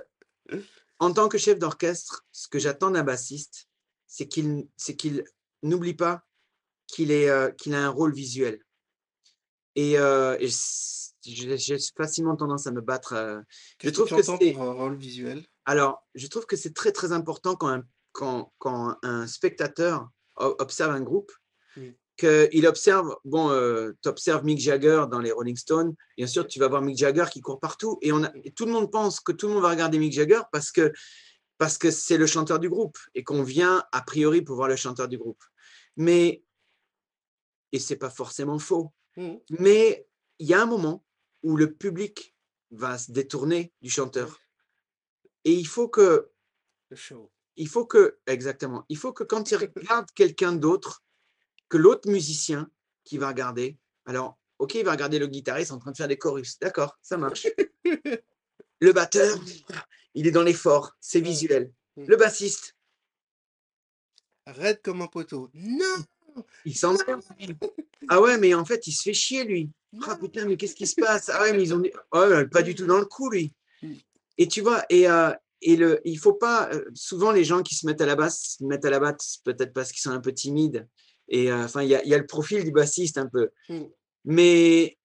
[1.00, 3.68] en tant que chef d'orchestre, ce que j'attends d'un bassiste,
[4.06, 5.24] c'est qu'il
[5.62, 6.22] n'oublie pas
[6.86, 8.62] qu'il euh, qu'il a un rôle visuel.
[9.76, 10.48] Et, euh, et
[11.22, 13.12] j'ai facilement tendance à me battre.
[13.14, 13.40] euh,
[13.82, 14.52] Je que trouve que c'est.
[14.52, 15.46] pour un rôle visuel?
[15.64, 17.82] Alors, je trouve que c'est très très important quand un,
[18.12, 21.30] quand, quand un spectateur observe un groupe.
[22.20, 23.48] Qu'il observe, bon,
[24.02, 27.24] tu observes Mick Jagger dans les Rolling Stones, bien sûr, tu vas voir Mick Jagger
[27.32, 29.62] qui court partout, et, on a, et tout le monde pense que tout le monde
[29.62, 30.92] va regarder Mick Jagger parce que
[31.58, 34.76] parce que c'est le chanteur du groupe et qu'on vient a priori pour voir le
[34.76, 35.42] chanteur du groupe.
[35.96, 36.42] Mais,
[37.72, 39.40] et c'est pas forcément faux, Mhm.
[39.58, 40.06] mais
[40.38, 41.04] il y a un moment
[41.42, 42.34] où le public
[42.70, 44.40] va se détourner du chanteur.
[45.44, 46.30] Et il faut que
[46.90, 47.30] Le show.
[47.56, 51.02] il faut que, exactement, il faut que quand il regarde quelqu'un d'autre,
[51.70, 52.70] que l'autre musicien
[53.04, 56.18] qui va regarder, alors, ok, il va regarder le guitariste en train de faire des
[56.18, 57.46] chorus, d'accord, ça marche.
[58.82, 59.38] Le batteur,
[60.14, 61.70] il est dans l'effort, c'est visuel.
[61.96, 62.04] Mm.
[62.06, 62.76] Le bassiste,
[64.46, 65.50] Raide comme un poteau.
[65.54, 66.04] Non!
[66.64, 67.22] il s'emmerde.
[68.08, 69.70] Ah ouais, mais en fait, il se fait chier, lui.
[70.06, 71.28] Ah putain, mais qu'est-ce qui se passe?
[71.28, 73.52] Ah ouais, mais ils ont dit, oh, pas du tout dans le coup, lui.
[73.82, 73.94] Mm.
[74.38, 76.70] Et tu vois, et, euh, et le, il faut pas.
[76.72, 79.40] euh, souvent, les gens qui se mettent à la basse se mettent à la basse
[79.44, 80.88] peut-être parce qu'ils sont un peu timides.
[81.30, 83.50] Et euh, enfin, il y a, il y a le profil du bassiste un peu.
[83.68, 83.84] Mm.
[84.24, 84.98] Mais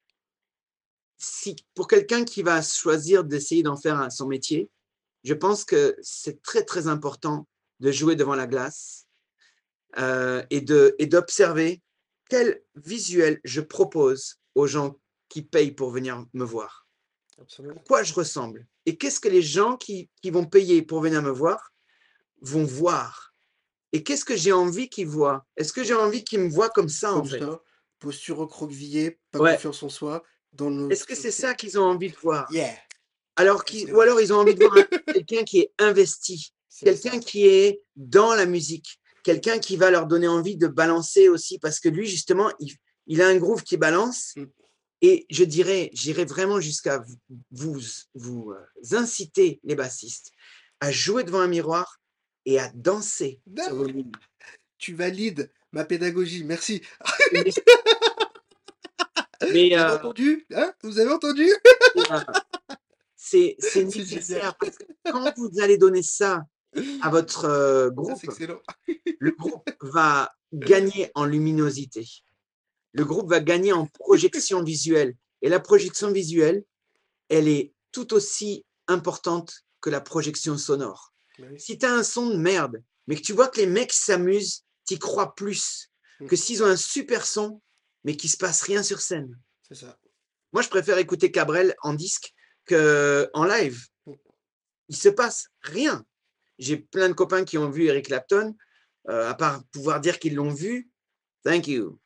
[1.17, 4.69] si, pour quelqu'un qui va choisir d'essayer d'en faire son métier,
[5.23, 7.47] je pense que c'est très, très important
[7.79, 9.07] de jouer devant la glace
[9.97, 11.81] euh, et de- et d'observer
[12.29, 14.99] quel visuel je propose aux gens
[15.29, 16.87] qui payent pour venir me voir
[17.39, 17.81] Absolument.
[17.87, 18.67] quoi je ressemble?
[18.85, 21.73] Et qu'est-ce que les gens qui, qui vont payer pour venir me voir
[22.41, 23.33] vont voir?
[23.93, 26.89] Et qu'est-ce que j'ai envie qu'ils voient est-ce que j'ai envie qu'ils me voient comme
[26.89, 27.39] ça en fait?
[27.39, 27.61] Ça,
[27.99, 29.53] posture recroquevillée, pas Ouais.
[29.53, 30.23] confiance en soi.
[30.53, 30.89] Dans nos...
[30.89, 32.47] est-ce que c'est ça qu'ils ont envie de voir?
[32.51, 32.75] Yeah!
[33.37, 34.83] alors ou alors ils ont envie de voir un-
[35.13, 36.53] quelqu'un qui est investi
[36.83, 41.59] quelqu'un qui est dans la musique quelqu'un qui va leur donner envie de balancer aussi
[41.59, 42.73] parce que lui justement il,
[43.07, 44.45] il a un groove qui balance Mm.
[45.01, 47.15] et je dirais j'irais vraiment jusqu'à vous
[47.51, 47.79] vous,
[48.13, 50.31] vous, euh, inciter les bassistes
[50.79, 51.99] à jouer devant un miroir
[52.45, 54.11] et à danser sur vos lignes.
[54.77, 56.81] Tu valides ma pédagogie, merci.
[57.33, 57.43] mais
[59.41, 61.49] Vous avez euh, entendu hein Vous avez entendu?
[63.15, 66.43] c'est nécessaire parce que quand vous allez donner ça
[67.01, 68.21] à votre euh, groupe
[69.19, 72.05] le groupe va gagner en luminosité.
[72.93, 75.15] Le groupe va gagner en projection visuelle.
[75.41, 76.63] Et la projection visuelle,
[77.29, 81.13] elle est tout aussi importante que la projection sonore.
[81.39, 81.59] Oui.
[81.59, 84.63] Si tu as un son de merde, mais que tu vois que les mecs s'amusent,
[84.85, 85.91] t'y crois plus
[86.29, 87.61] que s'ils ont un super son,
[88.03, 89.37] mais qu'il se passe rien sur scène.
[89.67, 89.99] C'est ça.
[90.53, 92.33] Moi, je préfère écouter Cabrel en disque
[92.67, 93.85] qu'en live.
[94.87, 96.05] il se passe rien.
[96.57, 98.55] J'ai plein de copains qui ont vu Eric Clapton,
[99.09, 100.89] euh, à part pouvoir dire qu'ils l'ont vu,
[101.43, 101.99] thank you.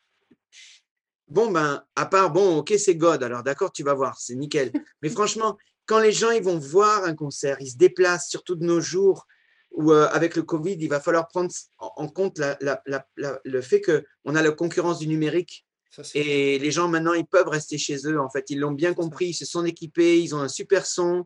[1.27, 4.72] Bon, ben, à part, bon, ok, c'est God, alors d'accord, tu vas voir, c'est nickel.
[5.03, 5.57] Mais franchement,
[5.90, 9.26] quand les gens ils vont voir un concert, ils se déplacent, surtout de nos jours,
[9.72, 14.41] où euh, avec le Covid, il va falloir prendre en compte le fait qu'on a
[14.44, 15.66] la concurrence du numérique.
[16.14, 18.20] et les gens maintenant, ils peuvent rester chez eux.
[18.20, 21.26] En fait, ils l'ont bien compris, ils se sont équipés, ils ont un super son.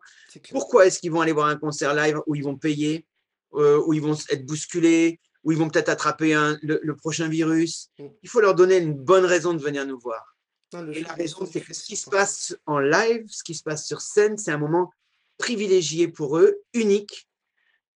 [0.52, 3.06] Pourquoi est-ce qu'ils vont aller voir un concert live où ils vont payer,
[3.56, 7.90] euh, où ils vont être bousculés, où ils vont peut-être attraper le, prochain virus?
[8.00, 8.06] Mm.
[8.24, 10.33] Il faut leur donner une bonne raison de venir nous voir.
[10.92, 13.86] Et la raison, c'est que ce qui se passe en live, ce qui se passe
[13.86, 14.92] sur scène, c'est un moment
[15.38, 17.28] privilégié pour eux, unique,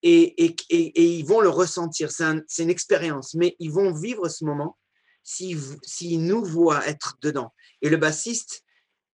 [0.03, 2.11] et, et, et, ils vont le ressentir.
[2.11, 4.77] C'est une expérience, mais ils vont vivre ce moment
[5.23, 7.53] s'ils nous voient être dedans.
[7.81, 8.63] Et le bassiste,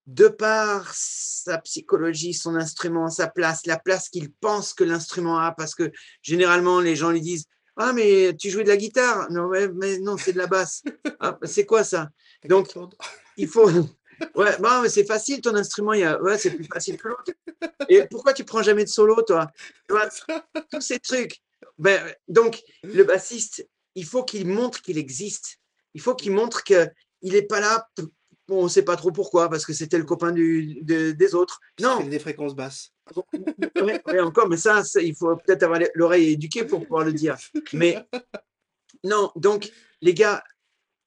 [0.06, 5.54] de par sa psychologie, son instrument, sa place, la place qu'il pense que l'instrument a,
[5.54, 5.92] parce que
[6.22, 7.46] généralement les gens lui disent
[7.76, 10.84] ah, mais tu jouais de la guitare Non, mais, non, c'est de la basse.
[11.20, 12.10] Ah, c'est quoi ça?
[12.48, 12.70] Donc,
[13.38, 13.70] il faut.
[14.36, 16.22] Ouais, mais c'est facile ton instrument, il y a...
[16.22, 17.34] ouais, c'est plus facile que l'autre.
[17.90, 19.52] Et pourquoi tu prends jamais de solo, toi?
[20.72, 21.42] Tous ces trucs.
[21.78, 25.58] Ben, donc, le bassiste, il faut qu'il montre qu'il existe.
[25.94, 26.88] Il faut qu'il montre qu'il
[27.24, 27.86] n'est pas là
[28.50, 31.60] on ne sait pas trop pourquoi, parce que c'était le copain du, des autres.
[31.80, 32.04] Non.
[32.06, 32.92] Des fréquences basses.
[34.22, 37.38] encore, mais ça, il faut peut-être avoir l'oreille éduquée pour pouvoir le dire.
[37.74, 38.06] Mais
[39.04, 40.44] non, donc, les gars,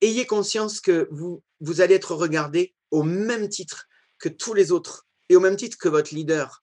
[0.00, 3.86] ayez conscience que vous, vous allez être regardés au même titre
[4.18, 6.62] que tous les autres et au même titre que votre leader.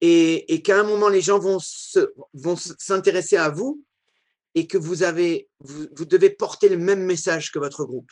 [0.00, 1.58] Et, qu'à un moment, les gens vont,
[2.34, 3.82] vont s'intéresser à vous
[4.54, 8.10] et que vous, avez, vous, vous devez porter le même message que votre groupe.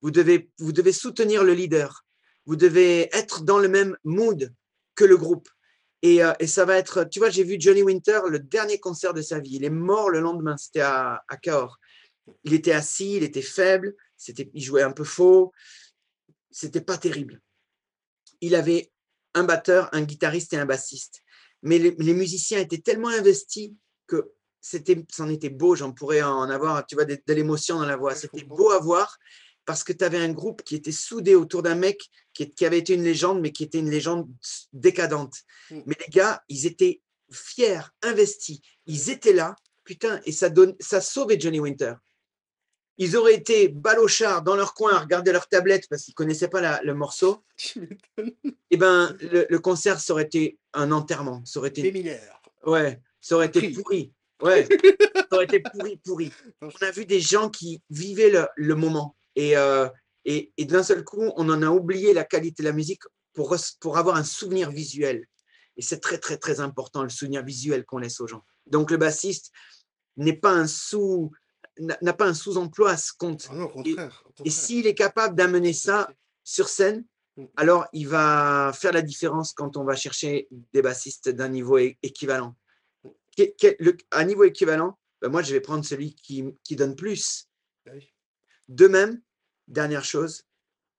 [0.00, 2.06] Vous devez, vous devez soutenir le leader.
[2.46, 4.54] Vous devez être dans le même mood
[4.94, 5.48] que le groupe.
[6.02, 9.12] Et, euh, et ça va être, tu vois, j'ai vu Johnny Winter, le dernier concert
[9.12, 9.56] de sa vie.
[9.56, 11.78] Il est mort le lendemain, c'était à, à Cahors.
[12.44, 15.52] Il était assis, il était faible, c'était, il jouait un peu faux.
[16.50, 17.40] C'était pas terrible.
[18.40, 18.92] Il avait
[19.34, 21.22] un batteur, un guitariste et un bassiste.
[21.62, 23.70] Mais les, les musiciens étaient tellement investis
[24.06, 25.74] que c'était, c'en était beau.
[25.74, 28.14] J'en pourrais en avoir, tu vois, de, de l'émotion dans la voix.
[28.14, 29.18] C'était beau à voir
[29.64, 32.78] parce que tu avais un groupe qui était soudé autour d'un mec qui, qui, avait
[32.78, 34.26] été une légende, mais qui était une légende
[34.72, 35.34] décadente.
[35.70, 35.80] Mm.
[35.84, 39.54] Mais les gars, ils étaient fiers, investis, ils étaient là,
[39.84, 41.94] putain, et ça, donne, ça sauvait Johnny Winter.
[42.98, 46.48] Ils auraient été balochards dans leur coin à regarder leur tablette parce qu'ils ne connaissaient
[46.48, 47.44] pas le morceau.
[47.76, 47.94] et
[48.70, 51.42] eh ben, le, concert, ça aurait été un enterrement.
[51.44, 52.20] Ça aurait été.
[52.66, 54.12] Ouais, ça aurait été pourri.
[54.42, 54.66] Ouais,
[55.14, 56.32] ça aurait été pourri, pourri.
[56.62, 59.16] On a vu des gens qui vivaient le moment.
[59.38, 59.88] Euh,
[60.24, 63.02] et, et, d'un seul coup, on en a oublié la qualité de la musique
[63.32, 65.26] pour, pour avoir un souvenir visuel.
[65.76, 68.44] Et c'est très, très, très important, le souvenir visuel qu'on laisse aux gens.
[68.66, 69.52] Donc, le bassiste
[70.16, 71.30] n'est pas un sous
[71.78, 73.48] n'a pas un sous-emploi à ce compte.
[73.50, 76.10] Ah contraire, et, s'il est capable d'amener ça
[76.44, 77.04] sur scène,
[77.36, 77.44] mm.
[77.56, 82.56] alors il va faire la différence quand on va chercher des bassistes d'un niveau équivalent.
[84.10, 87.48] À niveau équivalent, ben moi je vais prendre celui qui, qui donne plus.
[87.86, 87.92] Bah
[88.68, 89.20] de même,
[89.68, 90.44] Dernière chose,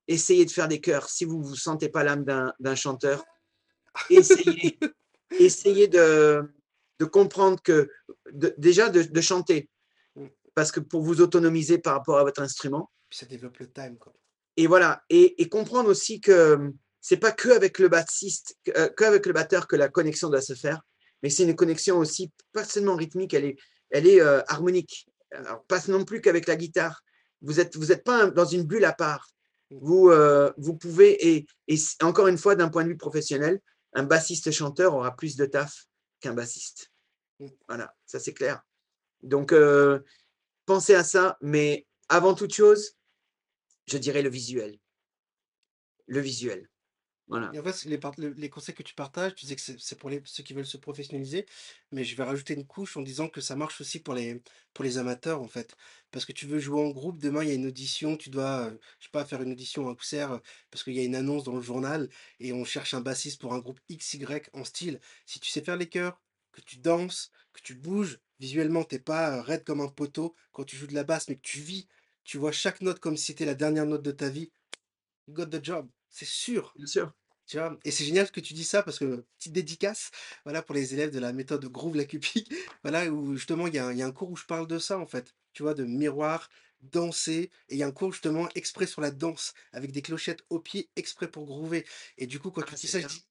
[0.08, 1.10] essayez de faire des chœurs.
[1.10, 2.24] Si vous ne vous sentez pas l'âme
[2.60, 3.26] d'un chanteur,
[4.12, 4.80] essayez,
[5.40, 6.44] essayez de,
[7.00, 7.90] de, comprendre que,
[8.32, 9.70] déjà de, chanter,
[10.60, 12.92] parce que pour vous autonomiser par rapport à votre instrument.
[13.10, 13.98] ça développe le time.
[13.98, 14.14] Quoi.
[14.58, 19.26] Et voilà, et, comprendre aussi que c'est pas que avec le bassiste, euh, que avec
[19.26, 20.82] le batteur que la connexion doit se faire,
[21.24, 23.56] mais c'est une connexion aussi pas seulement rythmique, elle est,
[23.90, 25.08] elle est euh, harmonique.
[25.32, 27.04] Alors, pas non plus qu'avec la guitare,
[27.42, 29.30] vous n'êtes vous êtes pas dans une bulle à part.
[29.72, 29.78] Mm.
[29.82, 33.62] Vous, euh, vous pouvez, et, et, encore une fois, d'un point de vue professionnel,
[33.94, 35.86] un bassiste-chanteur aura plus de taf
[36.20, 36.92] qu'un bassiste.
[37.40, 37.48] Mm.
[37.70, 38.62] Voilà, ça c'est clair.
[39.24, 40.00] Donc, euh,
[40.70, 42.96] pensez à ça, mais avant toute chose,
[43.88, 44.78] je dirais le visuel.
[46.06, 46.70] Le visuel.
[47.54, 50.54] Et en fait, les, conseils que tu partages, tu que c'est pour les, ceux qui
[50.54, 51.48] veulent se professionnaliser,
[51.92, 54.44] mais je vais rajouter une couche en disant que ça marche aussi pour les,
[54.76, 55.76] pour les amateurs, en fait.
[56.12, 58.68] Parce que tu veux jouer en groupe, demain il y a une audition, tu dois,
[58.68, 60.40] euh, je sais pas, faire une audition à euh,
[60.70, 62.10] parce qu'il y a une annonce dans le journal,
[62.40, 65.00] et on cherche un bassiste pour un groupe XY en style.
[65.26, 66.22] Si tu sais faire les chœurs,
[66.52, 70.76] que tu danses, que tu bouges, visuellement, t'es pas raide comme un poteau quand tu
[70.76, 71.88] joues de la basse, mais que tu vis,
[72.24, 74.52] tu vois chaque note comme si c'était la dernière note de ta vie,
[75.28, 76.76] you got the job, c'est sûr.
[76.76, 77.14] Bien sûr.
[77.48, 77.78] Tu vois?
[77.84, 80.12] Et c'est génial que tu dis ça parce que petite dédicace,
[80.46, 82.06] voilà, pour les élèves de la méthode Groove la
[82.84, 84.68] voilà, où justement il y a un, il y a un cours où je parle
[84.68, 86.50] de ça en fait, tu vois, de miroir,
[86.82, 90.44] danser, et il y a un cours justement exprès sur la danse, avec des clochettes
[90.50, 91.86] au pied exprès pour groover.
[92.18, 93.26] Et du coup, quand tu Ah, dis c'est ça, je dis,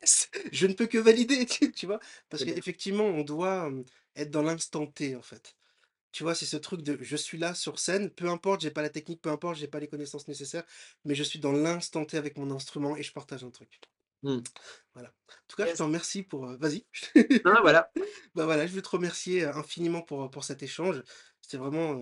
[0.52, 2.00] Je ne peux que valider, tu tu vois?
[2.28, 3.70] Parce qu'effectivement, on doit,
[4.16, 5.56] être dans l'instant T, en fait.
[6.12, 6.34] Tu vois?
[6.36, 9.22] C'est ce truc de: «Je suis là sur scène, peu importe, j'ai pas la technique,
[9.22, 10.64] peu importe, j'ai pas les connaissances nécessaires,
[11.04, 13.80] mais je suis dans l'instant T avec mon instrument et je partage un truc».
[14.22, 14.40] Mmh.
[14.94, 15.08] Voilà.
[15.28, 16.86] En tout cas, je te remercie pour, vas-y.
[17.62, 17.90] Voilà.
[18.34, 21.02] Bah, voilà, je veux te remercier, infiniment pour, pour cet échange.
[21.40, 22.00] C'était vraiment,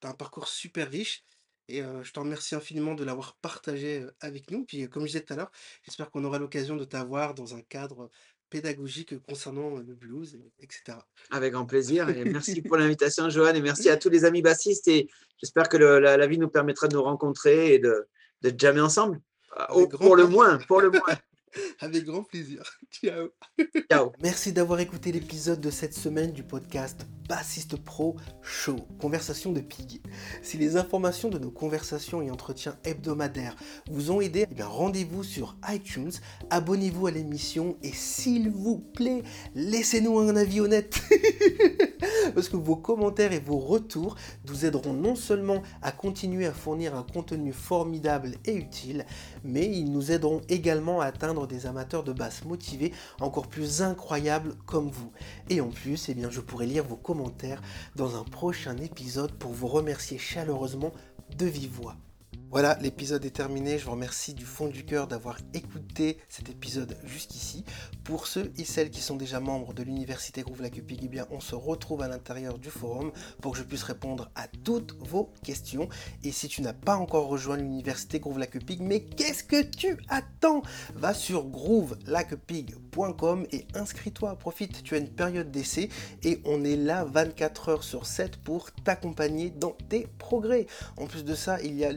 [0.00, 1.24] tu as un parcours super riche
[1.68, 4.64] et je te remercie infiniment de l'avoir partagé, avec nous.
[4.66, 5.50] Puis, comme je disais tout à l'heure,
[5.84, 8.10] j'espère qu'on aura l'occasion de t'avoir dans un cadre,
[8.52, 11.06] pédagogique, concernant, heu, le blues et et cetera.
[11.30, 14.88] Avec grand plaisir et merci pour l'invitation, Johan et merci à tous les amis bassistes
[14.88, 15.08] et
[15.38, 18.06] j'espère que le la la vie nous permettra de nous rencontrer et de
[18.42, 19.20] de jammer ensemble.
[19.70, 21.16] Au grand pour le moins, pour le moins.
[21.80, 22.62] Avec grand plaisir.
[22.90, 23.28] Ciao.
[23.90, 24.12] Ciao.
[24.22, 30.02] Merci d'avoir écouté l'épisode de cette semaine du podcast Bassiste Pro Show, Conversation de Pig.
[30.42, 33.56] Si les informations de nos conversations et entretiens hebdomadaires
[33.90, 36.12] vous ont aidé, eh rendez-vous sur iTunes,
[36.50, 39.22] abonnez-vous à l'émission et s'il vous plaît,
[39.54, 41.00] laissez-nous un avis honnête.
[42.34, 44.16] Parce que vos commentaires et vos retours
[44.48, 49.06] nous aideront non seulement à continuer à fournir un contenu formidable et utile,
[49.44, 54.54] mais ils nous aideront également à atteindre des amateurs de basse motivés encore plus incroyables
[54.66, 55.12] comme vous.
[55.50, 57.62] Et en plus, eh bien, je pourrai lire vos commentaires
[57.96, 60.92] dans un prochain épisode pour vous remercier chaleureusement
[61.36, 61.96] de vive voix.
[62.52, 63.78] Voilà, l'épisode est terminé.
[63.78, 67.64] Je vous remercie du fond du cœur d'avoir écouté cet épisode jusqu'ici.
[68.04, 71.54] Pour ceux et celles qui sont déjà membres de l'université Groove eh bien, on se
[71.54, 73.10] retrouve à l'intérieur du forum
[73.40, 75.88] pour que je puisse répondre à toutes vos questions.
[76.24, 80.60] Et si tu n'as pas encore rejoint l'université Groove Pig, mais qu'est-ce que tu attends?
[80.94, 85.88] Va sur groovelikeapig.com et inscris-toi, profite, tu as une période d'essai
[86.22, 90.66] et on est là 24 heures sur 7 pour t'accompagner dans tes progrès.
[90.98, 91.92] En plus de ça, il y a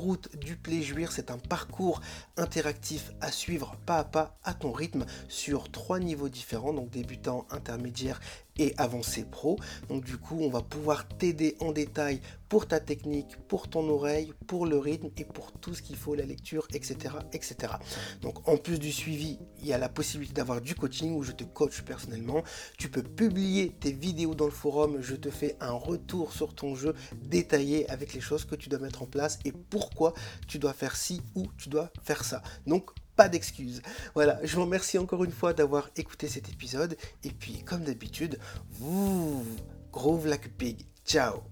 [0.00, 2.00] l'autoroute du plaisir, c'est un parcours
[2.36, 7.46] interactif à suivre pas à pas à ton rythme sur trois niveaux différents, donc débutant,
[7.50, 8.20] intermédiaire
[8.60, 9.58] et pro.
[9.88, 14.32] Donc du coup, on va pouvoir t'aider en détail pour ta technique, pour ton oreille,
[14.46, 17.74] pour le rythme et pour tout ce qu'il faut, la lecture, etc., etc.
[18.22, 21.32] Donc en plus du suivi, il y a la possibilité d'avoir du coaching où je
[21.32, 22.42] te coach personnellement.
[22.76, 26.74] Tu peux publier tes vidéos dans le forum, je te fais un retour sur ton
[26.74, 30.12] jeu détaillé avec les choses que tu dois mettre en place et pourquoi
[30.48, 32.42] tu dois faire ci ou tu dois faire ça.
[32.66, 32.90] Donc
[33.20, 33.82] pas d'excuses.
[34.14, 36.96] Voilà, je vous remercie encore une fois d'avoir écouté cet épisode.
[37.22, 38.38] Et puis, comme d'habitude,
[38.70, 39.44] vous
[39.92, 40.86] groove like pig.
[41.04, 41.42] Ciao